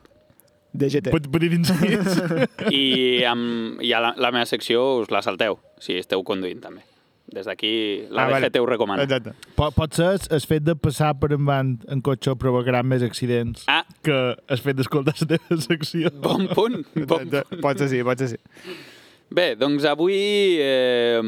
DGT. 0.75 1.07
Petit, 1.13 1.29
petit 1.31 1.53
incís. 1.55 2.17
I, 2.69 3.23
amb, 3.29 3.79
i 3.81 3.93
a 3.95 4.01
la, 4.03 4.09
la 4.19 4.31
meva 4.35 4.45
secció 4.49 4.81
us 4.99 5.09
la 5.13 5.21
salteu, 5.25 5.57
si 5.79 5.95
esteu 6.01 6.21
conduint 6.27 6.59
també. 6.61 6.83
Des 7.33 7.45
d'aquí 7.49 8.05
la 8.13 8.25
Ah, 8.27 8.29
vale. 8.29 8.45
DGT 8.49 8.59
ho 8.61 8.65
recomana. 8.69 9.03
Exacte. 9.03 9.31
Pot, 9.57 9.73
pot 9.75 9.93
ser 9.97 10.11
el 10.31 10.41
fet 10.45 10.63
de 10.63 10.75
passar 10.77 11.13
per 11.19 11.31
endavant 11.33 11.71
en 11.89 12.01
cotxe 12.05 12.35
provocarà 12.37 12.83
més 12.85 13.01
accidents 13.03 13.63
Ah, 13.67 13.83
que 14.05 14.17
el 14.47 14.61
fet 14.61 14.77
d'escoltar 14.77 15.15
la 15.21 15.27
teva 15.33 15.57
secció. 15.61 16.11
bon 16.21 16.45
punt. 16.53 16.83
Bon 17.09 17.25
punt. 17.29 17.59
Pot 17.65 17.81
ser 17.81 17.89
sí, 17.89 18.03
pot 18.05 18.19
ser 18.21 18.29
sí. 18.35 18.37
Bé, 19.35 19.55
doncs 19.57 19.83
avui 19.89 20.13
eh, 20.61 21.19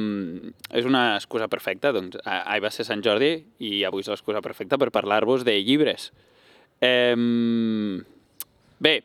és 0.78 0.86
una 0.86 1.16
excusa 1.18 1.48
perfecta. 1.50 1.90
Doncs, 1.92 2.20
ah, 2.24 2.44
ahir 2.54 2.62
va 2.64 2.70
ser 2.72 2.86
Sant 2.86 3.02
Jordi 3.02 3.32
i 3.66 3.84
avui 3.90 4.06
és 4.06 4.08
l'excusa 4.14 4.40
perfecta 4.46 4.78
per 4.78 4.92
parlar-vos 4.94 5.44
de 5.44 5.58
llibres. 5.66 6.12
Eh, 6.80 7.16
bé, 8.80 9.00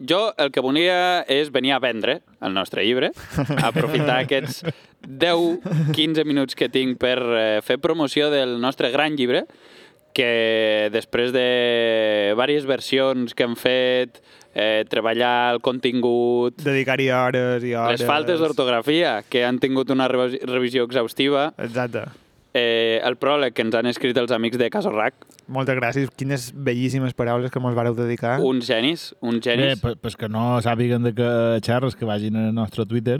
jo 0.00 0.32
el 0.38 0.50
que 0.50 0.60
volia 0.64 1.22
és 1.30 1.50
venir 1.54 1.72
a 1.76 1.78
vendre 1.78 2.20
el 2.40 2.54
nostre 2.54 2.84
llibre, 2.84 3.12
aprofitar 3.62 4.22
aquests 4.24 4.64
10-15 5.06 6.24
minuts 6.24 6.56
que 6.58 6.68
tinc 6.72 6.98
per 7.00 7.18
eh, 7.22 7.60
fer 7.64 7.78
promoció 7.82 8.30
del 8.32 8.56
nostre 8.60 8.90
gran 8.94 9.16
llibre, 9.16 9.44
que 10.14 10.88
després 10.94 11.32
de 11.34 11.46
diverses 12.30 12.66
versions 12.70 13.34
que 13.34 13.42
hem 13.48 13.56
fet, 13.58 14.20
eh, 14.54 14.84
treballar 14.88 15.54
el 15.56 15.60
contingut, 15.60 16.60
Dedicar-hi 16.62 17.08
hores 17.10 17.64
i 17.66 17.72
hores. 17.74 17.98
les 18.00 18.06
faltes 18.06 18.38
d'ortografia, 18.38 19.22
que 19.28 19.42
han 19.44 19.58
tingut 19.58 19.90
una 19.90 20.06
revi- 20.08 20.38
revisió 20.46 20.84
exhaustiva, 20.86 21.52
Exacte. 21.58 22.04
Eh, 22.54 23.00
el 23.04 23.16
pròleg 23.20 23.52
que 23.52 23.62
ens 23.66 23.74
han 23.74 23.86
escrit 23.90 24.16
els 24.16 24.30
amics 24.32 24.56
de 24.58 24.70
Casorrac, 24.70 25.14
Moltes 25.46 25.76
gràcies. 25.76 26.08
Quines 26.16 26.52
bellíssimes 26.56 27.12
paraules 27.12 27.50
que 27.52 27.60
mos 27.60 27.74
vareu 27.76 27.92
dedicar. 27.94 28.38
uns 28.40 28.64
genis, 28.66 29.10
uns 29.20 29.44
Bé, 29.44 29.50
genis. 29.58 29.80
per, 29.82 29.96
per 30.00 30.14
que 30.16 30.28
no 30.32 30.60
sàpiguen 30.64 31.02
de 31.04 31.12
què 31.12 31.60
xerres, 31.60 31.94
que 31.96 32.06
vagin 32.08 32.36
al 32.36 32.54
nostre 32.54 32.86
Twitter 32.86 33.18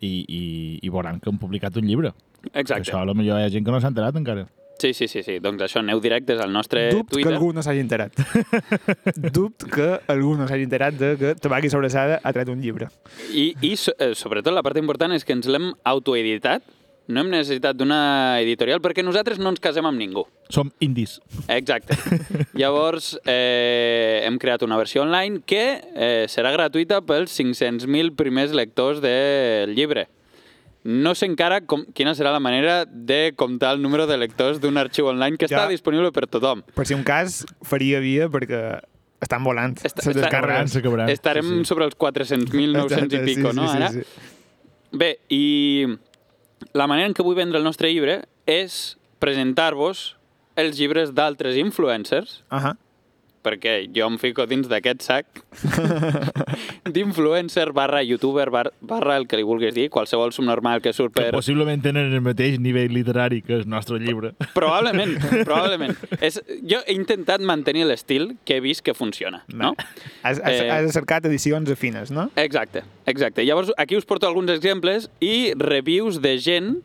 i, 0.00 0.24
i, 0.26 0.42
i 0.82 0.88
veuran 0.90 1.20
que 1.20 1.30
han 1.30 1.38
publicat 1.38 1.76
un 1.76 1.86
llibre. 1.86 2.10
Que 2.42 2.60
Exacte. 2.64 2.82
això 2.90 2.98
a 3.00 3.04
lo 3.06 3.14
millor 3.14 3.38
hi 3.38 3.44
ha 3.46 3.50
gent 3.50 3.64
que 3.64 3.70
no 3.70 3.78
s'ha 3.80 3.88
enterat 3.94 4.16
encara. 4.18 4.48
Sí, 4.78 4.90
sí, 4.92 5.06
sí, 5.08 5.22
sí. 5.22 5.38
Doncs 5.40 5.62
això, 5.64 5.78
aneu 5.80 6.00
directes 6.04 6.38
al 6.42 6.50
nostre 6.52 6.90
Dubt 6.90 7.08
que 7.08 7.14
Twitter. 7.22 7.32
algú 7.32 7.52
no 7.54 7.62
s'hagi 7.62 7.80
enterat. 7.80 8.12
Dubt 9.16 9.64
que 9.72 9.86
algú 10.12 10.34
no 10.36 10.46
s'hagi 10.48 10.66
enterat 10.66 10.98
de 11.00 11.14
que 11.20 11.34
Tabac 11.40 11.64
i 11.64 11.70
Sobrassada 11.72 12.18
ha 12.22 12.32
tret 12.36 12.50
un 12.52 12.60
llibre. 12.60 12.88
I, 13.32 13.54
i 13.62 13.76
so- 13.80 13.94
eh, 13.98 14.12
sobretot 14.14 14.52
la 14.52 14.62
part 14.66 14.76
important 14.76 15.14
és 15.16 15.24
que 15.24 15.32
ens 15.36 15.46
l'hem 15.48 15.70
autoeditat. 15.84 16.62
No 17.08 17.20
hem 17.22 17.28
necessitat 17.30 17.76
d'una 17.78 18.40
editorial 18.42 18.80
perquè 18.82 19.04
nosaltres 19.06 19.38
no 19.38 19.52
ens 19.52 19.60
casem 19.62 19.86
amb 19.86 19.98
ningú. 20.00 20.24
Som 20.50 20.72
indis. 20.82 21.20
Exacte. 21.46 21.94
Llavors, 22.58 23.12
eh, 23.24 24.24
hem 24.26 24.38
creat 24.42 24.64
una 24.66 24.76
versió 24.80 25.02
online 25.04 25.40
que 25.46 25.62
eh, 25.94 26.26
serà 26.28 26.50
gratuïta 26.56 26.98
pels 27.06 27.30
500.000 27.38 28.16
primers 28.18 28.50
lectors 28.58 28.98
del 29.04 29.74
llibre. 29.78 30.08
No 30.86 31.14
sé 31.18 31.26
encara 31.26 31.60
com, 31.66 31.84
quina 31.94 32.12
serà 32.14 32.30
la 32.34 32.38
manera 32.42 32.84
de 32.86 33.32
comptar 33.38 33.72
el 33.74 33.82
número 33.82 34.06
de 34.06 34.18
lectors 34.18 34.60
d'un 34.62 34.76
arxiu 34.78 35.06
online 35.10 35.36
que 35.38 35.48
Ja. 35.50 35.56
està 35.64 35.68
disponible 35.70 36.10
per 36.14 36.26
tothom. 36.30 36.62
Per 36.74 36.86
si 36.86 36.94
un 36.94 37.02
cas, 37.06 37.44
faria 37.62 37.98
via 38.02 38.28
perquè 38.30 38.80
estan 39.22 39.42
volant 39.42 39.74
està- 39.82 40.12
descàrregues. 40.14 40.70
S'acabaran. 40.74 41.10
Estarem 41.10 41.44
Sí, 41.46 41.58
sí. 41.58 41.64
sobre 41.70 41.86
els 41.86 41.94
400.000, 41.98 42.72
900 42.74 43.14
i 43.14 43.18
Sí, 43.18 43.34
pico, 43.34 43.50
sí, 43.50 43.56
no? 43.56 43.66
sí, 43.70 43.76
Ara? 43.78 43.90
sí. 43.90 44.02
Bé, 44.92 45.18
i 45.28 45.86
la 46.72 46.86
manera 46.86 47.08
en 47.10 47.14
què 47.16 47.24
vull 47.26 47.36
vendre 47.38 47.58
el 47.60 47.66
nostre 47.66 47.90
llibre 47.92 48.22
és 48.46 48.96
presentar-vos 49.22 50.14
els 50.56 50.78
llibres 50.80 51.12
d'altres 51.16 51.56
influencers, 51.60 52.40
Ahà. 52.48 52.74
Perquè 53.46 53.76
jo 53.94 54.08
em 54.10 54.18
fico 54.18 54.42
dins 54.50 54.66
d'aquest 54.66 55.06
sac 55.06 55.44
d'influencer 56.92 57.70
barra 57.76 58.02
youtuber 58.02 58.50
bar- 58.50 58.72
barra 58.80 59.16
el 59.20 59.26
que 59.30 59.38
li 59.38 59.44
vulguis 59.46 59.74
dir, 59.76 59.88
qualsevol 59.90 60.32
subnormal 60.34 60.82
que 60.82 60.92
surt 60.96 61.14
Que 61.14 61.28
per... 61.28 61.34
possiblement 61.36 61.82
tenen 61.84 62.12
el 62.12 62.22
mateix 62.24 62.58
nivell 62.62 62.92
literari 62.94 63.40
que 63.42 63.54
el 63.60 63.68
nostre 63.70 63.98
llibre. 64.02 64.32
Probablement, 64.54 65.16
probablement. 65.48 65.96
És, 66.20 66.40
jo 66.66 66.80
he 66.86 66.96
intentat 66.96 67.40
mantenir 67.46 67.86
l'estil 67.88 68.34
que 68.44 68.58
he 68.58 68.64
vist 68.64 68.82
que 68.86 68.94
funciona, 68.94 69.44
no? 69.52 69.74
Has, 70.22 70.40
has, 70.42 70.56
Eh, 70.56 70.70
has 70.72 70.92
cercat 70.96 71.26
edicions 71.28 71.70
afines, 71.70 72.10
no? 72.10 72.28
Exacte, 72.36 72.82
exacte. 73.06 73.44
Llavors, 73.44 73.72
aquí 73.76 73.96
us 73.96 74.06
porto 74.08 74.26
alguns 74.26 74.50
exemples 74.50 75.10
i 75.20 75.52
reviews 75.58 76.20
de 76.22 76.36
gent 76.42 76.76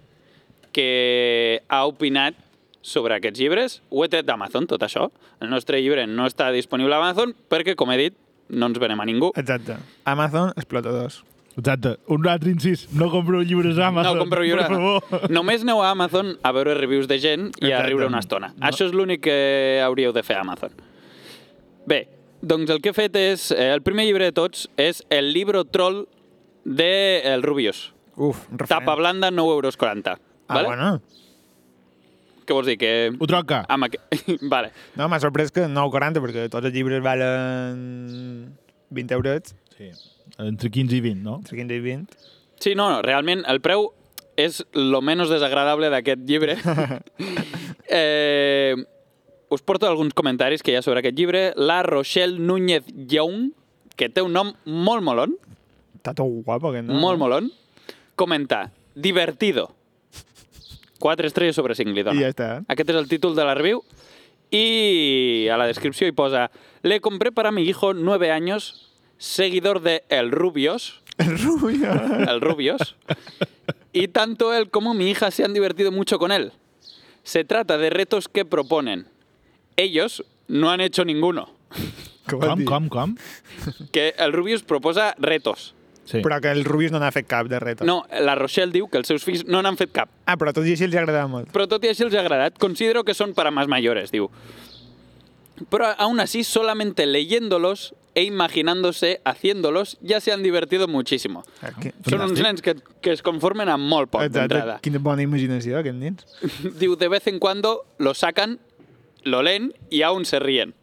que 0.72 1.62
ha 1.68 1.86
opinat 1.90 2.36
sobre 2.82 3.16
aquests 3.16 3.40
llibres. 3.40 3.80
Ho 3.90 4.04
he 4.06 4.10
tret 4.12 4.26
d'Amazon, 4.28 4.68
tot 4.70 4.84
això. 4.86 5.10
El 5.42 5.50
nostre 5.54 5.82
llibre 5.82 6.08
no 6.10 6.28
està 6.30 6.52
disponible 6.54 6.96
a 6.96 7.02
Amazon 7.02 7.36
perquè, 7.50 7.76
com 7.78 7.92
he 7.94 7.98
dit, 7.98 8.18
no 8.52 8.68
ens 8.68 8.80
venem 8.82 9.00
a 9.00 9.06
ningú. 9.08 9.32
Exacte. 9.40 9.78
Amazon, 10.06 10.52
explotadors. 10.58 11.22
Exacte. 11.58 11.98
Un 12.08 12.28
altre 12.32 12.52
incís. 12.52 12.86
No 12.96 13.10
compreu 13.12 13.44
llibres 13.44 13.78
a 13.78 13.88
Amazon. 13.92 14.16
No 14.16 14.24
compreu 14.26 14.46
llibre. 14.48 14.66
Per 14.68 14.78
favor. 14.78 15.30
Només 15.34 15.66
aneu 15.66 15.82
a 15.84 15.92
Amazon 15.92 16.34
a 16.44 16.54
veure 16.56 16.76
reviews 16.80 17.10
de 17.12 17.20
gent 17.20 17.50
i 17.60 17.68
a 17.68 17.76
Exacte. 17.76 17.90
riure 17.90 18.08
una 18.08 18.22
estona. 18.24 18.54
Això 18.64 18.88
és 18.88 18.96
l'únic 18.96 19.24
que 19.28 19.38
hauríeu 19.84 20.14
de 20.16 20.24
fer 20.24 20.40
a 20.40 20.46
Amazon. 20.46 20.74
Bé, 21.88 22.06
doncs 22.42 22.72
el 22.72 22.82
que 22.82 22.92
he 22.92 22.98
fet 22.98 23.16
és... 23.20 23.50
Eh, 23.52 23.72
el 23.76 23.84
primer 23.86 24.08
llibre 24.08 24.30
de 24.30 24.36
tots 24.36 24.68
és 24.80 25.04
el 25.10 25.32
libro 25.36 25.64
troll 25.66 26.06
de 26.64 27.22
El 27.34 27.44
Rubius. 27.44 27.92
Uf, 28.16 28.46
referent. 28.52 28.70
Tapa 28.70 28.96
blanda, 28.96 29.32
9 29.32 29.56
euros 29.60 29.78
40. 29.78 30.12
Ah, 30.12 30.54
vale? 30.56 30.68
bueno. 30.68 31.02
Què 32.52 32.56
vols 32.58 32.68
dir? 32.68 32.76
Que... 32.76 32.92
Ho 33.16 33.28
troca. 33.32 33.62
Amb 33.72 33.88
aqu... 33.88 34.00
vale. 34.52 34.74
No, 35.00 35.06
m'ha 35.08 35.22
sorprès 35.24 35.54
que 35.56 35.64
9,40 35.72 36.20
perquè 36.20 36.42
tots 36.52 36.68
els 36.68 36.76
llibres 36.76 37.00
valen 37.06 38.52
20 38.92 39.16
euros, 39.16 39.54
Sí. 39.78 39.88
Entre 40.38 40.70
15 40.70 40.98
i 40.98 41.02
20, 41.02 41.24
no? 41.24 41.38
entre 41.40 41.56
15 41.56 41.78
i 41.80 41.80
20. 41.80 42.18
Sí, 42.60 42.76
no, 42.76 42.90
no, 42.92 43.00
realment 43.02 43.46
el 43.50 43.62
preu 43.64 43.88
és 44.40 44.60
lo 44.76 45.00
menys 45.02 45.32
desagradable 45.32 45.88
d'aquest 45.94 46.28
llibre. 46.28 46.58
eh, 47.88 48.76
us 49.48 49.64
porto 49.64 49.88
alguns 49.88 50.14
comentaris 50.14 50.62
que 50.62 50.76
hi 50.76 50.78
ha 50.80 50.84
sobre 50.84 51.00
aquest 51.02 51.18
llibre. 51.18 51.46
La 51.56 51.82
Rochelle 51.88 52.36
Núñez 52.36 52.84
Young, 53.08 53.54
que 53.96 54.12
té 54.12 54.28
un 54.28 54.36
nom 54.36 54.52
molt 54.66 55.08
molon, 55.08 55.40
Està 56.02 56.16
tot 56.18 56.44
guapo, 56.44 56.72
aquest, 56.72 56.88
no? 56.90 57.00
molt 57.00 57.22
molon, 57.22 57.48
comenta, 58.20 58.66
divertido. 58.98 59.70
4 61.02 61.28
estrelles 61.28 61.58
sobre 61.58 61.76
5 61.76 61.92
li 61.98 62.04
dona. 62.06 62.20
I 62.20 62.24
ja 62.24 62.30
està. 62.32 62.50
Aquest 62.72 62.94
és 62.94 63.00
el 63.02 63.10
títol 63.12 63.36
de 63.36 63.44
la 63.44 63.56
review. 63.58 63.84
Y 64.54 65.48
a 65.48 65.58
la 65.58 65.66
descripción 65.66 66.10
y 66.10 66.12
posa, 66.12 66.52
le 66.84 67.00
compré 67.00 67.32
para 67.32 67.52
mi 67.52 67.64
hijo 67.64 67.94
9 67.94 68.32
años, 68.32 68.92
seguidor 69.18 69.82
de 69.82 70.04
El 70.10 70.30
Rubios, 70.32 71.02
El 71.18 71.38
rubio. 71.40 71.92
el 71.92 72.42
Rubios, 72.42 72.98
y 73.94 74.10
tanto 74.10 74.54
él 74.54 74.70
como 74.70 74.94
mi 74.94 75.10
hija 75.10 75.32
se 75.32 75.46
han 75.46 75.54
divertido 75.54 75.92
mucho 75.92 76.20
con 76.20 76.34
él. 76.34 76.52
Se 77.24 77.46
trata 77.46 77.78
de 77.78 77.90
retos 77.92 78.28
que 78.28 78.44
proponen. 78.44 79.08
Ellos 79.78 80.26
no 80.50 80.70
han 80.70 80.82
hecho 80.82 81.06
ninguno. 81.06 81.50
Com, 82.30 82.66
com, 82.66 82.90
com? 82.90 83.16
Que 83.94 84.16
el 84.18 84.34
Rubius 84.34 84.64
proposa 84.64 85.16
retos. 85.18 85.74
Sí. 86.12 86.20
Però 86.20 86.42
que 86.44 86.52
el 86.52 86.66
Rubius 86.68 86.92
no 86.92 87.00
n'ha 87.00 87.12
fet 87.16 87.28
cap 87.30 87.48
de 87.48 87.60
reto. 87.64 87.86
No, 87.88 88.02
la 88.12 88.36
Rochelle 88.36 88.74
diu 88.74 88.90
que 88.92 89.00
els 89.00 89.08
seus 89.08 89.24
fills 89.24 89.46
no 89.48 89.62
n'han 89.64 89.78
fet 89.80 89.94
cap. 89.96 90.12
Ah, 90.28 90.36
però 90.40 90.52
tot 90.56 90.68
i 90.68 90.76
així 90.76 90.84
els 90.88 90.98
agradava 91.00 91.30
molt. 91.32 91.52
Pero 91.54 91.70
tot 91.72 91.86
y 91.86 91.90
así 91.90 92.04
les 92.04 92.16
ha 92.16 92.22
agradat. 92.22 92.58
Considero 92.60 93.04
que 93.04 93.14
son 93.14 93.34
para 93.34 93.52
más 93.52 93.68
mayores, 93.68 94.12
diu. 94.12 94.30
Pero 95.70 95.86
aún 95.98 96.20
así, 96.20 96.44
solamente 96.44 97.06
leyéndolos 97.06 97.94
e 98.14 98.24
imaginándose 98.24 99.22
haciéndolos, 99.24 99.98
ya 100.02 100.20
se 100.20 100.34
han 100.34 100.44
divertido 100.44 100.88
muchísimo. 100.88 101.46
Aquí. 101.62 101.94
Són 102.10 102.26
uns 102.26 102.42
nens 102.44 102.60
que, 102.66 102.76
que 103.00 103.14
es 103.16 103.22
conformen 103.24 103.70
amb 103.72 103.88
molt 103.88 104.12
poc 104.12 104.26
d'entrada. 104.28 104.82
Quina 104.84 105.00
bona 105.00 105.24
imaginació, 105.24 105.78
aquests 105.80 106.02
nens. 106.02 106.28
Diu, 106.82 106.98
de 107.00 107.08
vez 107.08 107.28
en 107.32 107.40
cuando 107.40 107.86
lo 108.00 108.14
sacan, 108.14 108.60
lo 109.24 109.42
leen 109.42 109.72
y 109.90 110.02
aún 110.02 110.26
se 110.26 110.40
ríen. 110.44 110.76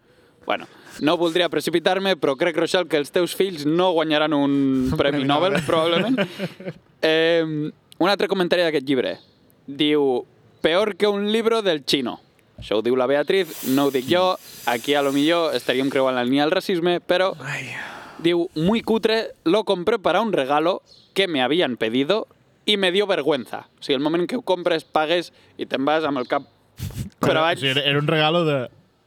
Bueno, 0.48 0.64
no 1.04 1.18
voldria 1.20 1.50
precipitar-me, 1.52 2.14
però 2.16 2.32
crec, 2.40 2.56
Rochelle, 2.56 2.88
que 2.88 2.96
els 2.96 3.10
teus 3.12 3.34
fills 3.36 3.66
no 3.68 3.90
guanyaran 3.92 4.32
un 4.32 4.88
Premi 4.96 5.18
Premi 5.18 5.24
Nobel, 5.28 5.52
Nobel. 5.58 5.66
probablement. 5.66 6.16
Eh, 7.02 7.44
un 7.98 8.08
altre 8.08 8.28
comentari 8.32 8.64
d'aquest 8.64 8.86
llibre. 8.88 9.18
Diu, 9.66 10.24
peor 10.64 10.94
que 10.96 11.06
un 11.06 11.28
libro 11.30 11.60
del 11.62 11.84
chino. 11.84 12.16
Això 12.58 12.78
ho 12.78 12.82
diu 12.82 12.96
la 12.98 13.06
Beatriz, 13.06 13.66
no 13.70 13.84
ho 13.86 13.90
dic 13.94 14.08
jo. 14.10 14.38
Aquí 14.66 14.94
a 14.98 15.02
lo 15.04 15.12
millor 15.12 15.54
estaríem 15.54 15.90
creuant 15.92 16.16
la 16.16 16.24
línia 16.24 16.42
del 16.46 16.50
racisme, 16.56 16.96
però 17.00 17.34
Ai. 17.44 17.68
diu, 18.18 18.48
muy 18.56 18.80
cutre, 18.82 19.34
lo 19.44 19.62
compré 19.68 19.98
para 20.00 20.20
un 20.24 20.32
regalo 20.32 20.80
que 21.14 21.28
me 21.28 21.42
habían 21.42 21.76
pedido 21.76 22.26
y 22.64 22.76
me 22.78 22.90
dio 22.90 23.06
vergüenza. 23.06 23.68
O 23.78 23.82
sigui, 23.84 23.94
el 23.94 24.02
moment 24.02 24.24
en 24.24 24.28
què 24.32 24.40
ho 24.40 24.42
compres, 24.42 24.82
pagues 24.88 25.30
i 25.58 25.66
te'n 25.68 25.84
vas 25.84 26.02
amb 26.08 26.18
el 26.18 26.26
cap 26.26 26.48
per 27.20 27.36
O 27.36 27.38
avall. 27.44 27.58
sigui, 27.60 27.70
era, 27.76 27.84
era 27.84 27.98
un 28.00 28.08
regalo 28.08 28.44
de... 28.48 28.58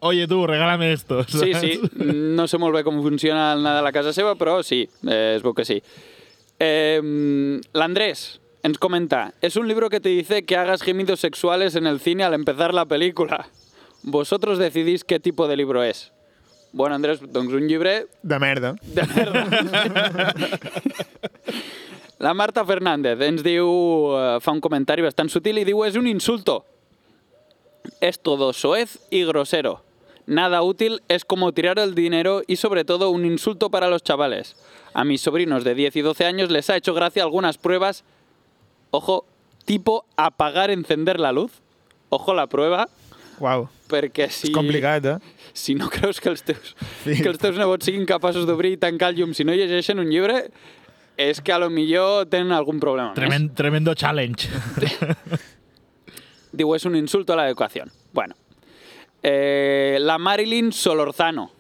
Oye, 0.04 0.28
tu, 0.28 0.48
regálame 0.48 0.94
esto. 0.94 1.24
Sí, 1.30 1.54
saps? 1.54 1.62
sí, 1.62 1.80
no 2.02 2.48
sé 2.50 2.58
molt 2.58 2.74
bé 2.74 2.82
com 2.84 2.98
funciona 3.06 3.52
el 3.54 3.62
Nadal 3.62 3.86
a 3.86 3.92
casa 3.94 4.14
seva, 4.18 4.34
però 4.36 4.64
sí, 4.66 4.88
eh, 5.06 5.36
es 5.38 5.44
veu 5.46 5.54
que 5.54 5.66
sí. 5.66 5.78
Eh, 6.60 6.98
L'Andrés 7.78 8.40
ens 8.66 8.78
comenta, 8.82 9.34
es 9.42 9.56
un 9.58 9.68
libro 9.68 9.90
que 9.90 10.00
te 10.00 10.10
dice 10.10 10.44
que 10.44 10.58
hagas 10.58 10.82
gemidos 10.82 11.20
sexuales 11.20 11.76
en 11.76 11.86
el 11.86 12.00
cine 12.00 12.24
al 12.24 12.34
empezar 12.34 12.74
la 12.74 12.86
película. 12.86 13.48
Vosotros 14.02 14.58
decidís 14.58 15.04
qué 15.04 15.20
tipo 15.20 15.48
de 15.48 15.56
libro 15.58 15.84
es. 15.84 16.12
Bueno, 16.74 16.96
Andrés, 16.96 17.20
doncs 17.22 17.54
un 17.54 17.68
llibre 17.68 18.08
De 18.24 18.40
merda. 18.40 18.76
de 18.82 19.04
merda. 19.06 20.34
La 22.22 22.34
Marta 22.38 22.64
Fernández 22.66 23.18
ens 23.26 23.42
diu, 23.42 23.66
eh, 24.14 24.38
fa 24.46 24.54
un 24.54 24.62
comentari 24.62 25.02
bastant 25.02 25.30
sutil 25.34 25.58
i 25.58 25.64
diu, 25.66 25.82
es 25.86 25.96
un 25.98 26.06
insulto. 26.08 26.60
Es 28.00 28.20
todo 28.22 28.54
soez 28.54 29.00
y 29.10 29.24
grosero. 29.26 29.82
Nada 30.32 30.62
útil 30.62 31.02
es 31.10 31.26
como 31.26 31.52
tirar 31.52 31.78
el 31.78 31.94
dinero 31.94 32.42
y 32.48 32.56
sobre 32.56 32.86
todo 32.86 33.10
un 33.10 33.26
insulto 33.26 33.70
para 33.70 33.90
los 33.90 34.02
chavales. 34.02 34.56
A 34.94 35.04
mis 35.04 35.20
sobrinos 35.20 35.66
de 35.66 35.76
10 35.76 35.94
y 35.98 36.02
12 36.02 36.24
años 36.26 36.50
les 36.50 36.70
ha 36.70 36.78
hecho 36.78 36.94
gracia 36.94 37.22
algunas 37.24 37.58
pruebas, 37.58 38.06
ojo, 38.92 39.26
tipo 39.66 40.06
apagar, 40.16 40.72
encender 40.72 41.20
la 41.20 41.34
luz. 41.34 41.52
Ojo 42.08 42.34
la 42.34 42.48
prueba, 42.48 42.88
Uau. 43.40 43.68
perquè 43.90 44.30
si... 44.32 44.48
És 44.48 44.54
complicat, 44.56 45.06
eh? 45.06 45.18
si 45.52 45.76
no 45.76 45.90
creus 45.90 46.20
que 46.24 46.30
els 46.32 46.44
teus, 46.44 46.76
Sí. 47.04 47.22
que 47.22 47.28
els 47.28 47.40
teus 47.40 47.56
nebots 47.60 47.88
siguin 47.88 48.06
capaços 48.08 48.48
d'obrir 48.48 48.74
i 48.76 48.80
tancar 48.80 49.10
el 49.12 49.20
llum 49.20 49.34
si 49.36 49.44
no 49.44 49.52
llegeixen 49.56 50.00
un 50.00 50.08
llibre, 50.12 50.46
és 51.20 51.40
que 51.44 51.52
a 51.52 51.60
lo 51.60 51.70
millor 51.70 52.26
tenen 52.32 52.52
algun 52.56 52.80
problema. 52.80 53.10
més. 53.12 53.20
Tremendo, 53.20 53.54
tremendo 53.54 53.94
challenge. 53.96 54.48
Diu, 56.52 56.72
és 56.76 56.86
un 56.88 56.96
insulto 57.00 57.34
a 57.34 57.36
la 57.40 57.48
educación. 57.48 57.92
Bueno. 58.14 58.36
Eh, 59.24 59.98
la 60.02 60.18
Marilyn 60.18 60.72
Solorzano, 60.74 61.52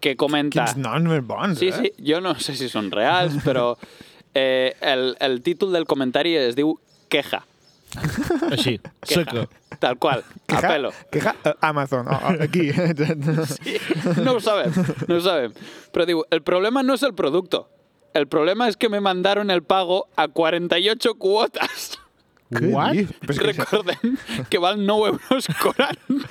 que 0.00 0.16
comenta... 0.16 0.64
Quins 0.66 0.76
noms 0.82 1.08
més 1.08 1.22
bons, 1.24 1.58
Sí, 1.58 1.68
eh? 1.68 1.72
sí, 1.72 1.92
jo 2.04 2.20
no 2.20 2.34
sé 2.38 2.54
si 2.58 2.68
són 2.68 2.90
reals, 2.92 3.38
però 3.44 3.76
eh, 4.34 4.74
el, 4.80 5.16
el 5.20 5.40
títol 5.42 5.72
del 5.72 5.86
comentari 5.86 6.34
es 6.36 6.56
diu 6.58 6.74
Queja. 7.08 7.42
Així, 8.50 8.78
Queja. 9.06 9.24
seca. 9.24 9.48
Tal 9.82 9.96
qual, 9.98 10.20
a 10.22 10.46
Queja, 10.48 10.68
pelo. 10.68 10.90
queja 11.10 11.34
Amazon, 11.60 12.06
aquí. 12.40 12.70
Sí, 12.72 13.76
no 14.22 14.36
ho 14.36 14.40
sabem, 14.40 14.72
no 15.08 15.16
ho 15.16 15.20
sabem. 15.24 15.52
Però 15.92 16.06
diu, 16.08 16.22
el 16.30 16.42
problema 16.44 16.82
no 16.82 16.94
és 16.94 17.02
el 17.08 17.14
producto. 17.14 17.68
el 18.14 18.26
problema 18.28 18.68
es 18.68 18.76
que 18.76 18.90
me 18.90 19.00
mandaron 19.00 19.50
el 19.50 19.62
pago 19.62 20.06
a 20.16 20.28
48 20.28 21.14
cuotas. 21.14 21.98
Què 22.52 22.70
What? 22.72 22.94
és 22.96 23.38
que 23.38 23.50
això- 23.52 23.64
Recordem 23.64 24.16
que 24.52 24.58
val 24.62 24.80
9 24.84 25.12
euros 25.12 25.48
40. 25.62 26.26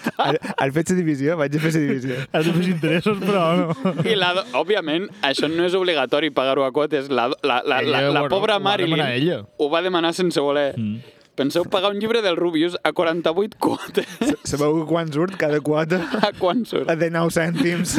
Has 0.58 0.74
fet 0.76 0.92
la 0.94 0.98
divisió? 1.02 1.38
Vaig 1.40 1.56
a 1.58 1.64
fer 1.64 1.72
la 1.74 1.80
divisió. 1.86 2.20
Has 2.34 2.46
de 2.46 2.54
fer 2.58 2.68
interessos, 2.74 3.18
però 3.24 3.46
no. 3.58 3.96
I 4.06 4.14
la, 4.20 4.34
òbviament, 4.60 5.08
això 5.26 5.50
no 5.52 5.66
és 5.66 5.74
obligatori 5.78 6.30
pagar-ho 6.36 6.66
a 6.68 6.72
quotes. 6.76 7.10
La, 7.10 7.28
la, 7.30 7.38
la, 7.44 7.64
la, 7.66 7.82
Ella, 7.82 8.02
la 8.12 8.20
bueno, 8.22 8.30
pobra 8.36 8.58
ho 8.58 8.62
va 8.62 8.70
Marilyn 8.72 9.02
ella. 9.08 9.42
ho 9.58 9.70
va 9.74 9.82
demanar 9.82 10.14
sense 10.14 10.40
voler. 10.40 10.74
Mm. 10.78 11.18
Penseu 11.32 11.64
pagar 11.64 11.94
un 11.94 11.98
llibre 11.98 12.20
del 12.22 12.36
Rubius 12.36 12.76
a 12.84 12.92
48 12.92 13.56
quotes. 13.58 14.06
Sabeu 14.44 14.82
quan 14.86 15.08
surt 15.14 15.38
cada 15.40 15.62
quota? 15.64 16.02
A 16.28 16.34
quan 16.38 16.66
surt? 16.68 16.90
A 16.92 16.96
de 17.00 17.08
9 17.10 17.32
cèntims. 17.34 17.96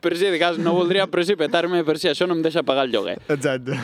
Per 0.00 0.14
si 0.16 0.30
de 0.30 0.38
cas, 0.38 0.56
no 0.62 0.72
voldria 0.76 1.06
precipitar-me 1.10 1.82
per 1.84 1.98
si 1.98 2.08
això 2.08 2.28
no 2.30 2.38
em 2.38 2.42
deixa 2.46 2.62
pagar 2.62 2.86
el 2.86 2.94
lloguer. 2.94 3.18
Exacte. 3.28 3.76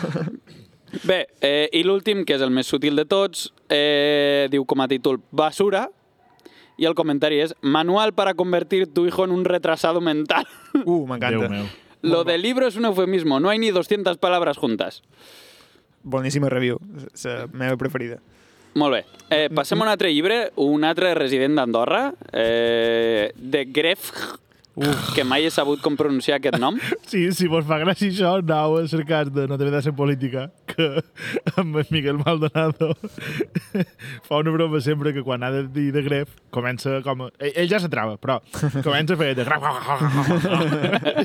Bé, 1.05 1.29
eh, 1.41 1.69
i 1.73 1.83
l'últim, 1.87 2.25
que 2.27 2.35
és 2.35 2.43
el 2.43 2.51
més 2.51 2.67
sutil 2.67 2.97
de 2.99 3.05
tots, 3.09 3.53
eh, 3.69 4.49
diu 4.51 4.65
com 4.67 4.81
a 4.83 4.89
títol 4.91 5.21
Basura, 5.31 5.89
i 6.81 6.87
el 6.89 6.97
comentari 6.97 7.41
és 7.45 7.55
Manual 7.61 8.15
para 8.17 8.35
convertir 8.35 8.87
tu 8.89 9.07
hijo 9.07 9.25
en 9.25 9.31
un 9.31 9.45
retrasado 9.45 10.01
mental. 10.01 10.47
Uh, 10.81 11.03
Déu 11.03 11.07
m'encanta. 11.07 11.49
meu. 11.51 11.65
Lo 12.03 12.25
del 12.25 12.41
libro 12.41 12.67
es 12.67 12.77
un 12.77 12.87
eufemismo, 12.87 13.41
no 13.41 13.51
hay 13.51 13.59
ni 13.59 13.71
200 13.71 14.17
palabras 14.17 14.57
juntas. 14.57 15.03
Boníssima 16.03 16.49
review. 16.49 16.79
La 17.25 17.47
meva 17.53 17.77
preferida. 17.77 18.21
Molt 18.75 18.95
bé. 18.95 19.05
Eh, 19.29 19.49
passem 19.53 19.81
a 19.81 19.85
un 19.85 19.91
altre 19.91 20.13
llibre, 20.15 20.53
un 20.57 20.85
altre 20.85 21.13
resident 21.15 21.59
d'Andorra, 21.59 22.15
eh, 22.33 23.33
de 23.35 23.65
Gref, 23.67 24.13
que 25.15 25.25
mai 25.27 25.45
he 25.45 25.51
sabut 25.51 25.81
com 25.83 25.97
pronunciar 25.99 26.39
aquest 26.39 26.59
nom. 26.61 26.79
Sí, 27.11 27.25
si 27.35 27.49
vos 27.51 27.65
fa 27.67 27.81
gràcia 27.81 28.07
això, 28.07 28.37
anau 28.39 28.77
a 28.79 28.85
cercar 28.89 29.25
de 29.33 29.47
No 29.51 29.57
debe 29.59 29.73
de 29.75 29.81
ser 29.83 29.93
política, 29.99 30.45
que 30.71 31.03
amb 31.61 31.81
en 31.81 31.89
Miguel 31.91 32.21
Maldonado 32.21 32.93
fa 34.29 34.39
una 34.39 34.53
broma 34.55 34.81
sempre 34.81 35.13
que 35.13 35.25
quan 35.27 35.43
ha 35.43 35.51
de 35.51 35.65
dir 35.75 35.91
de 35.93 36.05
gref 36.07 36.37
comença 36.55 37.01
com... 37.03 37.27
A... 37.27 37.31
Ell, 37.41 37.57
ell 37.65 37.73
ja 37.73 37.81
se 37.83 37.91
trava, 37.91 38.15
però 38.21 38.39
comença 38.85 39.17
a 39.17 39.21
fer 39.21 39.33
de 39.39 39.49
gref. 39.49 39.67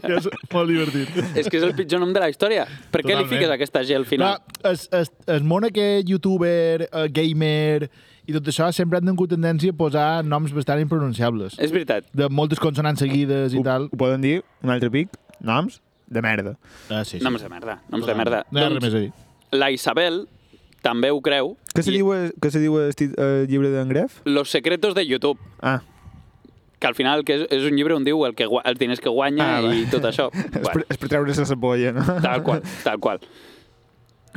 És 0.10 0.30
molt 0.54 0.74
divertit. 0.74 1.22
És 1.38 1.50
que 1.50 1.62
és 1.62 1.68
el 1.68 1.76
pitjor 1.78 2.02
nom 2.02 2.14
de 2.16 2.24
la 2.24 2.32
història. 2.34 2.66
Per 2.90 3.04
què 3.04 3.12
li 3.12 3.22
Totalment. 3.22 3.34
fiques 3.36 3.56
aquesta 3.60 3.86
G 3.86 4.00
al 4.00 4.10
final? 4.10 4.42
es, 4.66 4.88
es, 4.96 5.12
es 5.38 5.46
món 5.46 5.68
aquest 5.68 6.10
youtuber, 6.10 6.88
eh, 6.90 7.08
gamer 7.14 7.90
i 8.28 8.34
tot 8.34 8.48
això 8.52 8.68
sempre 8.74 8.98
han 9.00 9.06
tingut 9.06 9.30
tendència 9.34 9.72
a 9.74 9.78
posar 9.78 10.24
noms 10.26 10.54
bastant 10.56 10.82
impronunciables. 10.82 11.58
És 11.62 11.72
veritat. 11.72 12.06
De 12.14 12.30
moltes 12.30 12.60
consonants 12.60 13.00
seguides 13.00 13.54
i 13.54 13.60
Ho, 13.60 13.64
tal. 13.64 13.90
ho 13.92 13.98
poden 13.98 14.22
dir, 14.22 14.40
un 14.64 14.70
altre 14.74 14.90
pic, 14.92 15.10
noms 15.40 15.82
de 16.08 16.22
merda. 16.22 16.56
Ah, 16.90 17.04
sí, 17.06 17.18
sí. 17.20 17.24
Noms 17.24 17.42
de 17.42 17.50
merda. 17.50 17.80
Noms 17.90 18.06
de 18.06 18.16
merda. 18.16 18.44
No 18.52 18.60
hi 18.62 18.64
ha 18.64 18.70
res 18.70 18.82
més 18.84 18.94
a 18.94 19.00
dir. 19.08 19.12
la 19.52 19.72
Isabel 19.72 20.28
també 20.86 21.10
ho 21.10 21.20
creu. 21.22 21.56
Què 21.74 21.82
se 21.82 21.90
I 21.92 21.96
diu, 21.98 22.12
què 22.42 22.52
se 22.54 22.60
diu 22.62 22.76
el 22.78 22.94
el 23.18 23.48
llibre 23.50 23.70
d'en 23.74 23.90
Gref? 23.90 24.20
Los 24.26 24.50
secretos 24.52 24.94
de 24.96 25.06
YouTube. 25.06 25.40
Ah, 25.62 25.82
Que 26.78 26.88
al 26.88 26.94
final 26.96 27.24
que 27.24 27.34
és, 27.34 27.44
és 27.56 27.64
un 27.66 27.74
llibre 27.78 27.96
on 27.96 28.04
diu 28.04 28.26
el 28.28 28.36
que, 28.36 28.44
els 28.46 28.78
diners 28.78 29.00
que 29.02 29.10
guanya 29.10 29.46
Ah, 29.58 29.62
va. 29.62 29.74
i 29.74 29.86
tot 29.90 30.04
això. 30.04 30.28
és, 30.36 30.44
per, 30.52 30.62
bueno, 30.62 30.84
és 30.92 30.98
per 30.98 31.08
treure's 31.10 31.40
la 31.50 31.56
polla, 31.56 31.92
no? 31.96 32.04
tal 32.22 32.44
qual, 32.44 32.62
tal 32.84 33.00
qual. 33.00 33.20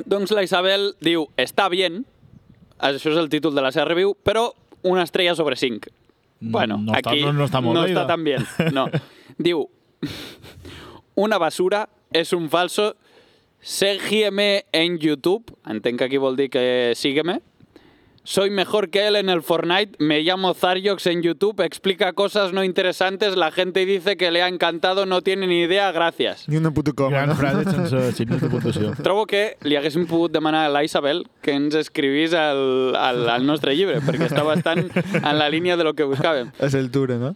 Doncs 0.07 0.31
la 0.31 0.45
Isabel 0.47 0.93
diu, 1.03 1.27
està 1.37 1.69
bien, 1.69 2.05
això 2.79 3.11
és 3.13 3.17
el 3.19 3.29
títol 3.29 3.55
de 3.55 3.63
la 3.63 3.73
seva 3.73 3.87
review, 3.87 4.15
però 4.23 4.53
una 4.83 5.03
estrella 5.03 5.35
sobre 5.35 5.57
cinc. 5.57 5.89
Bueno, 6.41 6.77
no 6.79 6.93
està- 6.93 7.11
aquí 7.11 7.23
no- 7.25 7.33
no 7.33 7.45
està 7.47 7.61
molt 7.61 7.75
no 7.75 7.83
bé, 7.83 7.91
està 7.93 8.05
idò. 8.05 8.07
tan 8.07 8.25
bien. 8.25 8.47
No. 8.73 8.87
Diu, 9.39 9.65
una 11.15 11.39
basura 11.39 11.89
és 12.13 12.33
un 12.33 12.49
falso 12.49 12.95
Sígueme 13.61 14.67
en 14.71 14.99
YouTube. 15.03 15.53
Entenc 15.67 15.99
que 15.99 16.05
aquí 16.05 16.17
vol 16.17 16.37
dir 16.37 16.49
que 16.49 16.93
sígueme. 16.95 17.41
Soy 18.29 18.51
mejor 18.51 18.91
que 18.91 19.07
él 19.07 19.17
en 19.17 19.31
el 19.31 19.41
Fortnite. 19.41 19.97
Me 20.01 20.21
llamo 20.21 20.53
Zariox 20.53 21.07
en 21.07 21.23
YouTube. 21.23 21.65
Explica 21.65 22.13
cosas 22.13 22.53
no 22.53 22.63
interesantes. 22.63 23.37
La 23.37 23.51
gente 23.51 23.87
dice 23.87 24.19
que 24.19 24.31
le 24.31 24.43
ha 24.43 24.49
encantado. 24.49 25.07
No 25.07 25.23
tiene 25.23 25.47
ni 25.47 25.63
idea. 25.63 25.91
Gracias. 25.93 26.47
Ni 26.47 26.59
una 26.59 26.71
puta 26.71 26.93
coma, 26.93 27.09
Gran 27.09 27.29
no? 27.31 27.35
frase 27.37 27.65
sense 28.13 28.49
puntuació. 28.51 28.93
Trobo 29.03 29.25
que 29.25 29.57
li 29.65 29.81
haguéssim 29.81 30.05
pogut 30.05 30.31
demanar 30.37 30.67
a 30.67 30.69
la 30.69 30.85
Isabel 30.85 31.25
que 31.41 31.57
ens 31.57 31.73
escrivís 31.81 32.37
al, 32.37 32.93
al, 33.01 33.25
al 33.33 33.49
nostre 33.49 33.73
llibre, 33.73 34.03
perquè 34.05 34.29
està 34.29 34.45
bastant 34.45 34.91
en 34.93 35.35
la 35.41 35.49
línia 35.49 35.81
de 35.81 35.89
lo 35.89 35.97
que 35.97 36.05
buscàvem. 36.05 36.53
A 36.61 36.69
l'altura, 36.69 37.17
no? 37.17 37.33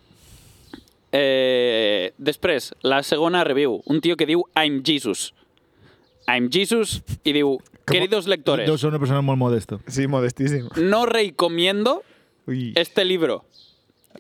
Eh, 1.09 2.13
després, 2.21 2.75
la 2.85 3.01
segona 3.01 3.47
review. 3.49 3.81
Un 3.89 4.05
tio 4.05 4.21
que 4.21 4.29
diu 4.29 4.45
I'm 4.53 4.83
Jesus. 4.85 5.31
I'm 6.29 6.53
Jesus 6.53 7.01
i 7.25 7.33
diu 7.33 7.63
Queridos 7.87 8.27
lectores, 8.27 8.81
ser 8.81 8.89
una 8.89 8.99
persona 8.99 9.23
molt 9.23 9.39
modesta. 9.39 9.79
Sí, 9.87 10.07
modestíssim. 10.07 10.69
no 10.77 11.07
recomiendo 11.07 12.03
Ui, 12.47 12.73
este 12.77 13.05
libro. 13.05 13.45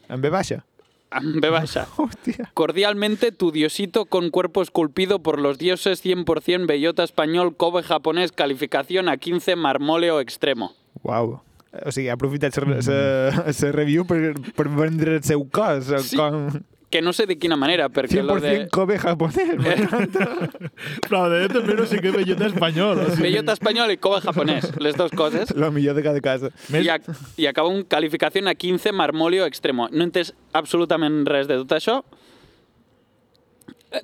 en 0.09 0.20
B 0.20 0.31
baixa? 0.31 0.64
Amb 1.11 1.40
B 1.40 1.51
baixa. 1.51 1.87
Hòstia. 1.96 2.51
Cordialmente, 2.55 3.33
tu 3.33 3.53
diosito 3.53 4.07
con 4.07 4.31
cuerpo 4.31 4.62
esculpido 4.62 5.22
por 5.22 5.38
los 5.38 5.59
dioses 5.59 6.05
100% 6.05 6.66
bellota 6.66 7.05
español, 7.05 7.57
Kobe 7.57 7.83
japonés, 7.83 8.33
calificación 8.33 9.09
a 9.09 9.16
15, 9.18 9.57
marmóleo 9.57 10.20
extremo. 10.20 10.72
Uau. 11.03 11.42
O 11.87 11.92
sigui, 11.92 12.09
ha 12.09 12.14
aprofitat 12.14 12.57
la 12.57 13.72
review 13.72 14.05
per, 14.05 14.35
per 14.53 14.68
vendre 14.68 15.16
el 15.16 15.22
seu 15.25 15.46
cos. 15.48 15.87
Sí. 15.88 16.09
Sí. 16.12 16.16
Com... 16.16 16.51
Que 16.92 17.00
no 17.00 17.14
sé 17.16 17.24
de 17.24 17.38
quina 17.40 17.57
manera, 17.57 17.87
perquè 17.88 18.20
100% 18.20 18.28
lo 18.28 18.35
de... 18.42 18.66
Kobe 18.68 18.98
japonès. 19.00 19.46
Però 21.07 21.22
de 21.33 21.46
també 21.48 21.76
no 21.78 21.87
sé 21.88 22.02
què 22.05 22.12
bellota 22.12 22.50
espanyol. 22.50 23.00
O 23.00 23.07
sigui, 23.14 23.31
Bellota 23.31 23.55
espanyol 23.57 23.94
i 23.94 23.96
Kobe 23.96 24.18
japonès, 24.20 24.66
les 24.76 24.98
dues 24.98 25.14
coses. 25.16 25.55
Lo 25.62 25.70
millor 25.72 25.96
de 25.96 26.05
cada 26.05 26.20
casa. 26.20 26.50
Més... 26.68 26.85
I, 26.85 26.90
ac 26.92 27.09
I 27.40 27.48
acaba 27.48 27.72
un 27.72 27.81
calificació 27.88 28.44
a 28.44 28.52
15 28.52 28.92
marmolio 28.92 29.48
extremo. 29.48 29.88
No 29.88 30.05
entès 30.05 30.35
absolutament 30.52 31.22
res 31.33 31.48
de 31.48 31.62
tot 31.62 31.72
això. 31.78 32.02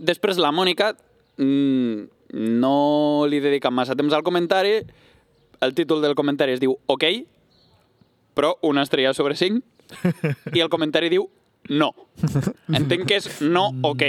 Després 0.01 0.41
la 0.41 0.53
Mònica 0.57 0.95
mm, 1.37 2.09
no 2.33 3.27
li 3.29 3.41
dedica 3.45 3.69
massa 3.69 3.97
temps 4.01 4.17
al 4.17 4.25
comentari. 4.25 4.79
El 5.61 5.75
títol 5.77 6.01
del 6.01 6.17
comentari 6.17 6.57
es 6.57 6.65
diu 6.65 6.79
OK, 6.87 7.05
però 8.33 8.57
una 8.63 8.89
estrella 8.89 9.13
sobre 9.13 9.37
5. 9.37 9.61
I 10.57 10.65
el 10.65 10.73
comentari 10.73 11.13
diu 11.13 11.29
no. 11.69 11.93
Entenc 12.79 13.07
que 13.09 13.17
és 13.21 13.41
no 13.43 13.69
OK. 13.83 14.03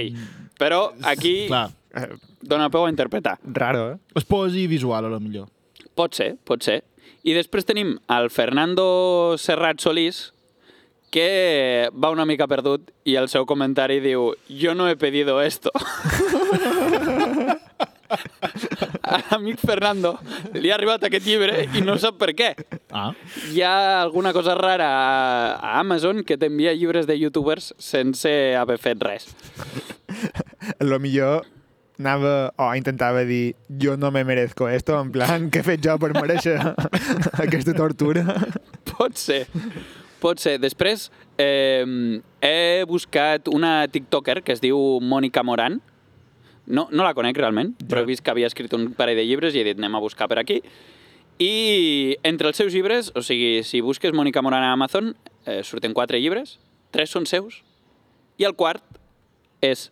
Però 0.60 0.90
aquí 1.04 1.48
Clar, 1.48 1.70
Eh, 1.90 2.06
dona 2.46 2.70
peu 2.70 2.84
a 2.86 2.90
interpretar. 2.92 3.40
raro, 3.44 3.94
eh? 3.94 3.98
es 4.16 4.24
posi 4.24 4.68
visual, 4.68 5.06
a 5.06 5.10
lo 5.10 5.20
millor. 5.20 5.48
Pot 5.96 6.14
ser, 6.14 6.36
pot 6.46 6.62
ser. 6.62 6.84
I 7.26 7.34
després 7.34 7.66
tenim 7.66 7.96
el 8.08 8.30
Fernando 8.30 9.36
Serrat 9.42 9.82
Solís, 9.82 10.32
que 11.10 11.90
va 11.92 12.12
una 12.14 12.26
mica 12.30 12.46
perdut 12.48 12.92
i 13.10 13.16
el 13.18 13.28
seu 13.28 13.48
comentari 13.50 13.98
diu 14.00 14.36
«Yo 14.48 14.76
no 14.76 14.88
he 14.88 14.96
pedido 14.96 15.42
esto». 15.42 15.72
A 19.10 19.20
l'amic 19.30 19.62
Fernando 19.62 20.16
li 20.54 20.72
ha 20.72 20.76
arribat 20.78 21.06
aquest 21.08 21.26
llibre 21.28 21.64
i 21.76 21.84
no 21.86 21.98
sap 22.02 22.18
per 22.22 22.32
què. 22.38 22.50
Ah, 22.92 23.12
Hi 23.52 23.62
ha 23.66 24.02
alguna 24.02 24.34
cosa 24.34 24.56
rara 24.58 24.90
a, 24.90 25.78
Amazon 25.80 26.24
que 26.26 26.38
t'envia 26.38 26.74
llibres 26.78 27.08
de 27.10 27.18
youtubers 27.20 27.74
sense 27.78 28.30
haver 28.58 28.78
fet 28.82 29.02
res. 29.06 29.30
Lo 30.80 31.00
millor 31.00 31.46
anava 32.00 32.54
o 32.58 32.70
intentava 32.80 33.26
dir 33.28 33.56
jo 33.68 33.98
no 34.00 34.12
me 34.12 34.24
merezco 34.24 34.70
esto, 34.70 34.96
en 35.00 35.12
plan, 35.12 35.50
què 35.52 35.60
he 35.60 35.68
fet 35.74 35.84
jo 35.84 35.98
per 36.00 36.14
mereixer 36.16 36.56
aquesta 37.46 37.76
tortura? 37.76 38.24
Pot 38.94 39.20
ser. 39.20 39.46
Pot 40.20 40.40
ser. 40.40 40.58
Després 40.60 41.10
eh, 41.40 41.84
he 42.44 42.84
buscat 42.88 43.48
una 43.52 43.88
tiktoker 43.92 44.42
que 44.44 44.56
es 44.56 44.64
diu 44.64 45.00
Mònica 45.04 45.44
Moran. 45.44 45.80
No, 46.70 46.88
no 46.94 47.04
la 47.04 47.16
conec 47.18 47.38
realment, 47.38 47.74
però 47.90 48.04
he 48.04 48.08
vist 48.10 48.24
que 48.24 48.32
havia 48.32 48.48
escrit 48.50 48.74
un 48.78 48.92
parell 48.98 49.18
de 49.18 49.26
llibres 49.26 49.56
i 49.56 49.64
he 49.64 49.68
dit 49.68 49.80
anem 49.80 49.98
a 49.98 50.04
buscar 50.04 50.30
per 50.30 50.38
aquí. 50.42 50.60
I 51.42 52.18
entre 52.28 52.52
els 52.52 52.60
seus 52.60 52.76
llibres, 52.76 53.14
o 53.16 53.24
sigui, 53.26 53.64
si 53.66 53.82
busques 53.82 54.14
Mònica 54.14 54.44
Moran 54.46 54.66
a 54.68 54.74
Amazon, 54.76 55.16
eh, 55.46 55.62
surten 55.64 55.96
quatre 55.98 56.20
llibres, 56.20 56.58
tres 56.92 57.10
són 57.16 57.26
seus, 57.26 57.64
i 58.38 58.46
el 58.46 58.54
quart 58.60 58.84
és 59.66 59.90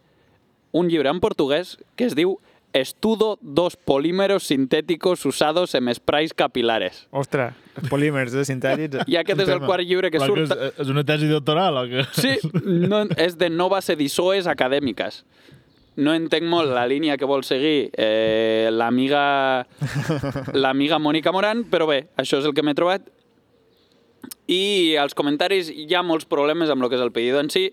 un 0.76 0.92
llibre 0.92 1.10
en 1.10 1.22
portuguès 1.24 1.78
que 1.96 2.06
es 2.06 2.16
diu 2.16 2.38
Estudo 2.74 3.40
dos 3.42 3.76
polímeros 3.76 4.44
sintéticos 4.44 5.26
usados 5.26 5.74
en 5.74 5.92
sprays 5.96 6.34
capilares. 6.34 7.08
Ostres, 7.10 7.56
els 7.74 7.90
polímers 7.94 8.36
de 8.36 8.44
sintètics. 8.46 9.08
I 9.08 9.18
aquest 9.18 9.42
és 9.42 9.50
el 9.50 9.64
quart 9.64 9.88
llibre 9.88 10.12
que 10.14 10.20
surt... 10.22 10.52
és, 10.52 10.76
és 10.84 10.92
una 10.92 11.02
tesi 11.08 11.30
doctoral 11.32 11.80
o 11.80 11.86
què? 11.90 12.04
Sí, 12.14 12.36
no, 12.92 13.06
és 13.18 13.38
de 13.40 13.50
noves 13.50 13.90
edições 13.90 14.50
acadèmiques. 14.52 15.24
No 15.98 16.14
entenc 16.14 16.46
molt 16.46 16.70
la 16.76 16.86
línia 16.90 17.18
que 17.18 17.26
vol 17.26 17.44
seguir 17.44 17.90
eh, 17.98 18.70
l'amiga 18.72 19.66
l'amiga 20.64 21.00
Mònica 21.02 21.34
Moran, 21.34 21.66
però 21.72 21.88
bé, 21.90 22.04
això 22.22 22.42
és 22.42 22.46
el 22.46 22.54
que 22.54 22.66
m'he 22.66 22.78
trobat. 22.78 23.08
I 24.48 24.96
als 25.02 25.18
comentaris 25.18 25.72
hi 25.74 25.90
ha 25.96 26.06
molts 26.06 26.30
problemes 26.30 26.70
amb 26.70 26.86
el 26.86 26.92
que 26.92 27.00
és 27.00 27.04
el 27.04 27.12
pedido 27.16 27.42
en 27.42 27.50
si. 27.50 27.72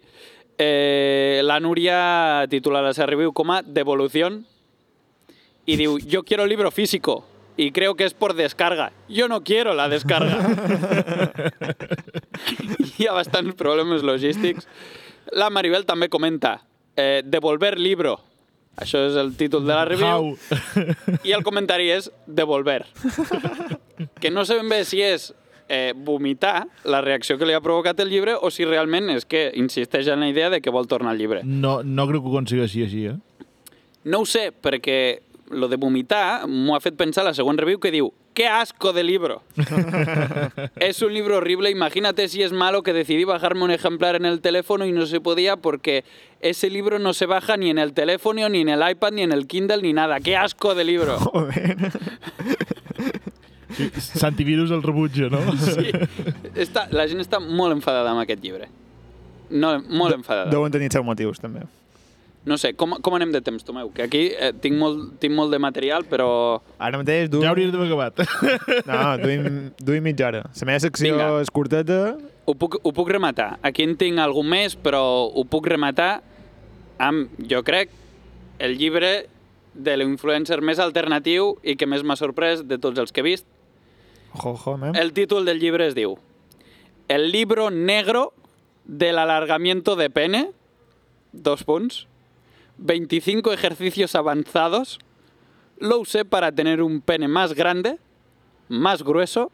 Eh, 0.59 1.43
la 1.45 1.61
Núria 1.61 2.47
titula 2.51 2.83
la 2.83 2.95
seva 2.97 3.13
review 3.13 3.35
com 3.35 3.53
a 3.53 3.63
Devolución, 3.63 4.45
y 5.67 5.77
diu, 5.77 5.99
yo 5.99 6.23
quiero 6.25 6.47
libro 6.47 6.71
físico 6.71 7.25
y 7.57 7.71
creo 7.73 7.95
que 7.95 8.05
es 8.05 8.15
por 8.15 8.35
descarga. 8.35 8.93
Yo 9.09 9.29
no 9.29 9.43
quiero 9.43 9.75
la 9.75 9.89
descarga. 9.89 10.39
Hi 12.99 13.07
ha 13.07 13.13
bastants 13.13 13.55
problemes 13.55 14.03
logístics. 14.03 14.69
La 15.33 15.49
Maribel 15.51 15.87
també 15.87 16.11
comenta, 16.13 16.61
eh, 16.97 17.23
devolver 17.25 17.79
libro. 17.79 18.19
Això 18.77 19.05
és 19.07 19.15
el 19.21 19.37
títol 19.39 19.67
de 19.69 19.75
la 19.75 19.85
review. 19.87 20.35
How? 20.35 21.19
I 21.29 21.35
el 21.37 21.45
comentari 21.47 21.91
és 21.95 22.11
devolver. 22.27 22.85
Que 24.19 24.31
no 24.33 24.43
sabem 24.43 24.67
bé 24.73 24.81
si 24.89 24.99
és 25.05 25.29
eh, 25.69 25.93
vomitar 25.95 26.65
la 26.89 26.99
reacció 27.05 27.37
que 27.39 27.47
li 27.47 27.55
ha 27.55 27.61
provocat 27.63 28.01
el 28.03 28.11
llibre 28.11 28.35
o 28.35 28.51
si 28.51 28.65
realment 28.67 29.13
és 29.13 29.23
que 29.29 29.47
insisteix 29.55 30.09
en 30.11 30.25
la 30.25 30.29
idea 30.33 30.49
de 30.51 30.59
que 30.61 30.73
vol 30.75 30.89
tornar 30.91 31.13
al 31.13 31.21
llibre. 31.21 31.45
No, 31.45 31.77
no 31.85 32.09
crec 32.09 32.25
que 32.25 32.31
ho 32.31 32.35
aconsegueixi 32.35 32.83
així, 32.83 33.05
eh? 33.13 33.15
No 34.11 34.25
ho 34.25 34.27
sé, 34.27 34.49
perquè 34.51 34.99
lo 35.55 35.69
de 35.69 35.79
vomitar 35.79 36.49
m'ho 36.49 36.75
ha 36.75 36.83
fet 36.83 36.99
pensar 36.99 37.23
la 37.25 37.37
següent 37.37 37.61
review 37.61 37.79
que 37.79 37.93
diu 37.95 38.11
¡Qué 38.35 38.49
asco 38.49 38.93
de 38.93 39.05
libro! 39.05 39.43
es 40.77 41.01
un 41.03 41.15
libro 41.15 41.37
horrible, 41.37 41.71
imagínate 41.71 42.29
si 42.29 42.43
es 42.43 42.53
malo 42.53 42.83
que 42.83 42.93
decidí 42.93 43.23
bajarme 43.23 43.63
un 43.63 43.71
ejemplar 43.71 44.17
en 44.17 44.27
el 44.27 44.41
teléfono 44.41 44.85
y 44.85 44.91
no 44.93 45.07
se 45.07 45.21
podía 45.21 45.57
porque 45.57 46.05
ese 46.41 46.69
libro 46.69 46.99
no 46.99 47.15
se 47.15 47.27
baja 47.27 47.57
ni 47.57 47.71
en 47.71 47.79
el 47.79 47.93
teléfono, 47.93 48.49
ni 48.49 48.63
en 48.63 48.71
el 48.71 48.91
iPad, 48.91 49.13
ni 49.13 49.23
en 49.23 49.31
el 49.31 49.47
Kindle, 49.47 49.83
ni 49.83 49.93
nada. 49.93 50.19
¡Qué 50.19 50.37
asco 50.37 50.75
de 50.75 50.85
libro! 50.85 51.17
Joder. 51.21 51.77
Santivirus 54.01 54.73
el 54.73 54.83
rebutja, 54.83 55.31
no? 55.31 55.41
Sí, 55.59 55.91
està, 56.55 56.89
la 56.91 57.07
gent 57.11 57.23
està 57.23 57.39
molt 57.39 57.75
enfadada 57.75 58.11
amb 58.11 58.23
aquest 58.23 58.43
llibre. 58.43 58.69
No, 59.51 59.77
molt 59.89 60.15
enfadada. 60.19 60.51
Deuen 60.51 60.75
tenir 60.75 60.91
els 60.91 60.99
seus 60.99 61.07
motius, 61.07 61.41
també. 61.43 61.63
No 62.45 62.59
sé, 62.61 62.75
com, 62.77 62.99
com 63.01 63.15
anem 63.17 63.31
de 63.33 63.41
temps, 63.41 63.65
Tomeu? 63.65 63.89
Que 63.95 64.05
aquí 64.05 64.23
eh, 64.37 64.51
tinc, 64.61 64.77
molt, 64.77 65.15
tinc 65.23 65.33
molt 65.33 65.55
de 65.55 65.59
material, 65.63 66.05
però... 66.05 66.61
Ara 66.77 67.01
mateix 67.01 67.31
duim... 67.33 67.41
Ja 67.47 67.55
hauries 67.55 67.73
d'haver 67.73 67.89
acabat. 67.89 68.21
No, 68.91 68.99
duim, 69.23 69.71
duim 69.81 70.05
mitja 70.05 70.29
hora. 70.29 70.43
La 70.45 70.69
meva 70.69 70.83
secció 70.85 71.15
Vinga. 71.15 71.31
és 71.41 71.53
curteta. 71.55 71.99
Ho 72.45 72.53
puc, 72.61 72.77
ho 72.85 72.93
puc 72.93 73.09
rematar. 73.09 73.55
Aquí 73.65 73.87
en 73.89 73.97
tinc 73.97 74.21
algun 74.21 74.51
més, 74.53 74.77
però 74.77 75.01
ho 75.33 75.47
puc 75.49 75.71
rematar 75.73 76.19
amb, 77.01 77.33
jo 77.49 77.63
crec, 77.65 77.89
el 78.61 78.77
llibre 78.77 79.15
de 79.75 79.97
l'influencer 79.97 80.61
més 80.63 80.79
alternatiu 80.79 81.55
i 81.65 81.75
que 81.81 81.89
més 81.89 82.05
m'ha 82.07 82.17
sorprès 82.21 82.63
de 82.69 82.77
tots 82.79 83.01
els 83.01 83.11
que 83.11 83.25
he 83.25 83.27
vist. 83.27 83.49
Ojo, 84.35 84.53
ojo, 84.53 84.77
mem. 84.79 84.95
El 85.01 85.15
títol 85.17 85.49
del 85.49 85.61
llibre 85.63 85.87
es 85.87 85.95
diu 85.95 86.17
El 87.09 87.31
libro 87.33 87.71
negro 87.71 88.33
del 88.85 89.19
alargamiento 89.19 89.97
de 89.97 90.11
pene, 90.11 90.51
dos 91.33 91.65
punts, 91.65 92.05
25 92.79 93.53
ejercicios 93.53 94.15
avanzados, 94.15 94.99
lo 95.79 95.99
usé 96.01 96.25
para 96.25 96.53
tener 96.53 96.83
un 96.83 97.01
pene 97.01 97.29
más 97.29 97.55
grande, 97.55 97.99
más 98.69 99.03
grueso 99.03 99.51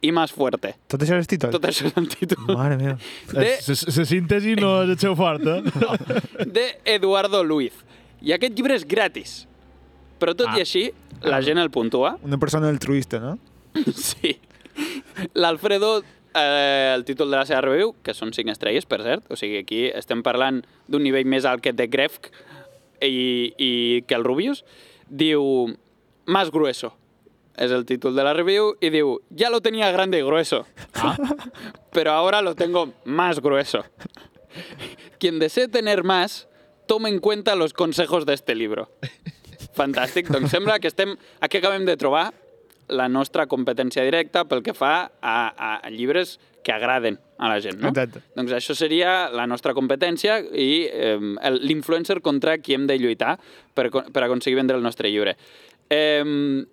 y 0.00 0.12
más 0.12 0.32
fuerte. 0.32 0.74
Tot 0.88 1.00
això 1.00 1.16
és 1.16 1.26
títol? 1.30 1.50
Tot 1.54 1.64
això 1.64 1.86
és 1.88 1.94
el 1.96 2.08
títol. 2.12 2.44
Mare 2.52 2.76
meva. 2.76 2.98
De, 3.32 3.54
La 3.56 4.04
síntesi 4.04 4.54
no 4.60 4.82
és 4.84 4.90
el 4.92 4.98
seu 5.00 5.14
fort, 5.16 5.46
eh? 5.48 5.62
de 6.44 6.66
Eduardo 6.84 7.42
Luiz. 7.42 7.72
I 8.20 8.32
aquest 8.36 8.52
llibre 8.56 8.76
és 8.76 8.84
gratis. 8.84 9.46
Però 10.20 10.34
tot 10.36 10.48
Ah. 10.52 10.58
i 10.58 10.60
així, 10.60 10.90
la 11.24 11.40
gent 11.42 11.58
el 11.58 11.70
puntua. 11.70 12.18
Una 12.22 12.38
persona 12.38 12.68
altruista, 12.68 13.18
no? 13.20 13.38
Sí. 13.96 14.36
L'Alfredo, 15.34 16.02
eh, 16.34 16.92
el 16.94 17.04
títol 17.04 17.30
de 17.30 17.36
la 17.36 17.46
seva 17.46 17.60
review, 17.62 17.94
que 18.02 18.12
són 18.14 18.32
5 18.34 18.50
estrelles, 18.52 18.84
per 18.86 19.00
cert, 19.02 19.24
o 19.30 19.36
sigui, 19.36 19.58
aquí 19.64 19.86
estem 19.94 20.22
parlant 20.22 20.62
d'un 20.88 21.02
nivell 21.02 21.24
més 21.26 21.44
alt 21.48 21.62
que 21.64 21.72
de 21.72 21.86
Grefg 21.88 22.28
i, 23.06 23.54
i 23.58 23.70
que 24.08 24.16
el 24.18 24.24
Rubius, 24.24 24.64
diu 25.08 25.74
Más 26.26 26.50
grueso. 26.50 26.94
És 27.54 27.70
el 27.70 27.84
títol 27.86 28.16
de 28.16 28.24
la 28.26 28.32
review 28.34 28.72
i 28.82 28.90
diu 28.90 29.18
Ya 29.30 29.50
lo 29.50 29.60
tenía 29.60 29.90
grande 29.92 30.18
y 30.18 30.22
grueso. 30.22 30.66
Pero 31.92 32.12
ahora 32.12 32.42
lo 32.42 32.54
tengo 32.54 32.92
más 33.04 33.40
grueso. 33.40 33.84
Quien 35.20 35.38
desee 35.38 35.68
tener 35.68 36.02
más, 36.02 36.48
tome 36.86 37.08
en 37.10 37.20
cuenta 37.20 37.54
los 37.54 37.72
consejos 37.72 38.26
de 38.26 38.34
este 38.34 38.54
libro. 38.54 38.90
Fantàstic. 39.74 40.28
Doncs 40.30 40.50
sembla 40.50 40.78
que 40.78 40.88
estem... 40.88 41.16
Aquí 41.40 41.58
acabem 41.58 41.84
de 41.84 41.96
trobar 41.96 42.32
la 42.88 43.08
nostra 43.08 43.46
competència 43.46 44.04
directa 44.04 44.44
pel 44.44 44.62
que 44.62 44.74
fa 44.74 45.10
a, 45.20 45.36
a, 45.50 45.70
a 45.80 45.90
llibres 45.90 46.38
que 46.62 46.72
agraden 46.72 47.18
a 47.38 47.48
la 47.48 47.60
gent, 47.60 47.80
no? 47.80 47.88
Exacte. 47.90 48.20
Doncs 48.36 48.52
això 48.54 48.74
seria 48.78 49.28
la 49.34 49.46
nostra 49.46 49.74
competència 49.74 50.38
i 50.54 50.86
eh, 50.90 51.18
el- 51.42 51.60
l'influencer 51.66 52.20
contra 52.22 52.58
qui 52.58 52.74
hem 52.74 52.86
de 52.86 52.96
lluitar 52.98 53.38
per, 53.74 53.88
per 53.90 54.22
aconseguir 54.24 54.56
vendre 54.60 54.76
el 54.76 54.82
nostre 54.82 55.10
llibre. 55.10 55.36
Eh, 55.90 56.64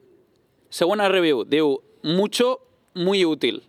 segona 0.70 1.10
review, 1.10 1.44
diu 1.46 1.80
Mucho, 2.04 2.60
muy 2.96 3.26
útil. 3.26 3.62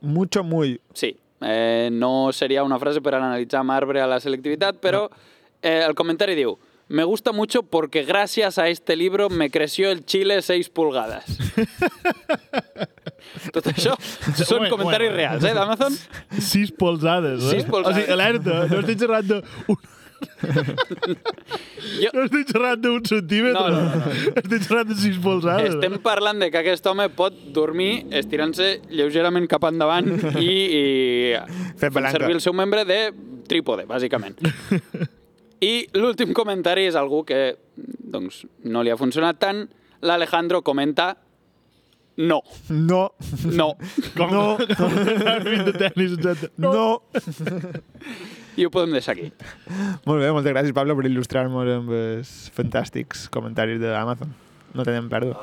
Mucho, 0.00 0.44
muy. 0.44 0.80
Sí, 0.94 1.16
eh, 1.40 1.88
no 1.92 2.30
seria 2.32 2.62
una 2.62 2.78
frase 2.78 3.00
per 3.02 3.14
analitzar 3.16 3.60
amb 3.60 3.70
arbre 3.74 4.00
a 4.00 4.06
la 4.06 4.20
selectivitat, 4.20 4.78
però 4.82 5.08
eh, 5.62 5.82
el 5.86 5.94
comentari 5.94 6.34
diu 6.38 6.56
Me 6.88 7.04
gusta 7.04 7.32
mucho 7.32 7.62
porque 7.62 8.02
gracias 8.04 8.58
a 8.58 8.68
este 8.68 8.96
libro 8.96 9.30
me 9.30 9.48
creció 9.50 9.90
el 9.90 10.04
chile 10.04 10.42
6 10.42 10.68
pulgadas. 10.70 11.24
Tot 13.54 13.70
això 13.72 13.94
són 14.42 14.58
Bueno, 14.64 14.76
comentaris 14.76 15.08
bueno. 15.12 15.16
reals, 15.16 15.44
eh, 15.48 15.54
d'Amazon? 15.56 15.96
Sis 16.52 16.70
polsades, 16.76 17.42
eh? 17.48 17.58
Sis 17.58 17.64
polsades. 17.70 17.96
O 17.96 18.00
sigui, 18.00 18.12
alerta, 18.18 18.62
no 18.70 18.80
estic 18.84 19.02
xerrant 19.06 19.28
de... 19.32 19.42
Un... 19.72 19.82
Jo, 22.02 22.10
No 22.14 22.24
estic 22.26 22.52
xerrant 22.52 22.82
d'un 22.82 23.04
centímetre. 23.08 23.58
No, 23.58 23.70
no, 23.74 24.04
no, 24.04 24.12
Estic 24.42 24.66
xerrant 24.68 24.90
de 24.92 24.96
sis 25.00 25.16
polsades. 25.22 25.74
estem 25.74 25.96
parlant 26.04 26.38
de 26.42 26.50
que 26.54 26.60
aquest 26.62 26.86
home 26.90 27.08
pot 27.16 27.34
dormir 27.56 28.04
estirant-se 28.22 28.68
lleugerament 28.92 29.48
cap 29.50 29.66
endavant 29.70 30.08
i, 30.38 30.52
i 30.52 30.82
Fer 31.80 31.90
servir 32.12 32.36
el 32.38 32.44
seu 32.44 32.54
membre 32.56 32.84
de 32.88 33.00
trípode, 33.50 33.86
bàsicament. 33.90 34.38
I 35.62 35.72
l'últim 35.98 36.32
comentari 36.34 36.86
és 36.90 36.96
algú 36.98 37.22
que 37.26 37.54
doncs, 37.76 38.44
no 38.66 38.82
li 38.82 38.90
ha 38.92 38.98
funcionat 38.98 39.38
tant. 39.42 39.64
L'Alejandro 40.02 40.62
comenta 40.66 41.12
no, 42.16 42.42
No. 42.68 43.02
no. 43.44 43.68
Com 44.16 44.30
No. 44.32 44.44
Com 44.76 44.94
de 45.68 45.72
tennis, 45.78 46.16
etc. 46.18 46.50
No. 46.58 47.02
I 48.56 48.66
ho 48.66 48.70
podem 48.70 48.92
deixar 48.92 49.14
aquí. 49.16 49.30
Molt 50.04 50.20
bé, 50.20 50.30
moltes 50.32 50.52
gràcies, 50.52 50.74
Pablo, 50.76 50.96
per 50.98 51.06
il·lustrar-nos 51.08 51.70
amb 51.78 51.94
els 51.96 52.32
fantàstics 52.56 53.28
comentaris 53.32 53.80
d'Amazon. 53.80 54.34
No 54.76 54.84
tenem 54.88 55.08
pèrdua. 55.12 55.36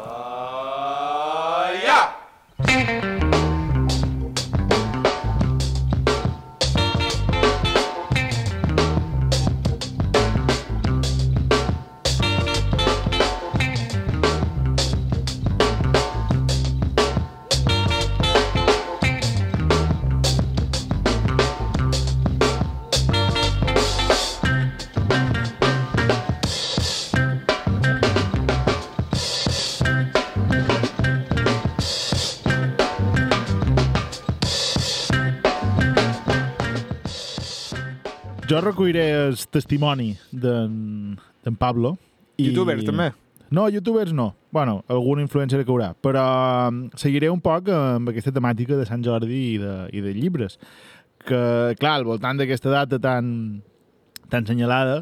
Jo 38.50 38.62
recolliré 38.64 39.04
el 39.28 39.36
testimoni 39.52 40.14
d'en 40.32 41.18
Pablo. 41.60 41.97
Youtubers, 42.39 42.86
també? 42.88 43.12
No, 43.52 43.68
youtubers 43.70 44.14
no. 44.14 44.36
bueno, 44.52 44.84
algun 44.89 45.20
influencer 45.22 45.64
que 45.66 45.72
haurà. 45.72 45.91
Però 46.02 46.24
um, 46.70 46.84
seguiré 46.97 47.30
un 47.30 47.41
poc 47.41 47.68
amb 47.74 48.10
aquesta 48.10 48.32
temàtica 48.34 48.78
de 48.78 48.86
Sant 48.89 49.04
Jordi 49.06 49.39
i 49.54 49.58
de, 49.62 49.74
i 49.93 50.02
de 50.02 50.14
llibres. 50.18 50.58
Que, 51.26 51.76
clar, 51.78 51.97
al 52.00 52.06
voltant 52.08 52.39
d'aquesta 52.39 52.72
data 52.74 52.97
tan, 53.02 53.62
tan 54.32 54.47
senyalada, 54.47 55.02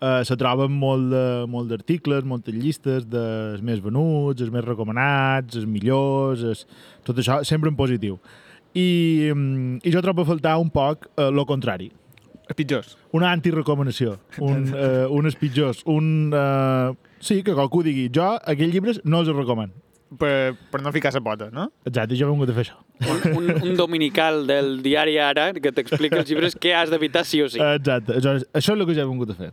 eh, 0.00 0.22
se 0.26 0.34
troben 0.40 0.72
molt 0.72 1.10
de- 1.12 1.44
molt 1.50 1.68
d'articles, 1.70 2.24
moltes 2.26 2.54
llistes 2.56 3.06
dels 3.06 3.62
més 3.62 3.82
venuts, 3.84 4.40
els 4.42 4.50
més 4.54 4.64
recomanats, 4.64 5.58
els 5.60 5.66
millors, 5.70 6.42
els, 6.42 6.64
tot 7.06 7.18
això 7.22 7.42
sempre 7.44 7.68
en 7.70 7.76
positiu. 7.78 8.18
I, 8.74 9.30
mm, 9.34 9.80
i 9.86 9.90
jo 9.94 10.02
trobo 10.02 10.22
a 10.22 10.30
faltar 10.32 10.56
un 10.58 10.70
poc 10.70 11.06
eh, 11.16 11.30
lo 11.30 11.44
contrari, 11.46 11.92
pitjors. 12.56 12.96
una 13.12 13.32
antirecomanació, 13.32 14.18
un, 14.38 14.64
uh, 14.72 15.08
unes 15.12 15.36
pitjors, 15.36 15.82
un... 15.86 16.32
Uh, 16.32 16.94
sí, 17.20 17.42
que 17.42 17.52
qualcú 17.52 17.82
digui, 17.82 18.08
jo 18.14 18.38
aquells 18.44 18.72
llibres 18.72 19.00
no 19.04 19.20
els 19.24 19.28
recomano. 19.34 19.72
Per, 20.08 20.54
per 20.72 20.80
no 20.80 20.88
ficar 20.88 21.12
la 21.12 21.20
pota, 21.20 21.50
no? 21.52 21.66
Exacte, 21.84 22.16
jo 22.16 22.24
he 22.24 22.30
vingut 22.30 22.48
a 22.48 22.54
fer 22.56 22.62
això. 22.64 22.78
Un, 23.04 23.18
un, 23.36 23.50
un 23.68 23.74
dominical 23.76 24.46
del 24.48 24.78
diari 24.82 25.18
Ara 25.20 25.50
que 25.52 25.72
t'explica 25.76 26.16
els 26.22 26.30
llibres 26.30 26.56
què 26.56 26.72
has 26.74 26.88
d'evitar 26.88 27.26
sí 27.28 27.42
o 27.44 27.48
sí. 27.52 27.60
Exacte, 27.60 28.16
això, 28.16 28.38
això 28.40 28.72
és 28.72 28.80
el 28.80 28.86
que 28.88 28.96
jo 28.96 29.04
he 29.04 29.10
vingut 29.10 29.34
a 29.34 29.36
fer. 29.36 29.50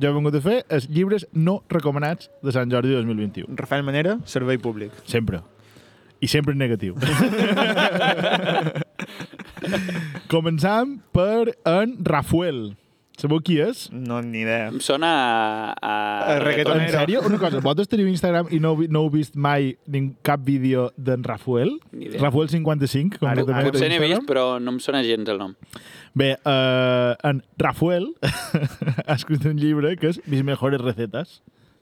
jo 0.00 0.08
he 0.08 0.14
vingut 0.16 0.34
a 0.34 0.40
fer 0.40 0.64
els 0.72 0.88
llibres 0.88 1.26
no 1.32 1.62
recomanats 1.68 2.30
de 2.42 2.52
Sant 2.56 2.72
Jordi 2.72 2.96
2021. 2.96 3.52
Rafael 3.60 3.84
Manera, 3.84 4.16
servei 4.24 4.56
públic. 4.56 4.96
Sempre. 5.04 5.42
I 6.20 6.26
sempre 6.26 6.54
negatiu. 6.56 6.96
Començam 10.32 10.98
per 11.14 11.54
en 11.68 11.96
Rafael. 12.04 12.76
Sabeu 13.18 13.40
qui 13.42 13.56
és? 13.58 13.88
No, 13.90 14.20
ni 14.22 14.44
idea. 14.44 14.68
Em 14.70 14.78
sona 14.84 15.08
a... 15.10 15.72
a... 15.82 15.94
A 16.22 16.38
reggaetonero. 16.38 16.84
En 16.86 16.92
sèrio? 16.94 17.22
Una 17.26 17.40
cosa, 17.42 17.58
vosaltres 17.58 17.90
teniu 17.90 18.06
Instagram 18.06 18.52
i 18.54 18.60
no, 18.62 18.76
no 18.86 19.02
heu 19.02 19.10
vist 19.10 19.34
mai 19.34 19.72
nin, 19.90 20.12
cap 20.22 20.44
vídeo 20.46 20.84
d'en 20.94 21.26
Rafael? 21.26 21.72
Ni 21.90 22.06
idea. 22.06 22.22
Rafael 22.22 22.52
55, 22.52 23.18
Ara- 23.18 23.34
concretament. 23.42 23.58
ara 23.58 23.74
Potser 23.74 23.90
n'he 23.90 23.98
vist, 24.04 24.22
però 24.28 24.46
no 24.62 24.76
em 24.76 24.78
sona 24.84 25.02
gens 25.02 25.34
el 25.34 25.42
nom. 25.42 25.56
Bé, 26.14 26.36
uh, 26.46 27.18
en 27.26 27.42
Rafael 27.58 28.06
ha 29.08 29.18
escrit 29.18 29.50
un 29.50 29.58
llibre 29.58 29.96
que 29.98 30.14
és 30.14 30.22
Mis 30.30 30.46
mejores 30.46 30.78
recetas, 30.80 31.40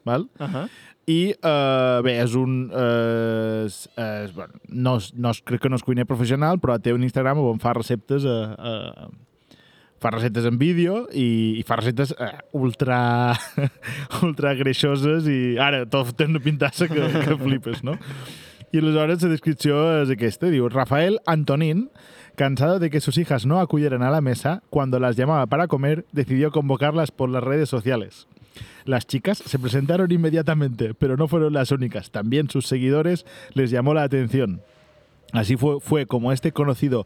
val? 0.09 0.25
Uh 0.41 0.49
-huh. 0.49 0.65
I, 1.07 1.31
uh, 1.39 2.01
bé, 2.03 2.17
és 2.19 2.33
un... 2.35 2.65
Uh, 2.67 3.63
és, 3.63 3.85
és, 3.95 4.33
bueno, 4.35 4.59
no, 4.67 4.97
no 5.15 5.31
és, 5.31 5.39
crec 5.47 5.63
que 5.63 5.71
no 5.71 5.79
és 5.79 5.85
cuiner 5.85 6.03
professional, 6.07 6.59
però 6.59 6.75
té 6.83 6.91
un 6.91 7.05
Instagram 7.07 7.39
on 7.45 7.61
fa 7.63 7.71
receptes 7.77 8.27
a, 8.27 8.35
a, 8.59 9.07
fa 10.03 10.11
receptes 10.11 10.45
en 10.45 10.57
vídeo 10.59 11.05
i, 11.15 11.55
i 11.57 11.63
fa 11.67 11.77
receptes 11.79 12.11
eh, 12.19 12.33
ultra, 12.59 12.99
ultra 14.27 14.53
greixoses 14.59 15.29
i 15.31 15.55
ara 15.63 15.85
tot 15.89 16.11
té 16.17 16.27
una 16.27 16.43
pintassa 16.43 16.89
que, 16.91 17.07
que 17.23 17.39
flipes, 17.39 17.83
no? 17.87 17.97
I 18.75 18.81
aleshores 18.81 19.23
la 19.23 19.31
descripció 19.31 19.79
és 20.03 20.11
aquesta, 20.11 20.51
diu 20.51 20.67
Rafael 20.67 21.21
Antonín, 21.25 21.87
cansado 22.35 22.79
de 22.79 22.89
que 22.91 22.99
sus 22.99 23.17
hijas 23.17 23.45
no 23.47 23.61
acudieran 23.61 24.03
a 24.03 24.11
la 24.11 24.19
mesa, 24.21 24.61
cuando 24.69 24.99
las 24.99 25.15
llamaba 25.15 25.47
para 25.47 25.67
comer, 25.67 26.05
decidió 26.11 26.51
convocarlas 26.51 27.11
por 27.11 27.29
las 27.29 27.43
redes 27.43 27.69
sociales. 27.69 28.27
Las 28.85 29.07
chicas 29.07 29.37
se 29.45 29.59
presentaron 29.59 30.11
inmediatamente, 30.11 30.93
pero 30.93 31.17
no 31.17 31.27
fueron 31.27 31.53
las 31.53 31.71
únicas. 31.71 32.11
También 32.11 32.49
sus 32.49 32.67
seguidores 32.67 33.25
les 33.53 33.71
llamó 33.71 33.93
la 33.93 34.03
atención. 34.03 34.61
Así 35.33 35.57
fue, 35.57 35.79
fue 35.81 36.05
como 36.05 36.31
este 36.31 36.51
conocido, 36.51 37.05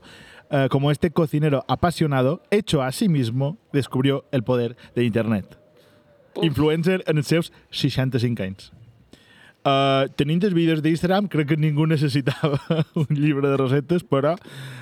eh, 0.51 0.67
como 0.69 0.91
este 0.91 1.11
cocinero 1.11 1.65
apasionado, 1.67 2.43
hecho 2.51 2.83
a 2.83 2.91
sí 2.91 3.09
mismo, 3.09 3.57
descubrió 3.73 4.25
el 4.31 4.43
poder 4.43 4.77
de 4.95 5.03
Internet. 5.05 5.57
Uf. 6.35 6.45
Influencer 6.45 7.03
en 7.07 7.17
els 7.17 7.27
seus 7.27 7.51
65 7.71 8.43
anys. 8.43 8.71
Uh, 9.61 10.07
tenint 10.17 10.41
els 10.47 10.55
vídeos 10.57 10.79
d'Instagram, 10.81 11.27
crec 11.29 11.51
que 11.51 11.55
ningú 11.61 11.85
necessitava 11.85 12.57
un 13.01 13.05
llibre 13.13 13.45
de 13.51 13.57
receptes, 13.59 14.01
però 14.01 14.31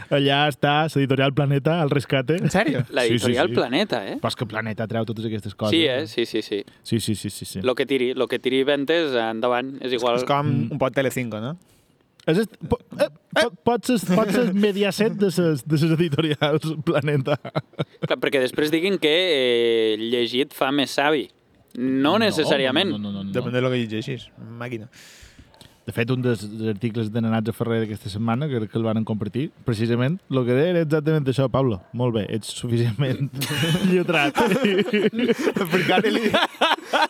allà 0.10 0.38
està 0.48 0.86
l'editorial 0.88 1.34
Planeta 1.36 1.82
al 1.84 1.90
rescate. 1.92 2.38
En 2.40 2.48
sèrio? 2.54 2.86
L'editorial 2.96 3.50
sí, 3.50 3.54
sí. 3.54 3.58
Planeta, 3.58 4.00
eh? 4.08 4.16
Però 4.22 4.32
és 4.32 4.38
que 4.40 4.48
Planeta 4.48 4.88
treu 4.88 5.04
totes 5.10 5.26
aquestes 5.28 5.54
coses. 5.60 5.76
Sí, 5.76 5.82
eh? 5.84 6.06
Sí, 6.08 6.24
sí, 6.26 6.42
sí. 6.42 6.62
Sí, 6.82 7.00
sí, 7.04 7.16
sí, 7.20 7.30
sí. 7.30 7.46
sí. 7.46 7.62
Lo 7.62 7.76
que 7.76 7.86
tiri, 7.86 8.14
lo 8.16 8.30
que 8.32 8.40
tiri 8.40 8.62
ventes, 8.64 9.12
endavant. 9.20 9.76
És 9.84 9.92
igual. 10.00 10.22
És 10.22 10.24
com 10.24 10.48
Mm. 10.48 10.72
un 10.72 10.80
pot 10.80 10.96
Telecinco, 10.96 11.42
no? 11.44 11.58
És 12.30 12.38
est... 12.46 12.56
po 12.70 12.78
eh, 13.00 13.08
po 13.36 13.50
pot 13.68 13.84
ser, 13.90 13.98
pot 14.16 14.30
ser 14.32 14.54
Mediaset 14.54 15.14
de 15.20 15.30
ses, 15.34 15.66
de 15.68 15.78
ses 15.82 15.92
editorials 15.98 16.72
Planeta. 16.88 17.36
Clar, 18.06 18.18
perquè 18.22 18.40
després 18.44 18.72
diguin 18.72 18.96
que 19.02 19.12
eh, 19.12 19.98
llegit 20.00 20.56
fa 20.56 20.72
més 20.72 20.96
savi. 20.96 21.26
No, 21.78 22.18
necessàriament. 22.22 22.92
No, 22.92 22.98
no, 22.98 23.12
no, 23.12 23.24
no, 23.24 23.32
Depèn 23.34 23.52
no. 23.52 23.58
de 23.58 23.62
lo 23.62 23.74
que 23.74 23.84
llegeixis. 23.84 24.30
Màquina. 24.60 24.90
De 25.90 25.94
fet, 25.96 26.12
un 26.14 26.22
dels, 26.22 26.44
articles 26.70 27.08
de 27.10 27.22
Nenats 27.24 27.50
a 27.50 27.54
Ferrer 27.58 27.80
d'aquesta 27.82 28.12
setmana, 28.14 28.46
que, 28.46 28.60
que 28.70 28.78
el 28.78 28.84
van 28.86 29.02
compartir, 29.10 29.48
precisament, 29.66 30.20
el 30.30 30.46
que 30.46 30.54
deia 30.54 30.70
era 30.76 30.84
exactament 30.86 31.26
això, 31.32 31.48
Pablo. 31.50 31.80
Molt 31.98 32.14
bé, 32.14 32.28
ets 32.30 32.52
suficientment 32.60 33.32
lletrat. 33.90 34.38
Explicar-li... 34.38 36.30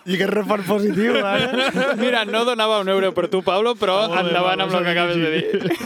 I 0.07 0.15
que 0.19 0.27
refort 0.31 0.63
positiu, 0.67 1.15
ara. 1.19 1.95
Mira, 1.99 2.23
no 2.23 2.45
donava 2.47 2.79
un 2.79 2.87
euro 2.93 3.11
per 3.15 3.27
tu, 3.27 3.43
Pablo, 3.43 3.75
però 3.79 4.07
bé, 4.07 4.19
endavant 4.23 4.59
amb 4.63 4.73
el 4.79 4.83
que 4.87 4.93
acabes 4.95 5.17
de 5.19 5.29
dir. 5.35 5.43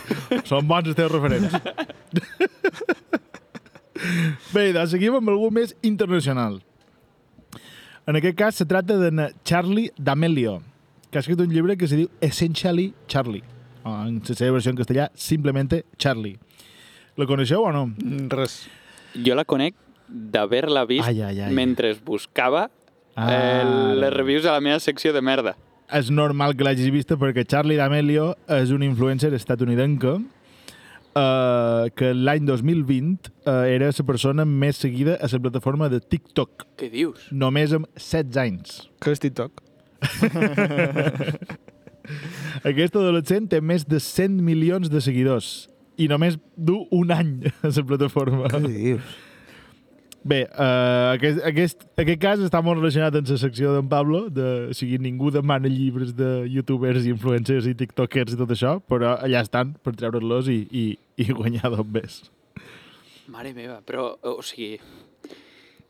Són 0.51 0.69
bons 0.69 0.85
els 0.93 0.97
teus 0.99 1.11
referents. 1.13 1.49
Bé, 4.53 4.73
doncs 4.75 4.91
seguim 4.93 5.15
amb 5.17 5.29
algú 5.31 5.47
més 5.53 5.73
internacional. 5.81 6.59
En 8.07 8.17
aquest 8.19 8.35
cas 8.37 8.55
se 8.55 8.65
tracta 8.65 8.97
de 8.99 9.33
Charlie 9.45 9.91
D'Amelio, 9.97 10.61
que 11.09 11.17
ha 11.17 11.21
escrit 11.21 11.39
un 11.39 11.49
llibre 11.53 11.77
que 11.77 11.87
se 11.87 11.95
diu 11.95 12.09
Essentially 12.21 12.93
Charlie. 13.07 13.43
O 13.83 13.93
en 14.07 14.21
la 14.27 14.35
seva 14.35 14.51
versió 14.57 14.71
en 14.71 14.77
castellà, 14.79 15.09
simplemente 15.15 15.85
Charlie. 15.97 16.37
La 17.15 17.27
coneixeu 17.29 17.63
o 17.63 17.71
no? 17.71 17.85
Mm, 17.87 18.27
Res. 18.31 18.63
Jo 19.23 19.35
la 19.35 19.45
conec 19.45 19.75
d'haver-la 20.09 20.83
vist 20.89 21.07
Ai, 21.07 21.21
ai, 21.21 21.39
ai. 21.47 21.53
mentre 21.53 21.93
buscava 22.05 22.69
Ah. 23.15 23.27
el, 23.61 23.99
les 24.01 24.09
reviews 24.11 24.45
a 24.47 24.53
la 24.53 24.59
meva 24.59 24.79
secció 24.79 25.13
de 25.13 25.21
merda. 25.21 25.55
És 25.93 26.09
normal 26.09 26.55
que 26.57 26.63
l'hagis 26.65 26.89
vista 26.91 27.15
perquè 27.15 27.43
Charlie 27.45 27.77
D'Amelio 27.77 28.31
és 28.49 28.71
un 28.73 28.81
influencer 28.81 29.29
estatunidenca 29.37 30.15
eh, 31.15 31.89
que 31.97 32.13
l'any 32.13 32.45
2020 32.47 33.29
eh, 33.45 33.75
era 33.75 33.91
la 33.91 34.05
persona 34.07 34.45
més 34.45 34.77
seguida 34.81 35.17
a 35.21 35.29
la 35.31 35.39
plataforma 35.47 35.89
de 35.89 35.99
TikTok, 36.01 36.65
Què 36.79 36.89
dius? 36.93 37.27
només 37.31 37.73
amb 37.73 37.87
16 37.97 38.37
anys. 38.43 38.79
Què 39.03 39.13
és 39.15 39.19
TikTok? 39.23 39.61
Aquest 42.69 42.95
adolescent 42.99 43.47
té 43.51 43.61
més 43.63 43.85
de 43.87 43.99
100 44.03 44.41
milions 44.43 44.89
de 44.91 45.01
seguidors 45.03 45.69
i 46.01 46.07
només 46.09 46.39
du 46.57 46.81
un 46.91 47.11
any 47.13 47.35
a 47.61 47.69
la 47.69 47.83
plataforma. 47.87 48.49
dius? 48.65 49.13
Bé, 50.23 50.45
uh, 50.55 51.11
aquest, 51.17 51.41
aquest, 51.43 51.81
aquest 51.99 52.19
cas 52.21 52.41
està 52.45 52.61
molt 52.63 52.79
relacionat 52.79 53.17
amb 53.19 53.27
la 53.27 53.37
secció 53.41 53.73
d'en 53.75 53.89
Pablo, 53.91 54.21
de, 54.31 54.49
o 54.71 54.75
sigui, 54.77 54.95
ningú 55.03 55.33
demana 55.35 55.67
llibres 55.67 56.13
de 56.15 56.45
youtubers, 56.47 57.03
influencers 57.11 57.67
i 57.67 57.73
tiktokers 57.75 58.31
i 58.31 58.39
tot 58.39 58.53
això, 58.55 58.77
però 58.87 59.17
allà 59.17 59.41
estan 59.43 59.73
per 59.83 59.91
treure-los 59.99 60.47
i, 60.47 60.61
i, 60.71 60.85
i 61.19 61.27
guanyar 61.35 61.73
dos 61.75 61.89
més. 61.91 62.21
Mare 63.33 63.51
meva, 63.51 63.81
però, 63.83 64.13
o 64.15 64.39
sigui, 64.47 64.77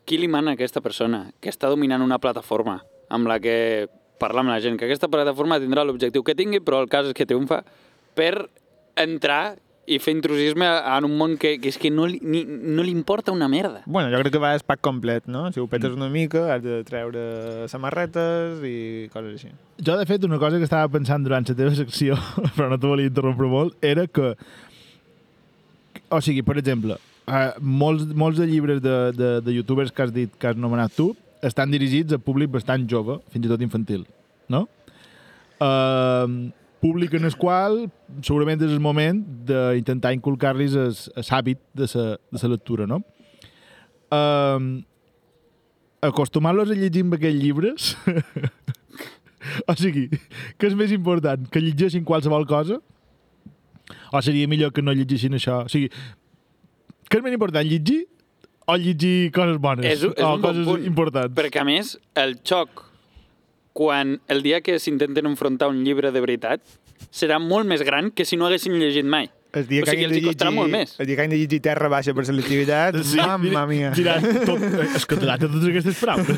qui 0.09 0.17
li 0.17 0.27
mana 0.27 0.53
a 0.53 0.57
aquesta 0.57 0.81
persona 0.81 1.27
que 1.39 1.53
està 1.53 1.69
dominant 1.69 2.01
una 2.01 2.17
plataforma 2.17 2.79
amb 3.13 3.29
la 3.29 3.37
que 3.43 3.85
parla 4.17 4.41
amb 4.41 4.49
la 4.49 4.59
gent, 4.63 4.79
que 4.79 4.89
aquesta 4.89 5.11
plataforma 5.13 5.59
tindrà 5.61 5.85
l'objectiu 5.85 6.25
que 6.25 6.33
tingui, 6.33 6.63
però 6.63 6.81
el 6.81 6.89
cas 6.89 7.05
és 7.09 7.13
que 7.13 7.27
triomfa 7.29 7.61
per 8.17 8.47
entrar 8.97 9.59
i 9.85 9.97
fer 9.99 10.13
intrusisme 10.15 10.63
en 10.65 11.05
un 11.05 11.15
món 11.19 11.33
que, 11.39 11.57
que 11.59 11.67
és 11.73 11.77
que 11.79 11.89
no 11.91 12.05
li, 12.07 12.19
ni, 12.23 12.43
no 12.47 12.85
li 12.85 12.93
importa 12.95 13.33
una 13.35 13.49
merda. 13.51 13.81
Bueno, 13.85 14.11
jo 14.13 14.21
crec 14.21 14.35
que 14.35 14.41
va 14.41 14.53
el 14.55 14.63
pack 14.63 14.79
complet, 14.85 15.25
no? 15.27 15.49
Si 15.51 15.59
ho 15.59 15.67
petes 15.67 15.91
una 15.91 16.07
mica, 16.09 16.45
has 16.53 16.63
de 16.63 16.79
treure 16.87 17.67
samarretes 17.71 18.63
i 18.67 18.75
coses 19.13 19.35
així. 19.35 19.51
Jo, 19.83 19.97
de 19.99 20.07
fet, 20.07 20.23
una 20.23 20.39
cosa 20.39 20.61
que 20.61 20.69
estava 20.69 20.87
pensant 20.93 21.25
durant 21.27 21.47
la 21.49 21.57
teva 21.57 21.75
secció, 21.75 22.15
però 22.55 22.69
no 22.71 22.79
te 22.79 22.87
volia 22.87 23.11
interrompre 23.11 23.51
molt, 23.51 23.75
era 23.83 24.07
que... 24.07 24.33
O 26.13 26.21
sigui, 26.23 26.45
per 26.47 26.55
exemple, 26.61 26.95
uh, 27.27 27.51
molts, 27.59 28.07
molts 28.15 28.39
de 28.39 28.47
llibres 28.47 28.79
de, 28.83 28.97
de, 29.17 29.35
de 29.43 29.59
youtubers 29.59 29.91
que 29.91 30.07
has 30.07 30.15
dit, 30.15 30.31
que 30.39 30.47
has 30.47 30.59
nomenat 30.59 30.95
tu, 30.95 31.11
estan 31.43 31.73
dirigits 31.73 32.15
a 32.15 32.21
públic 32.23 32.53
bastant 32.53 32.87
jove, 32.87 33.19
fins 33.33 33.49
i 33.49 33.51
tot 33.51 33.63
infantil, 33.65 34.05
no? 34.47 34.63
Uh, 35.59 36.53
públic 36.83 37.15
en 37.15 37.29
el 37.29 37.35
qual 37.39 37.85
segurament 38.19 38.61
és 38.65 38.73
el 38.75 38.81
moment 38.83 39.21
d'intentar 39.47 40.11
inculcar-los 40.17 40.75
el, 40.75 40.95
el 41.21 41.29
hàbit 41.29 41.61
de 41.79 41.87
la, 41.93 42.07
de 42.19 42.41
la 42.43 42.51
lectura, 42.55 42.87
no? 42.89 42.99
Uh, 44.13 44.83
acostumar-los 46.03 46.69
a 46.69 46.77
llegir 46.77 47.05
amb 47.05 47.15
aquells 47.17 47.39
llibres 47.41 47.93
o 49.71 49.75
sigui, 49.79 50.07
què 50.59 50.69
és 50.69 50.75
més 50.77 50.91
important? 50.95 51.47
Que 51.51 51.63
llegeixin 51.63 52.05
qualsevol 52.07 52.45
cosa? 52.49 52.79
O 54.13 54.21
seria 54.21 54.47
millor 54.47 54.71
que 54.75 54.83
no 54.83 54.93
llegissin 54.95 55.35
això? 55.37 55.63
O 55.65 55.71
sigui, 55.71 55.89
què 57.09 57.19
és 57.19 57.25
més 57.25 57.35
important, 57.35 57.65
llegir 57.67 58.03
o 58.67 58.77
llegir 58.79 59.31
coses 59.35 59.59
bones? 59.61 59.87
És, 59.89 60.05
és 60.07 60.23
o 60.23 60.33
un 60.35 60.41
bon 60.41 60.49
coses 60.49 60.67
punt. 60.69 60.87
importants? 60.87 61.35
Perquè, 61.39 61.63
a 61.63 61.67
més, 61.67 61.95
el 62.19 62.37
xoc, 62.47 62.85
quan 63.73 64.19
el 64.29 64.43
dia 64.45 64.61
que 64.61 64.79
s'intenten 64.79 65.25
enfrontar 65.25 65.67
un 65.69 65.83
llibre 65.83 66.11
de 66.13 66.21
veritat, 66.21 66.61
serà 67.11 67.39
molt 67.41 67.67
més 67.69 67.81
gran 67.85 68.11
que 68.11 68.25
si 68.25 68.37
no 68.37 68.45
haguessin 68.47 68.77
llegit 68.79 69.05
mai. 69.05 69.29
El 69.53 69.67
dia 69.69 69.83
O 69.83 69.85
sigui, 69.85 70.01
que 70.01 70.05
els 70.09 70.25
costarà 70.25 70.49
llegir- 70.49 70.59
molt 70.61 70.71
més. 70.73 70.95
El 70.99 71.05
dia 71.05 71.15
que 71.17 71.21
han 71.27 71.29
de 71.29 71.37
llegir 71.37 71.59
terra 71.61 71.89
baixa 71.89 72.13
per 72.17 72.25
selectivitat, 72.25 72.97
sí, 73.05 73.17
mamma 73.17 73.67
mia. 73.69 73.91
Diran, 73.93 74.23
tot, 74.47 74.63
és 74.87 75.05
que 75.05 75.17
té 75.21 75.27
totes 75.29 75.67
aquestes 75.69 75.99
paraules. 76.01 76.37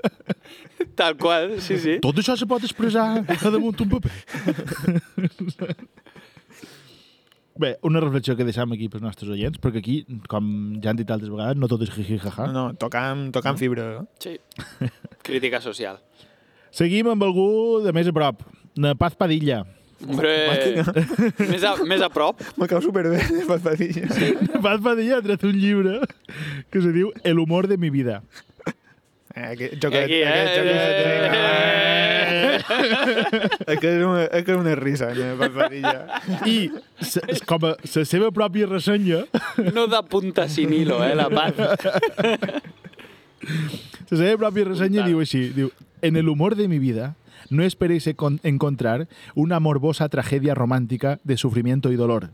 Tal 0.96 1.16
qual, 1.20 1.58
sí, 1.60 1.76
sí. 1.76 1.98
tot 2.00 2.16
això 2.22 2.38
se 2.40 2.46
pot 2.48 2.64
expressar 2.64 3.20
a 3.20 3.50
damunt 3.52 3.82
un 3.84 3.90
paper. 3.90 4.12
Bé, 7.56 7.76
una 7.88 8.00
reflexió 8.00 8.36
que 8.36 8.44
deixam 8.44 8.72
aquí 8.72 8.88
pels 8.92 9.04
nostres 9.04 9.30
oients, 9.32 9.60
perquè 9.60 9.80
aquí, 9.80 9.96
com 10.28 10.48
ja 10.84 10.92
han 10.92 10.98
dit 10.98 11.08
altres 11.12 11.30
vegades, 11.32 11.56
no 11.56 11.68
tot 11.68 11.84
és 11.86 11.92
jiji 11.92 12.18
jaja. 12.20 12.48
No, 12.48 12.52
no, 12.52 12.64
tocant, 12.80 13.30
tocant 13.32 13.56
fibra. 13.60 13.86
no? 14.00 14.08
sí. 14.20 14.36
Crítica 15.24 15.60
social. 15.64 16.00
Seguim 16.76 17.08
amb 17.08 17.22
algú 17.24 17.80
de 17.80 17.92
més 17.96 18.08
a 18.10 18.12
prop, 18.12 18.42
na 18.76 18.92
Paz 18.98 19.14
Padilla. 19.16 19.62
Hombre, 20.04 20.32
més 21.52 21.62
a, 21.64 21.70
més 21.88 22.02
a 22.04 22.10
prop. 22.12 22.42
Me 22.60 22.68
cau 22.68 22.82
superbé, 22.84 23.16
Paz 23.50 23.62
Padilla. 23.64 24.10
Sí. 24.12 24.34
Paz 24.60 24.82
Padilla 24.84 25.16
ha 25.16 25.24
tret 25.24 25.46
un 25.48 25.56
llibre 25.56 26.02
que 26.68 26.82
se 26.84 26.92
diu 26.92 27.14
El 27.24 27.40
humor 27.40 27.64
de 27.70 27.78
mi 27.80 27.88
vida. 27.94 28.20
Eh, 29.36 29.54
que, 29.56 29.70
joquet, 29.80 30.04
Aquí, 30.04 30.20
eh? 30.20 30.28
aquest 30.28 30.56
joquet, 30.56 30.84
eh? 33.68 33.76
que 33.80 33.88
és 33.90 34.04
una, 34.04 34.22
és 34.24 34.44
que 34.44 34.52
és 34.54 34.60
una 34.60 34.74
risa, 34.76 35.10
eh, 35.12 35.32
per 35.40 35.50
farilla. 35.56 36.20
I 36.48 36.70
se, 37.04 37.20
com 37.48 37.64
a 37.68 37.74
la 37.80 38.04
seva 38.08 38.30
pròpia 38.36 38.68
ressenya, 38.68 39.24
No 39.76 39.84
da 39.92 40.00
punta 40.04 40.48
sin 40.48 40.72
hilo, 40.76 41.00
eh, 41.04 41.12
la 41.16 41.28
paz. 41.32 41.52
la 44.08 44.16
seva 44.16 44.36
pròpia 44.44 44.70
ressenya 44.72 45.04
diu 45.08 45.20
així, 45.24 45.50
diu, 45.56 45.68
en 46.02 46.16
el 46.16 46.28
humor 46.28 46.56
de 46.56 46.68
mi 46.68 46.78
vida 46.78 47.16
no 47.50 47.62
esperéis 47.62 48.06
encon- 48.06 48.40
encontrar 48.42 49.08
una 49.34 49.60
morbosa 49.60 50.08
tragedia 50.08 50.54
romántica 50.54 51.20
de 51.24 51.36
sufrimiento 51.36 51.92
y 51.92 51.96
dolor. 51.96 52.30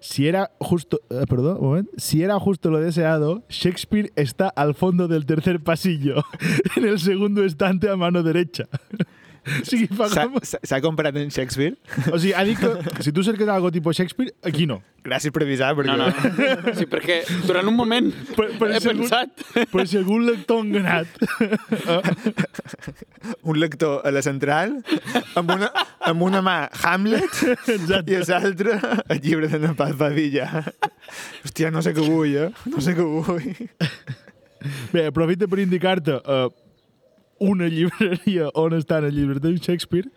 Si 0.00 0.28
era 0.28 0.50
justo, 0.60 1.00
eh, 1.10 1.24
perdón, 1.28 1.88
si 1.96 2.22
era 2.22 2.38
justo 2.38 2.70
lo 2.70 2.78
deseado, 2.80 3.42
Shakespeare 3.48 4.12
está 4.14 4.48
al 4.48 4.74
fondo 4.74 5.08
del 5.08 5.24
tercer 5.26 5.60
pasillo, 5.60 6.22
en 6.76 6.84
el 6.84 6.98
segundo 7.00 7.42
estante 7.44 7.88
a 7.88 7.96
mano 7.96 8.22
derecha. 8.22 8.64
O 9.46 9.64
sigui, 9.68 9.86
fa 9.94 10.08
S'ha 10.10 10.24
com... 10.26 10.40
s'ha- 10.42 10.58
s'ha 10.66 10.80
comprat 10.82 11.14
en 11.20 11.28
Shakespeare? 11.30 11.76
O 12.10 12.18
sigui, 12.18 12.32
ha 12.34 12.42
dit 12.48 12.58
que 12.58 13.02
si 13.06 13.12
tu 13.14 13.22
cerques 13.22 13.46
algo 13.52 13.70
tipus 13.70 13.94
Shakespeare, 13.96 14.32
aquí 14.42 14.66
no. 14.66 14.80
Gràcies 15.06 15.30
per 15.30 15.44
avisar, 15.46 15.68
perquè... 15.78 15.94
No, 15.94 16.08
no. 16.10 16.74
Sí, 16.74 16.88
perquè 16.90 17.20
durant 17.46 17.68
un 17.70 17.76
moment 17.78 18.08
Per, 18.34 18.48
per 18.58 18.72
he 18.74 18.80
si 18.82 18.90
algun- 18.90 19.06
pensat... 19.06 19.44
Per 19.70 19.84
si 19.86 20.00
algun 20.00 20.24
lector 20.26 20.64
enganat. 20.64 21.06
un 23.46 23.60
lector 23.60 24.02
a 24.04 24.10
la 24.10 24.22
central, 24.26 24.76
amb 25.38 25.50
una, 25.54 25.70
amb 26.10 26.22
una 26.26 26.42
mà 26.44 26.56
Hamlet 26.82 27.38
i 28.10 28.18
a 28.18 28.22
l'altra 28.26 28.80
el 29.14 29.20
llibre 29.22 29.48
de 29.52 29.60
Napaz 29.62 29.94
Padilla. 29.98 30.48
Hòstia, 31.46 31.70
no 31.74 31.82
sé 31.86 31.94
què 31.96 32.02
vull, 32.02 32.34
eh? 32.46 32.50
No 32.72 32.82
sé 32.82 32.96
què 32.98 33.06
vull. 33.06 33.46
Bé, 34.90 35.06
aprofita 35.12 35.46
per 35.46 35.60
indicar-te 35.62 36.18
uh, 36.18 36.48
una 37.38 37.68
llibreria 37.72 38.50
on 38.54 38.74
estan 38.74 39.04
els 39.04 39.14
llibres 39.14 39.40
de 39.40 39.54
Shakespeare 39.56 40.10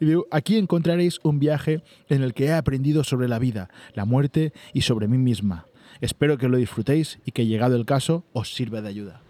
y 0.00 0.06
digo, 0.06 0.26
aquí 0.30 0.56
encontraréis 0.56 1.20
un 1.22 1.38
viaje 1.38 1.82
en 2.08 2.22
el 2.22 2.32
que 2.32 2.46
he 2.46 2.52
aprendido 2.52 3.04
sobre 3.04 3.28
la 3.28 3.38
vida, 3.38 3.68
la 3.94 4.06
muerte 4.06 4.52
y 4.72 4.80
sobre 4.80 5.08
mí 5.08 5.18
misma. 5.18 5.66
Espero 6.00 6.38
que 6.38 6.48
lo 6.48 6.56
disfrutéis 6.56 7.18
y 7.26 7.32
que 7.32 7.44
llegado 7.44 7.76
el 7.76 7.84
caso 7.84 8.24
os 8.32 8.54
sirva 8.54 8.80
de 8.80 8.88
ayuda. 8.88 9.20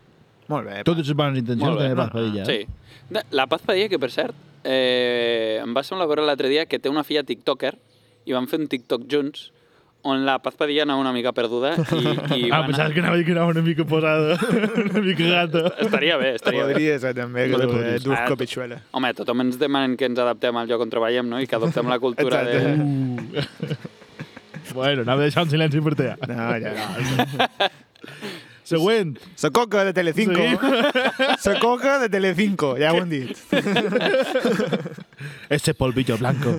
Molt 0.51 0.67
bé. 0.67 0.83
Totes 0.83 1.07
les 1.07 1.15
bones 1.15 1.39
intencions 1.39 1.79
de 1.79 1.95
Paz 1.95 2.11
Padilla. 2.11 2.45
Sí. 2.45 2.67
Eh? 3.15 3.23
La 3.31 3.47
Paz 3.47 3.63
Padilla, 3.63 3.89
que 3.89 3.99
per 4.03 4.11
cert, 4.11 4.35
eh, 4.67 5.61
em 5.63 5.75
va 5.75 5.85
semblar 5.87 6.09
veure 6.11 6.27
l'altre 6.27 6.51
dia 6.51 6.67
que 6.67 6.81
té 6.83 6.91
una 6.91 7.05
filla 7.07 7.23
tiktoker 7.27 7.77
i 8.27 8.35
van 8.35 8.49
fer 8.51 8.59
un 8.59 8.67
tiktok 8.71 9.07
junts 9.11 9.51
on 10.03 10.25
la 10.25 10.39
Paz 10.41 10.55
Padilla 10.57 10.83
anava 10.87 11.01
una 11.03 11.13
mica 11.13 11.33
perduda 11.37 11.75
i, 11.77 12.03
i 12.39 12.51
Ah, 12.53 12.61
van... 12.61 12.67
pensaves 12.71 12.95
que 12.95 13.01
anava 13.03 13.15
a 13.15 13.19
dir 13.19 13.27
que 13.27 13.33
anava 13.33 13.51
una 13.53 13.63
mica 13.63 13.85
posada, 13.85 14.39
una 14.91 15.01
mica 15.05 15.25
gata. 15.25 15.75
Estaria 15.85 16.17
bé, 16.17 16.35
estaria 16.37 16.65
bé. 16.65 16.73
Podria 16.75 16.99
ser 17.03 17.15
també 17.19 17.49
que 17.53 17.61
tu 17.61 17.79
eh, 17.79 17.99
dus 18.01 18.17
Ah, 18.17 18.27
copitxuela. 18.29 18.81
Home, 18.97 19.13
tothom 19.19 19.45
ens 19.47 19.59
demanen 19.61 19.97
que 20.01 20.09
ens 20.09 20.19
adaptem 20.19 20.57
al 20.57 20.69
lloc 20.71 20.87
on 20.87 20.91
treballem, 20.93 21.29
no? 21.29 21.41
I 21.41 21.47
que 21.51 21.57
adoptem 21.61 21.89
la 21.91 21.99
cultura 22.03 22.45
de... 22.49 22.61
Exacte. 22.75 23.79
Bueno, 24.71 25.03
anava 25.03 25.25
a 25.25 25.27
deixar 25.27 25.43
un 25.43 25.51
silenci 25.51 25.81
per 25.83 25.97
te. 25.99 26.13
No, 26.31 26.45
ja 26.63 26.71
no. 26.77 27.69
Següent. 28.71 29.17
La 29.43 29.51
coca 29.51 29.85
de 29.85 29.93
Telecinco. 29.93 30.45
La 31.43 31.55
coca 31.59 31.99
de 31.99 32.09
Telecinco, 32.09 32.77
ja 32.79 32.93
ho 32.95 33.01
hem 33.03 33.11
dit. 33.11 33.35
Ese 35.49 35.75
polvillo 35.75 36.17
blanco. 36.19 36.55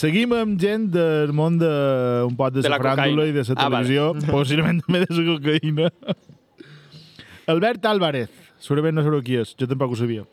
Seguim 0.00 0.32
amb 0.32 0.56
gent 0.62 0.86
del 0.94 1.32
món 1.36 1.58
de 1.60 1.70
un 2.24 2.36
pot 2.38 2.54
de, 2.54 2.62
De 2.64 2.70
la 2.70 2.78
la 2.78 2.82
faràndula 2.82 3.26
cocaïna. 3.26 3.28
i 3.28 3.32
de 3.36 3.42
la 3.42 3.56
Ah, 3.56 3.68
televisió, 3.68 4.04
possiblement 4.30 4.80
també 4.86 5.02
de 5.04 5.18
la 5.18 5.24
cocaïna. 5.34 5.90
Albert 7.50 7.84
Álvarez, 7.90 8.30
segurament 8.62 8.94
no 8.96 9.02
sabreu 9.04 9.22
qui 9.26 9.36
és, 9.40 9.54
jo 9.58 9.66
tampoc 9.68 9.92
ho 9.92 9.98
sabia. 9.98 10.24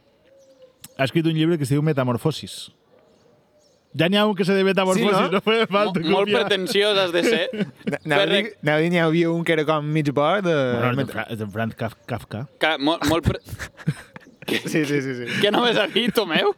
Ha 0.98 1.04
escrit 1.08 1.26
un 1.30 1.36
llibre 1.38 1.58
que 1.58 1.66
es 1.68 1.70
diu 1.74 1.82
Metamorfosis. 1.84 2.70
Ja 3.98 4.08
n'hi 4.12 4.18
ha 4.20 4.26
un 4.30 4.36
que 4.38 4.46
se 4.46 4.54
de 4.54 4.64
Metamorfosis, 4.64 5.10
Sí, 5.10 5.24
no? 5.26 5.32
no? 5.32 5.42
feia 5.42 5.66
falta 5.68 6.00
molt 6.06 6.28
copiar. 6.28 6.44
pretensiós 6.46 6.98
has 7.02 7.12
de 7.16 7.24
ser. 7.24 7.46
Anava 8.06 8.24
a 8.24 8.28
dir- 8.28 8.54
n'hi 8.92 9.00
havia 9.02 9.32
un 9.32 9.44
que 9.44 9.54
era 9.54 9.66
com 9.66 9.84
mig 9.86 10.12
bo 10.14 10.28
de... 10.42 10.54
Bueno, 10.54 10.92
és 10.92 10.98
de, 10.98 11.06
Fra 11.12 11.26
és 11.34 11.40
de 11.40 11.48
Franz 11.48 11.76
Kaf- 11.76 11.98
Kafka. 12.06 12.46
Que, 12.60 12.76
molt, 12.78 13.08
molt 13.10 13.26
pre... 13.26 13.40
Sí, 14.48 14.86
sí, 14.86 15.02
sí. 15.02 15.14
sí. 15.20 15.26
Què 15.42 15.50
anaves 15.52 15.78
a 15.82 15.88
dir, 15.92 16.08
Tomeu? 16.16 16.54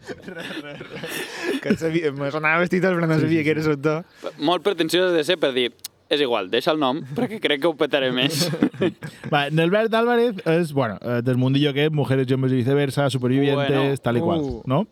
Que 1.62 1.76
sabia, 1.78 2.12
me 2.14 2.30
sonava 2.32 2.62
vestitos 2.62 2.94
però 2.96 3.08
no 3.10 3.20
sabia 3.20 3.44
que 3.44 3.56
era 3.56 3.64
autor. 3.66 4.04
Molt 4.38 4.64
pretensiós 4.66 5.14
de 5.16 5.24
ser 5.28 5.40
per 5.42 5.54
dir 5.56 5.72
és 6.10 6.22
igual, 6.26 6.48
deixa 6.50 6.72
el 6.74 6.80
nom, 6.82 7.04
perquè 7.14 7.38
crec 7.42 7.60
que 7.62 7.70
ho 7.70 7.76
petaré 7.78 8.08
més. 8.12 8.48
Va, 9.34 9.44
Albert 9.46 9.94
Álvarez 9.94 10.40
és, 10.50 10.72
bueno, 10.74 10.98
eh, 11.06 11.20
del 11.22 11.38
mundillo 11.38 11.70
que 11.76 11.86
és 11.86 11.92
Mujeres, 11.94 12.32
Hombres 12.34 12.54
y 12.54 12.64
Viceversa, 12.64 13.10
Supervivientes, 13.14 13.70
Bueno. 13.70 13.98
tal 14.02 14.18
i 14.18 14.24
qual, 14.26 14.40
Uh. 14.42 14.64
no? 14.66 14.88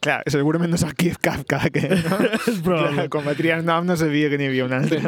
Clar, 0.00 0.22
segurament 0.32 0.70
no 0.72 0.78
sap 0.80 0.94
qui 0.96 1.10
és 1.10 1.18
Kafka, 1.20 1.58
que 1.74 1.82
no? 1.90 2.20
És 2.48 2.60
probable. 2.64 2.94
Clar, 2.94 3.08
quan 3.12 3.26
va 3.26 3.34
triar 3.36 3.58
el 3.60 3.66
nom 3.66 3.84
no 3.84 3.96
sabia 4.00 4.30
que 4.32 4.38
n'hi 4.40 4.46
havia 4.48 4.64
un 4.64 4.72
altre. 4.72 5.00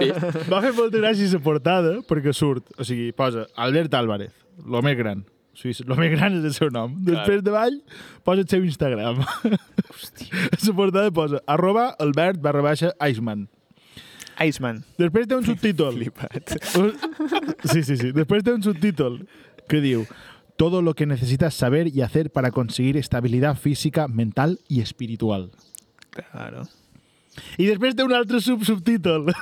Va 0.51 0.59
fer 0.61 0.75
molta 0.77 0.99
gràcia 1.01 1.31
la 1.33 1.41
portada 1.41 1.95
perquè 2.11 2.35
surt, 2.37 2.67
o 2.77 2.85
sigui, 2.85 3.13
posa 3.17 3.47
Albert 3.57 3.95
Álvarez, 3.97 4.35
lo 4.67 4.83
més 4.85 4.99
gran. 4.99 5.23
Sigui, 5.59 5.85
lo 5.85 5.97
més 5.99 6.13
gran 6.15 6.39
és 6.39 6.47
el 6.49 6.55
seu 6.57 6.71
nom. 6.73 6.95
Després 7.05 7.43
de 7.45 7.53
ball 7.53 7.79
posa 8.25 8.45
el 8.45 8.49
seu 8.49 8.65
Instagram. 8.65 9.21
Hòstia. 9.23 10.49
la 10.67 10.77
portada 10.79 11.13
posa 11.13 11.43
arroba 11.47 11.91
Albert 12.01 12.41
barra 12.41 12.65
baixa 12.65 12.95
Iceman. 13.05 13.47
Iceman. 14.41 14.83
Després 14.99 15.29
té 15.29 15.37
un 15.37 15.45
subtítol. 15.47 15.95
Flipat. 16.01 16.57
Sí, 17.69 17.83
sí, 17.83 17.97
sí. 17.97 18.13
Después 18.13 18.45
de 18.45 18.55
un 18.57 18.63
subtítulo 18.65 19.27
que 19.69 19.83
diu 19.85 20.07
todo 20.57 20.83
lo 20.83 20.95
que 20.95 21.07
necesitas 21.07 21.55
saber 21.55 21.89
y 21.89 22.03
hacer 22.03 22.31
para 22.31 22.51
conseguir 22.51 22.97
estabilidad 22.97 23.57
física, 23.57 24.09
mental 24.09 24.61
y 24.69 24.81
espiritual. 24.81 25.51
Claro. 26.11 26.65
Y 27.57 27.67
después 27.67 27.97
de 27.97 28.05
un 28.05 28.13
otro 28.13 28.41
sub 28.41 28.65
subtítulo 28.65 29.33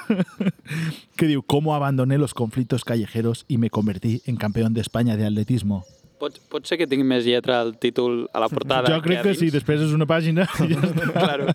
que 1.17 1.27
diu 1.27 1.43
cómo 1.43 1.75
abandoné 1.75 2.19
los 2.19 2.35
conflictos 2.35 2.85
callejeros 2.85 3.45
y 3.49 3.59
me 3.59 3.71
convertí 3.71 4.23
en 4.27 4.37
campeón 4.37 4.75
de 4.75 4.81
España 4.81 5.17
de 5.17 5.27
atletismo. 5.27 5.85
Pot, 6.21 6.37
pot 6.53 6.67
ser 6.69 6.77
que 6.77 6.85
tingui 6.89 7.07
més 7.09 7.25
lletra 7.25 7.63
al 7.65 7.71
títol 7.81 8.27
a 8.37 8.43
la 8.43 8.51
portada. 8.53 8.91
jo 8.93 9.01
crec 9.01 9.23
que 9.25 9.33
a 9.33 9.39
sí, 9.39 9.49
després 9.53 9.81
és 9.87 9.95
una 9.97 10.05
pàgina 10.09 10.45
i 10.67 10.75
ja 10.75 10.81
està. 10.85 11.07
Claro. 11.21 11.47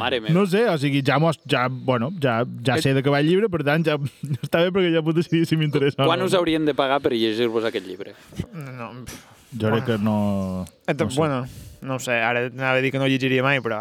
Mare 0.00 0.20
meva. 0.22 0.32
No 0.32 0.46
sé, 0.48 0.62
o 0.70 0.76
sigui, 0.80 1.02
ja, 1.06 1.18
mos, 1.20 1.36
ja, 1.50 1.66
bueno, 1.68 2.08
ja, 2.22 2.40
ja 2.66 2.78
sé 2.80 2.94
de 2.96 3.02
què 3.04 3.12
va 3.12 3.20
el 3.20 3.28
llibre, 3.28 3.50
per 3.52 3.60
tant, 3.66 3.84
ja 3.84 3.98
està 4.40 4.62
bé 4.64 4.72
perquè 4.72 4.94
ja 4.94 5.04
puc 5.04 5.18
decidir 5.18 5.44
si 5.48 5.60
m'interessa. 5.60 6.00
Quan 6.00 6.22
no. 6.22 6.30
us 6.30 6.36
haurien 6.38 6.64
de 6.64 6.76
pagar 6.78 7.02
per 7.04 7.12
llegir-vos 7.12 7.68
aquest 7.68 7.88
llibre? 7.88 8.16
No, 8.54 8.94
pff. 9.04 9.28
Jo 9.58 9.70
crec 9.72 9.84
que 9.84 9.96
no... 9.98 10.64
Entonces, 10.90 11.18
no 11.18 11.24
sé. 11.24 11.28
Bueno, 11.28 11.46
no 11.82 11.94
ho 11.94 11.98
sé, 11.98 12.12
ara 12.20 12.42
anava 12.50 12.76
a 12.76 12.80
dir 12.84 12.90
que 12.92 12.98
no 13.00 13.06
llegiria 13.08 13.42
mai, 13.42 13.60
però 13.64 13.78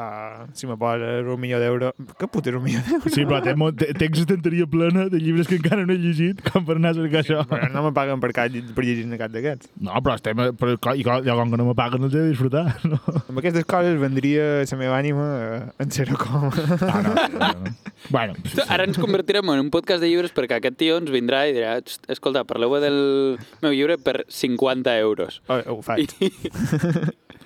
si 0.56 0.68
me 0.68 0.78
poses 0.80 1.26
un 1.28 1.40
milió 1.40 1.60
d'euros... 1.60 1.96
Que 2.20 2.30
puta 2.32 2.52
és 2.52 2.56
un 2.56 2.64
milió 2.64 2.80
d'euros? 2.86 3.12
Sí, 3.12 3.26
però 3.28 3.42
té, 3.44 3.54
té, 3.76 3.90
té 3.98 4.08
estanteria 4.22 4.68
plena 4.72 5.08
de 5.12 5.20
llibres 5.20 5.50
que 5.50 5.58
encara 5.60 5.84
no 5.86 5.94
he 5.94 6.00
llegit, 6.00 6.40
com 6.48 6.64
per 6.68 6.78
anar 6.80 6.94
a 6.94 7.00
cercar 7.02 7.24
això. 7.26 7.44
Però 7.50 7.68
no 7.74 7.84
me 7.90 7.92
paguen 7.96 8.24
per, 8.24 8.32
cap, 8.36 8.56
per 8.76 8.86
llegir-ne 8.88 9.20
cap 9.20 9.34
d'aquests. 9.34 9.72
No, 9.84 10.00
però 10.06 10.16
estem... 10.16 10.44
Però, 10.60 10.78
i 10.96 11.04
jo, 11.04 11.36
com 11.42 11.52
que 11.52 11.60
no 11.60 11.68
me 11.68 11.76
paguen, 11.76 12.08
els 12.08 12.16
he 12.16 12.24
de 12.24 12.32
disfrutar. 12.32 12.66
No? 12.90 12.98
Amb 13.30 13.38
aquestes 13.42 13.68
coses 13.70 14.00
vendria 14.02 14.64
la 14.64 14.78
meva 14.80 14.96
ànima 14.98 15.26
en 15.84 15.92
zero 15.94 16.16
coma. 16.18 16.50
Ah, 16.88 17.02
no, 17.06 17.12
no, 17.14 17.50
no. 17.60 17.74
Bueno, 18.10 18.34
Ara 18.72 18.86
ens 18.88 18.98
convertirem 18.98 19.52
en 19.52 19.60
un 19.62 19.70
podcast 19.70 20.02
de 20.02 20.08
llibres 20.10 20.32
perquè 20.34 20.58
aquest 20.58 20.80
tio 20.80 20.96
ens 20.98 21.12
vindrà 21.14 21.44
i 21.50 21.54
dirà 21.54 21.76
"Xt, 21.84 22.08
escolta, 22.10 22.46
parleu 22.48 22.72
del 22.82 22.98
meu 23.62 23.76
llibre 23.76 24.00
per 24.02 24.24
50 24.26 24.96
euros. 25.04 25.42
Oh, 25.52 25.60
ho 25.76 25.82
faig. 25.86 26.16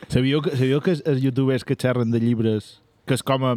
Sabíeu 0.10 0.42
que, 0.46 0.52
sabíeu 0.58 0.82
que 0.82 0.92
els, 0.96 1.04
els 1.10 1.22
youtubers 1.24 1.64
que 1.68 1.76
xerren 1.80 2.12
de 2.14 2.20
llibres, 2.24 2.80
que 3.08 3.18
és 3.18 3.24
com 3.26 3.44
a... 3.50 3.56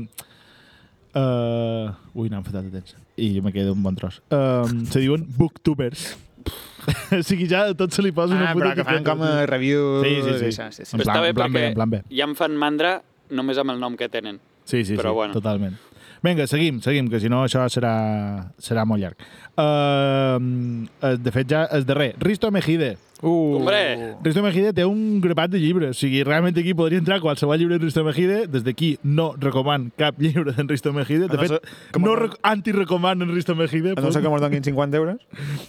Uh, 1.17 1.95
ui, 2.13 2.29
no, 2.29 2.37
hem 2.41 2.45
fet 2.45 2.57
de 2.59 2.71
temps. 2.75 2.95
I 3.17 3.41
me 3.41 3.53
queda 3.55 3.73
un 3.73 3.83
bon 3.83 3.97
tros. 3.97 4.19
Uh, 4.29 4.67
se 4.91 5.01
diuen 5.01 5.25
booktubers. 5.39 6.11
o 7.17 7.23
sigui, 7.25 7.49
ja 7.51 7.65
a 7.71 7.75
tot 7.75 7.95
se 7.97 8.03
li 8.05 8.13
posa 8.15 8.37
una 8.37 8.51
Ah, 8.51 8.55
puta 8.55 8.67
però 8.69 8.75
que 8.77 8.85
fan 8.87 9.07
com 9.07 9.23
a 9.25 9.31
review... 9.49 10.03
Sí, 10.05 10.13
sí, 10.21 10.27
sí. 10.29 10.45
d'això, 10.45 10.69
sí, 10.77 10.85
sí. 10.85 10.93
En 10.95 11.03
plan- 11.03 11.17
està 11.17 11.23
bé 11.25 11.31
en 11.33 11.39
plan 11.41 11.53
bé, 11.57 11.65
en 11.73 11.79
plan 11.79 11.91
bé. 11.97 12.03
ja 12.13 12.29
em 12.29 12.37
fan 12.39 12.55
mandra 12.61 12.99
només 13.35 13.59
amb 13.59 13.73
el 13.75 13.81
nom 13.83 13.97
que 13.99 14.11
tenen. 14.13 14.39
Sí, 14.69 14.85
sí, 14.85 14.95
Però 14.99 15.11
sí, 15.15 15.19
bueno. 15.23 15.35
totalment. 15.35 15.79
Vinga, 16.23 16.47
seguim, 16.47 16.81
seguim, 16.83 17.09
que 17.13 17.21
si 17.21 17.29
no 17.29 17.43
això 17.45 17.65
serà, 17.73 18.53
serà 18.59 18.85
molt 18.89 19.03
llarg. 19.03 19.17
Uh, 19.57 20.87
de 21.21 21.33
fet, 21.35 21.49
ja 21.51 21.65
el 21.73 21.85
darrer. 21.87 22.15
Risto 22.21 22.51
Mejide. 22.51 22.97
Uh, 23.23 23.57
Hombre! 23.57 24.15
Risto 24.25 24.43
Mejide 24.45 24.75
té 24.77 24.85
un 24.85 25.21
grapat 25.25 25.51
de 25.55 25.61
llibres. 25.61 25.95
O 25.97 25.99
sigui, 25.99 26.21
realment 26.27 26.57
aquí 26.61 26.75
podria 26.77 27.01
entrar 27.01 27.21
qualsevol 27.25 27.59
llibre 27.59 27.79
de 27.79 27.85
Risto 27.87 28.05
Mejide. 28.05 28.43
Des 28.53 28.65
d'aquí 28.67 28.99
no 29.05 29.31
recoman 29.41 29.91
cap 29.97 30.19
llibre 30.21 30.53
d'en 30.53 30.69
Risto 30.69 30.93
Mejide. 30.93 31.29
De 31.31 31.37
no 31.37 31.43
fet, 31.47 31.71
no 31.97 32.05
mos- 32.05 32.19
rec 32.21 32.37
anti-recoman 32.43 33.23
en 33.25 33.33
Risto 33.35 33.55
Mejide. 33.57 33.95
A 33.97 34.01
no 34.05 34.13
ser 34.13 34.23
que 34.23 34.29
mos 34.29 34.41
donin 34.45 34.65
50 34.65 34.97
euros. 34.97 35.17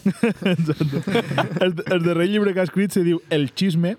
el, 1.62 1.74
el 1.86 2.04
darrer 2.04 2.30
llibre 2.30 2.54
que 2.54 2.60
ha 2.60 2.68
escrit 2.68 2.92
se 2.92 3.04
diu 3.04 3.22
El 3.30 3.54
Chisme 3.54 3.96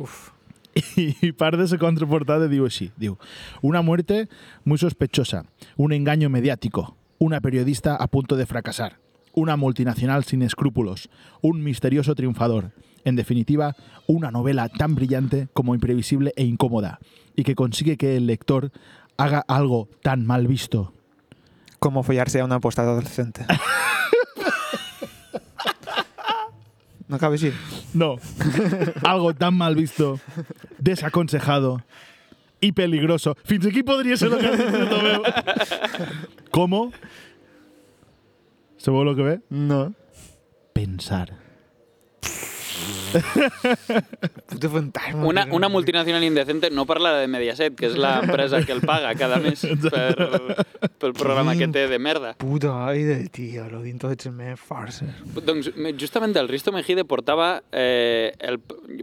Uf. 0.00 0.30
y 0.96 1.32
part 1.32 1.58
de 1.58 1.66
su 1.66 1.78
contraportada 1.78 2.48
diu 2.48 2.64
així, 2.64 2.90
diu 2.96 3.18
Una 3.62 3.82
muerte 3.82 4.28
muy 4.64 4.78
sospechosa, 4.78 5.44
un 5.76 5.92
engaño 5.92 6.30
mediático, 6.30 6.96
una 7.18 7.40
periodista 7.40 7.96
a 7.96 8.06
punto 8.06 8.36
de 8.36 8.46
fracasar, 8.46 8.98
una 9.32 9.56
multinacional 9.56 10.24
sin 10.24 10.42
escrúpulos, 10.42 11.10
un 11.42 11.62
misterioso 11.62 12.14
triunfador, 12.14 12.72
En 13.04 13.16
definitiva, 13.16 13.76
una 14.06 14.30
novela 14.30 14.68
tan 14.68 14.94
brillante 14.94 15.48
como 15.52 15.74
imprevisible 15.74 16.32
e 16.36 16.44
incómoda, 16.44 16.98
y 17.34 17.44
que 17.44 17.54
consigue 17.54 17.96
que 17.96 18.16
el 18.16 18.26
lector 18.26 18.72
haga 19.16 19.44
algo 19.48 19.88
tan 20.02 20.26
mal 20.26 20.46
visto. 20.46 20.92
Como 21.78 22.02
follarse 22.02 22.40
a 22.40 22.44
una 22.44 22.60
postada 22.60 22.90
adolescente. 22.92 23.46
no 27.10 27.18
acaba 27.18 27.34
així? 27.34 27.50
No, 27.92 28.14
algo 29.02 29.34
tan 29.34 29.56
mal 29.58 29.74
visto, 29.74 30.20
desaconsejado 30.78 31.82
y 32.60 32.70
peligroso. 32.72 33.36
Fins 33.42 33.66
aquí 33.66 33.82
podria 33.82 34.16
ser 34.16 34.32
el 34.32 34.38
que 34.38 34.48
Tomeu. 34.88 35.22
¿Cómo? 36.52 36.92
¿Sabeu 38.78 39.04
lo 39.04 39.16
que 39.16 39.22
ve? 39.22 39.40
No. 39.50 39.92
Pensar. 40.72 41.39
Puta 44.46 44.68
fantasma. 44.68 45.24
Una, 45.26 45.46
una 45.50 45.68
multinacional 45.68 46.22
indecente 46.24 46.70
no 46.70 46.86
parla 46.86 47.12
de 47.18 47.26
Mediaset, 47.28 47.74
que 47.78 47.86
és 47.90 47.96
l'empresa 47.98 48.62
que 48.66 48.72
el 48.72 48.80
paga 48.86 49.12
cada 49.18 49.38
mes 49.42 49.62
per, 49.90 50.14
pel 51.00 51.12
programa 51.14 51.54
que 51.58 51.68
té 51.72 51.86
de 51.90 51.98
merda. 52.02 52.34
Puta 52.40 52.72
aire, 52.88 53.28
tio, 53.32 53.68
lo 53.70 53.82
dintre 53.82 54.14
de 54.16 54.30
meves 54.30 54.60
forces. 54.60 55.08
Doncs 55.44 55.72
me- 55.76 55.94
justament 55.98 56.36
el 56.40 56.48
Risto 56.48 56.72
Mejide 56.72 57.04
portava, 57.04 57.62
eh, 57.72 58.32
el, 58.38 58.58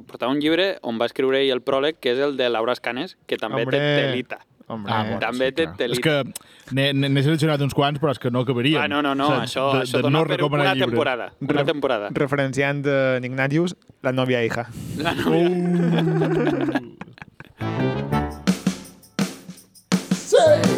portava 0.07 0.31
un 0.31 0.39
llibre 0.43 0.77
on 0.81 0.99
va 1.01 1.07
escriure 1.09 1.41
ell 1.43 1.51
el 1.55 1.63
pròleg, 1.63 1.97
que 2.01 2.13
és 2.15 2.19
el 2.19 2.37
de 2.37 2.49
Laura 2.49 2.73
Escanes, 2.77 3.17
que 3.27 3.37
també 3.37 3.63
Hombre. 3.63 3.77
té 3.79 4.05
telita. 4.07 4.41
Hombre, 4.67 4.91
Ah, 4.91 5.03
bueno, 5.03 5.19
També 5.23 5.51
té 5.53 5.63
clar. 5.63 5.75
És 5.75 5.77
telita. 5.77 6.01
que 6.03 6.33
n'he- 6.71 6.93
seleccionat 7.23 7.61
uns 7.61 7.73
quants, 7.73 7.99
però 7.99 8.11
és 8.11 8.19
que 8.19 8.29
no 8.31 8.41
acabarien. 8.41 8.81
Ah, 8.81 8.87
no, 8.87 9.01
no, 9.01 9.13
no, 9.15 9.27
O 9.27 9.31
sigui, 9.31 9.45
això, 9.45 9.73
de- 9.73 9.83
això 9.85 9.97
de 9.97 10.01
dona 10.03 10.19
no 10.19 10.25
per 10.25 10.59
una 10.65 10.73
llibres. 10.73 10.89
temporada. 10.89 11.33
Una 11.39 11.53
Re- 11.53 11.65
temporada. 11.65 12.09
referenciant 12.11 12.85
en 12.85 13.23
Ignatius, 13.25 13.75
la 14.01 14.11
novia 14.11 14.43
hija. 14.43 14.67
La 14.97 15.13
novia. 15.13 16.81
Ara 20.37 20.76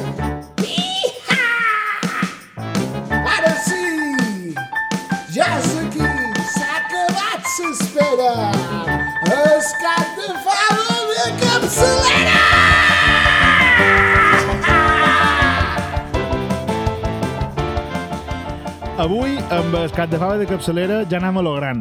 Avui, 19.10 19.39
amb 19.49 19.74
el 19.74 19.89
cap 19.89 20.12
de 20.12 20.20
fava 20.22 20.36
de 20.38 20.45
capçalera, 20.45 20.99
ja 21.10 21.18
anem 21.18 21.39
a 21.39 21.41
lo 21.41 21.55
gran. 21.55 21.80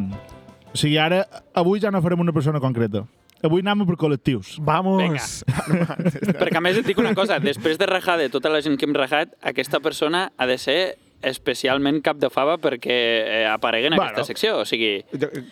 O 0.73 0.77
sigui, 0.81 0.95
ara, 0.97 1.19
avui 1.53 1.77
ja 1.77 1.91
no 1.93 1.99
farem 2.01 2.23
una 2.23 2.33
persona 2.33 2.57
concreta. 2.57 3.03
Avui 3.45 3.61
anem 3.61 3.83
per 3.85 3.93
col·lectius. 4.01 4.55
Vamos! 4.65 5.43
Perquè 5.45 6.57
a 6.57 6.63
més 6.65 6.79
et 6.79 6.87
dic 6.89 6.97
una 6.97 7.11
cosa, 7.13 7.37
després 7.43 7.77
de 7.77 7.85
rajar 7.85 8.15
de 8.17 8.31
tota 8.33 8.49
la 8.49 8.63
gent 8.65 8.79
que 8.81 8.87
hem 8.89 8.95
rajat, 8.97 9.35
aquesta 9.45 9.77
persona 9.77 10.23
ha 10.41 10.47
de 10.49 10.55
ser 10.57 10.79
especialment 11.21 11.99
cap 12.01 12.17
de 12.17 12.31
fava 12.33 12.55
perquè 12.63 12.97
eh, 12.97 13.45
aparegui 13.51 13.91
en 13.91 13.99
Bueno. 13.99 14.07
aquesta 14.09 14.25
secció. 14.31 14.57
O 14.63 14.65
sigui, 14.65 15.05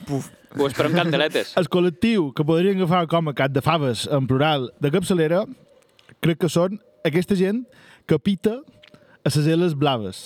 Puf. 0.10 0.32
ho 0.58 0.72
esperem 0.72 0.98
candeletes. 0.98 1.54
El 1.62 1.70
col·lectiu 1.70 2.32
que 2.34 2.48
podrien 2.48 2.82
agafar 2.82 3.04
com 3.06 3.30
a 3.30 3.36
cap 3.38 3.54
de 3.54 3.62
faves 3.62 4.08
en 4.10 4.26
plural 4.26 4.72
de 4.82 4.96
capçalera, 4.98 5.46
crec 6.26 6.42
que 6.42 6.50
són 6.50 6.82
aquesta 7.06 7.38
gent 7.38 7.68
que 8.10 8.18
pita 8.18 8.64
a 9.22 9.30
les 9.30 9.46
eles 9.46 9.78
blaves. 9.78 10.26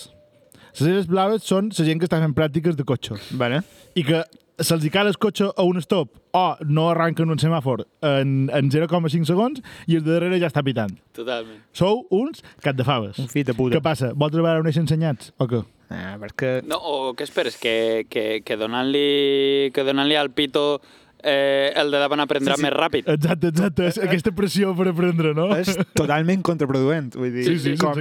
Les 0.80 0.88
eles 0.88 1.08
blaves 1.10 1.44
són 1.48 1.72
la 1.78 1.86
gent 1.88 2.00
que 2.00 2.08
està 2.08 2.22
fent 2.22 2.36
pràctiques 2.38 2.78
de 2.80 2.86
cotxe 2.88 3.18
Vale. 3.40 3.62
i 3.96 4.06
que 4.08 4.22
se'ls 4.62 4.86
cal 4.94 5.10
el 5.10 5.18
cotxe 5.18 5.50
a 5.50 5.64
un 5.66 5.80
stop 5.82 6.14
o 6.38 6.44
no 6.70 6.90
arranquen 6.92 7.32
un 7.34 7.40
semàfor 7.42 7.84
en, 8.06 8.50
en 8.54 8.70
0,5 8.72 9.26
segons 9.28 9.62
i 9.88 9.98
el 9.98 10.06
de 10.06 10.14
darrere 10.14 10.40
ja 10.40 10.52
està 10.52 10.64
pitant. 10.64 10.94
Totalment. 11.18 11.60
Sou 11.74 12.06
uns 12.14 12.44
cap 12.64 12.78
de 12.78 12.86
faves. 12.88 13.20
Un 13.20 13.28
fill 13.32 13.48
de 13.48 13.56
puta. 13.58 13.76
Què 13.76 13.84
passa? 13.84 14.14
Vols 14.14 14.36
treballar 14.36 14.62
on 14.62 14.70
ensenyats 14.72 15.34
o 15.42 15.50
què? 15.50 15.64
Ah, 15.92 16.16
perquè... 16.22 16.62
No, 16.64 16.78
o 16.80 17.14
què 17.18 17.26
esperes? 17.28 17.58
Que, 17.60 18.06
que, 18.10 18.42
que 18.46 18.58
donant-li 18.58 19.72
que 19.76 19.84
donant 19.84 20.14
al 20.16 20.32
pito 20.32 20.80
eh, 21.24 21.74
el 21.76 21.92
de 21.92 22.00
davant 22.00 22.24
aprendrà 22.24 22.56
Sí, 22.56 22.62
sí. 22.62 22.66
més 22.68 22.74
ràpid. 22.76 23.10
Exacte, 23.12 23.52
exacte. 23.52 23.90
És 23.90 24.00
aquesta 24.02 24.32
pressió 24.36 24.72
per 24.78 24.88
aprendre, 24.94 25.34
no? 25.38 25.50
És 25.58 25.74
totalment 25.98 26.46
contraproduent. 26.46 27.12
Vull 27.18 27.34
dir, 27.34 27.46
Sí, 27.50 27.58
sí, 27.60 27.76
com 27.82 27.98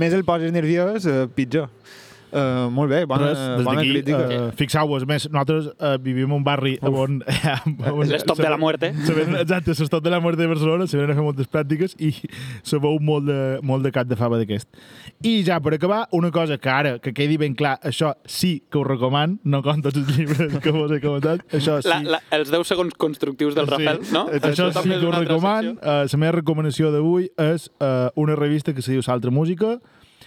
més 0.00 0.16
el 0.16 0.24
poses 0.24 0.54
nerviós, 0.54 1.06
uh, 1.10 1.26
pitjor. 1.34 1.68
Uh, 2.34 2.66
molt 2.74 2.90
bé, 2.90 3.04
bona, 3.06 3.28
Res, 3.30 3.42
des 3.60 3.66
bona 3.68 3.82
crítica. 3.84 4.22
uh, 4.26 4.46
fixeu-vos, 4.58 5.04
més, 5.06 5.28
nosaltres 5.30 5.68
uh, 5.78 5.94
vivim 6.02 6.32
en 6.32 6.40
un 6.40 6.42
barri 6.46 6.72
on... 6.82 7.20
on 7.92 8.08
L'estop 8.10 8.40
de 8.42 8.50
la 8.50 8.58
muerte. 8.58 8.90
Se 9.06 9.14
ven, 9.14 9.36
exacte, 9.38 9.70
l'estop 9.78 10.02
de 10.02 10.10
la 10.10 10.18
muerte 10.18 10.42
de 10.42 10.48
Barcelona, 10.50 10.88
se 10.90 10.98
ven 10.98 11.12
a 11.12 11.14
fer 11.14 11.22
moltes 11.22 11.46
pràctiques 11.52 11.94
i 12.02 12.10
se 12.68 12.80
veu 12.82 12.98
molt 12.98 13.28
de, 13.28 13.38
molt 13.62 13.86
de 13.86 13.94
cap 13.94 14.10
de 14.10 14.18
fava 14.18 14.40
d'aquest. 14.42 14.66
I 15.22 15.36
ja, 15.46 15.60
per 15.62 15.76
acabar, 15.78 16.02
una 16.16 16.32
cosa 16.34 16.58
que 16.58 16.74
ara, 16.74 16.96
que 16.98 17.14
quedi 17.14 17.38
ben 17.38 17.54
clar, 17.54 17.76
això 17.86 18.16
sí 18.26 18.56
que 18.66 18.82
us 18.82 18.88
recoman, 18.90 19.38
no 19.46 19.62
com 19.62 19.84
tots 19.84 20.02
els 20.02 20.10
llibres 20.18 20.58
que 20.58 20.74
vos 20.74 20.90
he 20.90 20.98
comentat, 21.04 21.46
això 21.60 21.78
sí. 21.84 21.92
La, 21.92 22.02
la, 22.16 22.22
els 22.34 22.50
10 22.50 22.66
segons 22.74 22.98
constructius 22.98 23.54
del 23.54 23.70
Rafael, 23.70 24.02
no? 24.10 24.26
Això 24.40 24.72
sí 24.72 24.80
també 24.80 24.98
és 24.98 25.04
que 25.04 25.06
us 25.06 25.12
altra 25.12 25.26
recoman. 25.28 25.74
Uh, 25.78 26.02
la 26.10 26.24
meva 26.26 26.38
recomanació 26.40 26.90
d'avui 26.94 27.30
és 27.46 27.70
uh, 27.78 28.10
una 28.18 28.34
revista 28.38 28.74
que 28.74 28.82
se 28.82 28.90
diu 28.90 29.06
Saltra 29.06 29.30
Música, 29.30 29.78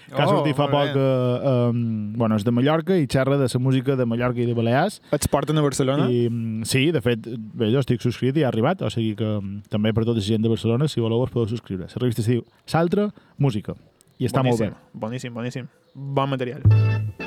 que 0.08 0.22
ha 0.22 0.26
Oh, 0.26 0.38
sortit 0.38 0.56
fa 0.58 0.68
poc, 0.72 0.96
uh, 0.96 1.70
um, 1.70 2.14
bueno, 2.18 2.38
és 2.40 2.46
de 2.48 2.54
Mallorca 2.56 2.98
i 2.98 3.08
xerra 3.12 3.38
de 3.38 3.48
la 3.52 3.60
música 3.60 3.96
de 4.00 4.06
Mallorca 4.06 4.42
i 4.42 4.48
de 4.48 4.56
Balears. 4.58 5.02
Ets 5.12 5.28
porten 5.28 5.58
a 5.58 5.66
Barcelona? 5.66 6.10
I, 6.10 6.28
mm, 6.30 6.64
sí, 6.64 6.92
de 6.92 7.02
fet, 7.02 7.28
bé, 7.28 7.72
jo 7.74 7.84
estic 7.84 8.02
subscrit 8.02 8.38
i 8.38 8.44
ha 8.44 8.52
arribat, 8.52 8.82
o 8.82 8.90
sigui 8.94 9.16
que 9.20 9.28
mm, 9.38 9.68
també 9.74 9.94
per 9.94 10.06
tota 10.06 10.20
la 10.22 10.26
gent 10.26 10.44
de 10.44 10.50
Barcelona, 10.54 10.88
si 10.88 11.04
voleu, 11.04 11.24
us 11.28 11.34
podeu 11.34 11.50
subscriure. 11.52 11.88
La 11.92 12.02
revista 12.02 12.24
es 12.24 12.32
diu 12.32 12.44
Saltra 12.66 13.10
Música 13.38 13.76
i 14.18 14.26
està 14.26 14.44
molt 14.44 14.60
bé. 14.60 14.72
Boníssim, 14.94 15.34
boníssim. 15.34 15.68
Bon 15.94 16.30
material. 16.30 16.62
Bueno, 16.64 17.27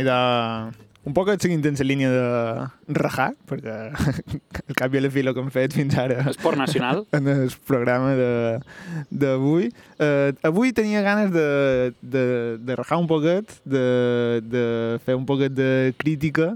i 0.00 0.06
de... 0.06 0.20
Un 1.08 1.14
poc 1.16 1.30
seguint 1.40 1.62
en 1.64 1.78
la 1.78 1.84
línia 1.88 2.10
de 2.12 2.24
rajar, 2.92 3.30
perquè 3.48 3.72
al 4.68 4.76
cap 4.76 4.92
i 4.92 4.98
a 4.98 5.00
la 5.00 5.08
fi 5.10 5.22
el 5.24 5.30
que 5.32 5.40
hem 5.40 5.48
fet 5.54 5.72
fins 5.72 5.96
ara 5.96 6.26
Esport 6.28 6.58
nacional. 6.60 7.06
en 7.16 7.26
el 7.32 7.48
programa 7.66 8.10
de- 8.18 8.60
d'avui. 9.08 9.70
Eh, 9.96 10.34
avui 10.44 10.74
tenia 10.76 11.00
ganes 11.00 11.32
de, 11.32 11.46
de, 12.02 12.24
de 12.60 12.76
rajar 12.76 12.98
un 13.00 13.08
poquet, 13.08 13.48
de, 13.64 14.42
de 14.44 14.64
fer 15.06 15.16
un 15.16 15.24
poquet 15.24 15.56
de 15.56 15.94
crítica 15.96 16.52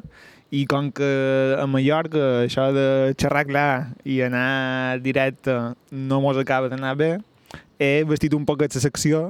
i 0.54 0.66
com 0.70 0.92
que 0.92 1.08
a 1.58 1.64
Mallorca 1.66 2.44
això 2.44 2.68
de 2.76 3.14
xerrar 3.18 3.46
clar 3.48 3.70
i 4.04 4.20
anar 4.22 5.00
directe 5.02 5.56
no 5.90 6.20
mos 6.20 6.36
acaba 6.38 6.68
d'anar 6.68 6.92
bé, 7.00 7.14
he 7.80 8.04
vestit 8.06 8.36
un 8.36 8.44
poquet 8.46 8.76
la 8.76 8.84
secció 8.84 9.24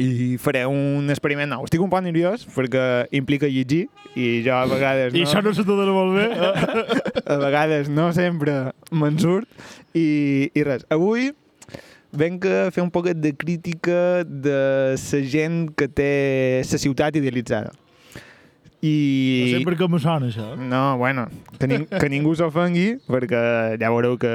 i 0.00 0.34
faré 0.42 0.64
un 0.66 1.10
experiment 1.12 1.50
nou. 1.50 1.68
Estic 1.68 1.82
un 1.82 1.92
poc 1.92 2.02
nerviós 2.06 2.46
perquè 2.54 3.06
implica 3.14 3.50
llegir 3.50 3.86
i 4.14 4.42
jo 4.46 4.56
a 4.56 4.64
vegades 4.70 5.14
I 5.14 5.22
això 5.26 5.42
no 5.44 5.54
se 5.54 5.66
t'ho 5.66 5.76
dona 5.78 5.94
molt 5.94 6.16
bé. 6.18 6.26
a 7.34 7.38
vegades 7.44 7.90
no 7.92 8.10
sempre 8.16 8.74
me'n 8.90 9.20
surt 9.22 9.48
i, 9.94 10.50
i 10.50 10.66
res, 10.66 10.86
avui 10.94 11.30
venc 12.14 12.46
a 12.46 12.68
fer 12.74 12.82
un 12.82 12.92
poquet 12.94 13.18
de 13.18 13.34
crítica 13.38 14.22
de 14.26 14.58
la 14.98 15.22
gent 15.30 15.64
que 15.78 15.88
té 15.90 16.12
la 16.62 16.78
ciutat 16.78 17.16
idealitzada 17.18 17.74
i... 18.84 19.50
Sempre 19.54 19.76
que 19.80 19.88
me 19.88 19.98
sona, 19.98 20.28
això. 20.28 20.50
No, 20.60 20.98
bueno, 21.00 21.24
que, 21.56 21.68
ning 21.70 21.86
que 21.88 22.08
ningú 22.12 22.34
s'ofengui, 22.36 22.98
perquè 23.08 23.40
ja 23.80 23.88
veureu 23.94 24.18
que, 24.20 24.34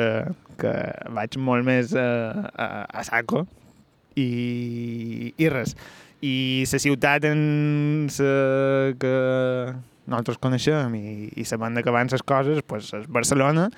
que 0.58 0.74
vaig 1.14 1.38
molt 1.38 1.68
més 1.68 1.94
a, 1.94 2.08
a, 2.50 2.70
a 2.90 3.04
saco. 3.06 3.44
I, 4.20 5.34
I 5.38 5.50
res. 5.54 5.76
I 6.26 6.66
la 6.68 6.82
ciutat 6.84 7.26
en 7.30 8.10
sa 8.12 8.28
que 9.00 9.16
nosaltres 10.10 10.40
coneixem 10.42 10.96
i, 10.98 11.30
i 11.40 11.46
sabem 11.48 11.78
de 11.78 11.86
que 11.86 11.94
van 11.94 12.12
les 12.12 12.26
coses 12.26 12.62
pues, 12.68 12.92
és 12.98 13.08
Barcelona. 13.08 13.70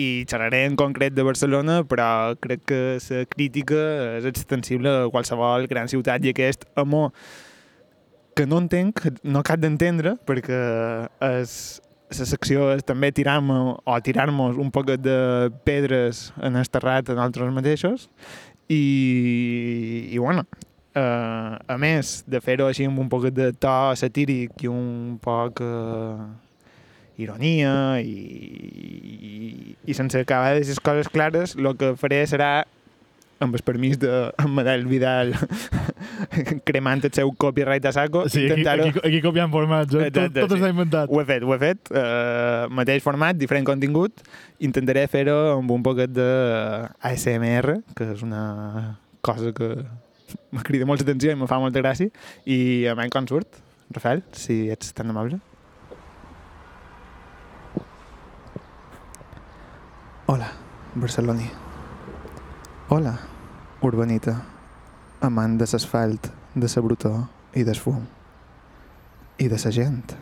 I 0.00 0.24
xerraré 0.24 0.62
en 0.64 0.76
concret 0.80 1.12
de 1.12 1.24
Barcelona, 1.26 1.82
però 1.84 2.32
crec 2.40 2.62
que 2.70 2.82
la 2.96 3.24
crítica 3.28 3.80
és 4.16 4.28
extensible 4.30 4.88
a 4.88 5.08
qualsevol 5.12 5.68
gran 5.68 5.90
ciutat. 5.92 6.24
I 6.24 6.32
aquest 6.32 6.64
amor 6.80 7.10
que 8.34 8.46
no 8.48 8.62
entenc, 8.62 9.04
no 9.22 9.42
cap 9.44 9.60
d'entendre, 9.60 10.14
perquè 10.24 10.60
és, 11.28 11.56
la 12.12 12.28
secció 12.28 12.70
és 12.72 12.84
també 12.88 13.12
tirar-me 13.12 13.58
o 13.84 13.98
tirar-nos 14.04 14.56
un 14.60 14.72
poc 14.72 14.94
de 15.00 15.50
pedres 15.68 16.30
en 16.40 16.56
el 16.56 16.68
terrat 16.72 17.08
a 17.08 17.16
nosaltres 17.16 17.52
mateixos 17.52 18.08
i, 18.72 20.08
i 20.12 20.18
bueno, 20.18 20.46
Uh, 20.92 21.56
a 21.72 21.78
més 21.80 22.18
de 22.28 22.36
fer-ho 22.44 22.66
així 22.68 22.84
amb 22.84 22.98
un 23.00 23.06
poc 23.08 23.22
de 23.32 23.46
to 23.56 23.76
satíric 23.96 24.60
i 24.60 24.68
un 24.68 25.14
poc 25.24 25.62
uh, 25.64 26.26
ironia 27.16 27.70
i, 28.04 28.12
i, 28.12 29.76
i 29.88 29.96
sense 29.96 30.20
acabar 30.20 30.50
de 30.58 30.66
les 30.68 30.82
coses 30.84 31.08
clares, 31.08 31.54
el 31.56 31.70
que 31.80 31.94
faré 31.96 32.18
serà 32.28 32.50
amb 33.42 33.56
el 33.58 33.64
permís 33.66 33.98
de 34.00 34.10
Manel 34.48 34.86
Vidal 34.90 35.32
cremant 36.68 37.02
el 37.04 37.12
seu 37.14 37.32
copyright 37.34 37.84
a 37.86 37.92
saco. 37.94 38.24
Sí, 38.32 38.46
aquí, 38.50 38.66
aquí, 38.66 38.92
aquí 39.02 39.20
copiant 39.24 39.52
formats, 39.52 39.94
eh? 39.94 40.10
tot, 40.14 40.34
tot 40.36 40.56
està 40.56 40.70
inventat. 40.72 41.10
Ho 41.12 41.20
he 41.22 41.26
fet, 41.28 41.46
ho 41.46 41.54
he 41.54 41.60
fet. 41.60 41.92
Uh, 41.92 42.68
mateix 42.74 43.04
format, 43.04 43.38
diferent 43.38 43.66
contingut. 43.68 44.22
Intentaré 44.62 45.06
fer-ho 45.10 45.36
amb 45.56 45.74
un 45.74 45.84
poquet 45.84 46.12
de 46.14 46.28
ASMR, 47.02 47.80
que 47.98 48.12
és 48.14 48.24
una 48.26 48.44
cosa 49.22 49.52
que 49.56 49.74
me 50.54 50.62
crida 50.66 50.88
molta 50.88 51.06
atenció 51.06 51.32
i 51.32 51.38
me 51.38 51.50
fa 51.50 51.60
molta 51.62 51.82
gràcia. 51.82 52.12
I 52.46 52.86
a 52.90 52.96
mi 52.98 53.08
com 53.12 53.28
surt, 53.28 53.62
Rafael, 53.92 54.24
si 54.36 54.66
ets 54.72 54.94
tan 54.96 55.10
amable. 55.12 55.40
Hola, 60.32 60.48
barceloní. 60.94 61.50
Hola, 62.88 63.18
urbanita. 63.82 64.36
Amant 65.20 65.58
de 65.58 65.66
l'asfalt, 65.66 66.28
de 66.54 66.68
la 66.70 66.82
brutor 66.82 67.18
i 67.54 67.64
del 67.66 67.78
fum. 67.78 68.02
I 69.38 69.48
de 69.48 69.58
la 69.58 69.70
gent. 69.70 70.14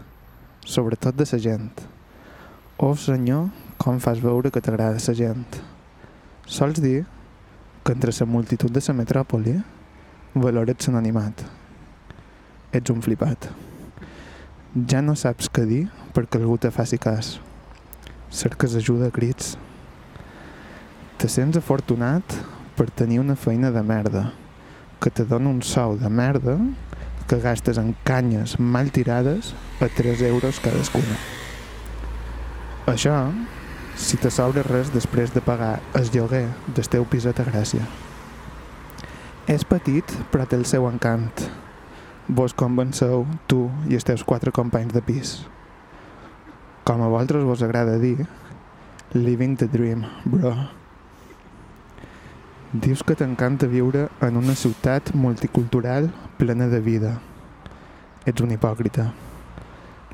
Sobretot 0.64 1.16
de 1.16 1.26
la 1.30 1.38
gent. 1.38 1.82
Oh, 2.78 2.94
senyor, 2.96 3.50
com 3.76 4.00
fas 4.00 4.20
veure 4.20 4.50
que 4.50 4.61
t'agrada 4.61 4.98
la 5.06 5.14
gent. 5.14 5.61
Sols 6.46 6.80
dir 6.80 7.04
que 7.84 7.92
entre 7.92 8.12
la 8.18 8.26
multitud 8.26 8.70
de 8.70 8.80
la 8.86 8.94
metròpoli 8.94 9.58
valores 10.34 10.88
l'animat. 10.88 11.44
Ets 12.72 12.90
un 12.90 13.02
flipat. 13.02 13.50
Ja 14.88 15.02
no 15.02 15.14
saps 15.14 15.50
què 15.50 15.66
dir 15.66 15.88
perquè 16.14 16.40
algú 16.40 16.56
te 16.56 16.70
faci 16.70 16.98
cas. 16.98 17.38
Cerques 18.30 18.74
ajuda 18.74 19.08
a 19.08 19.14
crits. 19.14 19.56
Te 21.18 21.28
sents 21.28 21.58
afortunat 21.58 22.24
per 22.80 22.88
tenir 22.90 23.18
una 23.20 23.36
feina 23.36 23.68
de 23.70 23.82
merda, 23.84 24.30
que 25.04 25.10
te 25.12 25.26
dona 25.28 25.50
un 25.50 25.58
sou 25.60 25.98
de 26.00 26.08
merda 26.08 26.54
que 27.28 27.36
gastes 27.36 27.76
en 27.76 27.90
canyes 28.08 28.54
mal 28.56 28.88
tirades 28.88 29.50
a 29.84 29.88
3 29.98 30.22
euros 30.30 30.62
cadascuna. 30.64 31.18
Això, 32.88 33.18
si 34.00 34.16
te 34.16 34.32
sobra 34.32 34.64
res 34.64 34.94
després 34.96 35.36
de 35.36 35.44
pagar 35.44 35.74
el 35.92 36.08
lloguer 36.08 36.46
del 36.72 36.88
teu 36.88 37.04
piset 37.04 37.44
a 37.44 37.48
Gràcia. 37.50 37.84
És 39.44 39.68
petit, 39.68 40.16
però 40.32 40.48
té 40.48 40.56
el 40.56 40.64
seu 40.64 40.88
encant. 40.88 41.44
Vos 42.32 42.56
convenceu, 42.56 43.28
tu 43.44 43.66
i 43.92 44.00
els 44.00 44.08
teus 44.08 44.24
quatre 44.24 44.56
companys 44.56 44.96
de 44.96 45.04
pis. 45.04 45.36
Com 46.88 47.04
a 47.04 47.12
vosaltres 47.12 47.44
vos 47.44 47.60
agrada 47.60 48.00
dir, 48.00 48.24
living 49.12 49.60
the 49.60 49.68
dream, 49.68 50.08
bro. 50.24 50.79
Dius 52.70 53.00
que 53.02 53.16
t'encanta 53.18 53.66
viure 53.66 54.04
en 54.22 54.36
una 54.38 54.52
ciutat 54.54 55.08
multicultural 55.18 56.04
plena 56.38 56.68
de 56.70 56.78
vida. 56.78 57.16
Ets 58.30 58.44
un 58.44 58.52
hipòcrita. 58.54 59.08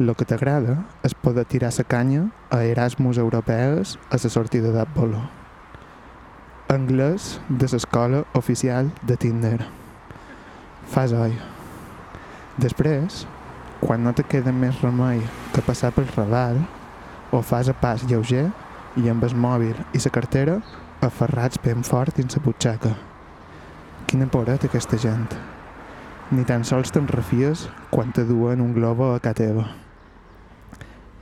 Lo 0.01 0.15
que 0.17 0.25
t'agrada 0.25 0.79
és 1.05 1.13
poder 1.13 1.45
tirar 1.45 1.69
la 1.77 1.85
canya 1.85 2.23
a 2.49 2.63
Erasmus 2.65 3.19
europees 3.19 3.99
a 4.09 4.17
la 4.17 4.31
sortida 4.33 4.73
d'Apolo. 4.73 5.21
Anglès 6.73 7.43
de 7.51 7.69
l'escola 7.69 8.25
oficial 8.33 8.89
de 9.03 9.19
Tinder. 9.21 9.61
Fas 10.89 11.13
oi. 11.13 11.37
Després, 12.57 13.27
quan 13.85 14.03
no 14.03 14.15
te 14.15 14.25
queda 14.25 14.51
més 14.51 14.81
remei 14.81 15.21
que 15.53 15.61
passar 15.61 15.93
pel 15.93 16.09
radar, 16.17 16.57
o 17.33 17.43
fas 17.43 17.69
a 17.69 17.77
pas 17.77 18.01
lleuger 18.09 18.49
i 18.97 19.11
amb 19.13 19.29
el 19.29 19.37
mòbil 19.37 19.77
i 19.93 20.01
la 20.01 20.11
cartera 20.11 20.61
aferrats 21.07 21.61
ben 21.63 21.85
fort 21.87 22.17
dins 22.19 22.37
la 22.37 22.43
butxaca. 22.43 22.93
Quina 24.07 24.27
por 24.31 24.47
té 24.47 24.69
aquesta 24.69 24.99
gent. 24.99 25.33
Ni 26.31 26.45
tan 26.45 26.65
sols 26.67 26.91
te'n 26.95 27.07
refies 27.09 27.69
quan 27.91 28.13
te 28.13 28.25
duen 28.27 28.61
un 28.61 28.75
globo 28.75 29.13
a 29.15 29.21
casa 29.21 29.41
teva. 29.43 29.67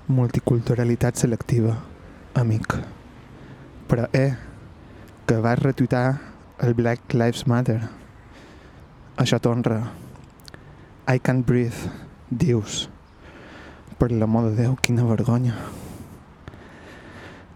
Multiculturalitat 0.08 1.16
selectiva, 1.16 1.76
amic. 2.34 2.76
Però, 3.88 4.08
eh, 4.12 4.34
que 5.26 5.36
vas 5.36 5.58
retuitar 5.58 6.20
el 6.58 6.74
Black 6.74 7.14
Lives 7.14 7.46
Matter. 7.46 7.80
Això 9.16 9.38
t'honra. 9.40 9.92
I 11.06 11.18
can't 11.18 11.46
breathe, 11.46 11.92
dius. 12.30 12.88
Per 13.98 14.10
l'amor 14.10 14.50
de 14.50 14.62
Déu, 14.62 14.76
quina 14.80 15.04
vergonya. 15.04 15.83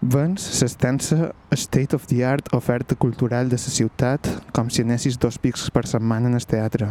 Vens 0.01 0.61
l'extensa 0.61 1.33
state 1.51 1.93
of 1.93 2.05
the 2.07 2.23
art 2.23 2.53
oferta 2.53 2.95
cultural 2.95 3.49
de 3.49 3.57
la 3.57 3.71
ciutat 3.71 4.29
com 4.55 4.69
si 4.69 4.81
anessis 4.81 5.17
dos 5.19 5.37
pics 5.37 5.65
per 5.75 5.83
setmana 5.91 6.29
en 6.29 6.35
el 6.39 6.45
teatre. 6.47 6.87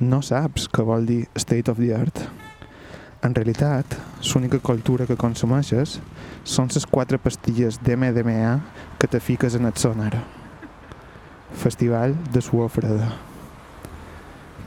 No 0.00 0.22
saps 0.24 0.70
què 0.72 0.86
vol 0.88 1.04
dir 1.04 1.26
state 1.36 1.68
of 1.68 1.76
the 1.76 1.92
art. 1.92 2.22
En 3.20 3.34
realitat, 3.34 3.84
l'única 4.24 4.62
cultura 4.64 5.04
que 5.04 5.18
consumeixes 5.20 5.98
són 6.44 6.72
les 6.72 6.88
quatre 6.88 7.20
pastilles 7.20 7.76
d'MDMA 7.84 8.56
que 8.98 9.06
te 9.06 9.20
fiques 9.20 9.54
en 9.54 9.68
el 9.68 9.76
sonar. 9.76 10.16
Festival 11.52 12.16
de 12.32 12.40
suor 12.40 12.72
freda. 12.72 13.12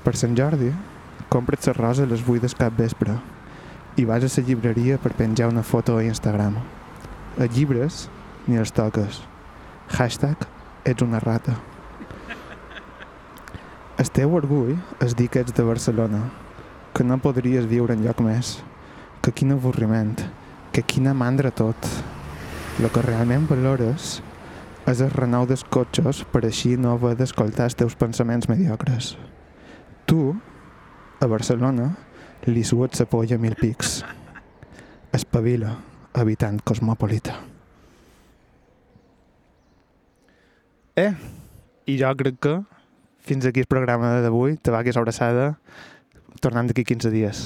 Per 0.05 0.13
Sant 0.13 0.37
Jordi, 0.37 0.69
compra't 1.33 1.65
les 1.65 1.81
roses 1.81 2.05
a 2.05 2.13
les 2.13 2.21
8 2.21 2.45
del 2.45 2.57
cap 2.61 2.77
vespre 2.77 3.17
i 3.97 4.05
vas 4.05 4.21
a 4.21 4.29
la 4.29 4.47
llibreria 4.47 5.01
per 5.01 5.17
penjar 5.17 5.49
una 5.49 5.63
foto 5.63 5.97
a 5.97 6.03
Instagram. 6.05 6.74
Els 7.35 7.51
llibres 7.51 7.95
ni 8.47 8.55
els 8.55 8.71
toques. 8.71 9.17
Hashtag 9.91 10.45
ets 10.87 11.03
una 11.03 11.19
rata. 11.19 11.57
El 13.99 14.11
teu 14.15 14.35
orgull 14.37 14.77
és 15.03 15.15
dir 15.19 15.25
que 15.31 15.41
ets 15.43 15.51
de 15.57 15.65
Barcelona, 15.67 16.21
que 16.95 17.03
no 17.03 17.17
podries 17.19 17.67
viure 17.67 17.91
en 17.91 18.05
lloc 18.05 18.21
més, 18.23 18.53
que 19.19 19.33
quin 19.35 19.51
avorriment, 19.51 20.13
que 20.71 20.83
quina 20.93 21.11
mandra 21.13 21.51
tot. 21.51 21.89
El 22.79 22.87
que 22.95 23.03
realment 23.03 23.49
valores 23.49 24.21
és 24.87 25.01
el 25.03 25.11
renou 25.11 25.43
dels 25.49 25.65
cotxes 25.75 26.21
per 26.31 26.45
així 26.45 26.77
no 26.79 26.93
haver 26.93 27.17
d'escoltar 27.19 27.67
els 27.67 27.75
teus 27.75 27.97
pensaments 27.99 28.47
mediocres. 28.47 29.17
Tu, 30.07 30.21
a 31.19 31.27
Barcelona, 31.27 31.89
li 32.47 32.63
suets 32.63 33.03
la 33.03 33.09
polla 33.11 33.41
mil 33.41 33.59
pics. 33.59 33.97
Espavila, 35.11 35.73
habitant 36.15 36.61
cosmopolita. 36.63 37.35
Eh, 40.95 41.11
i 41.91 41.97
jo 41.99 42.13
crec 42.15 42.39
que 42.39 42.55
fins 43.25 43.45
aquí 43.45 43.65
el 43.65 43.69
programa 43.69 44.21
d'avui. 44.23 44.55
Que 44.63 44.89
és 44.89 44.97
abraçada 44.97 45.55
tornant 46.41 46.67
d'aquí 46.71 46.85
15 46.87 47.11
dies. 47.11 47.45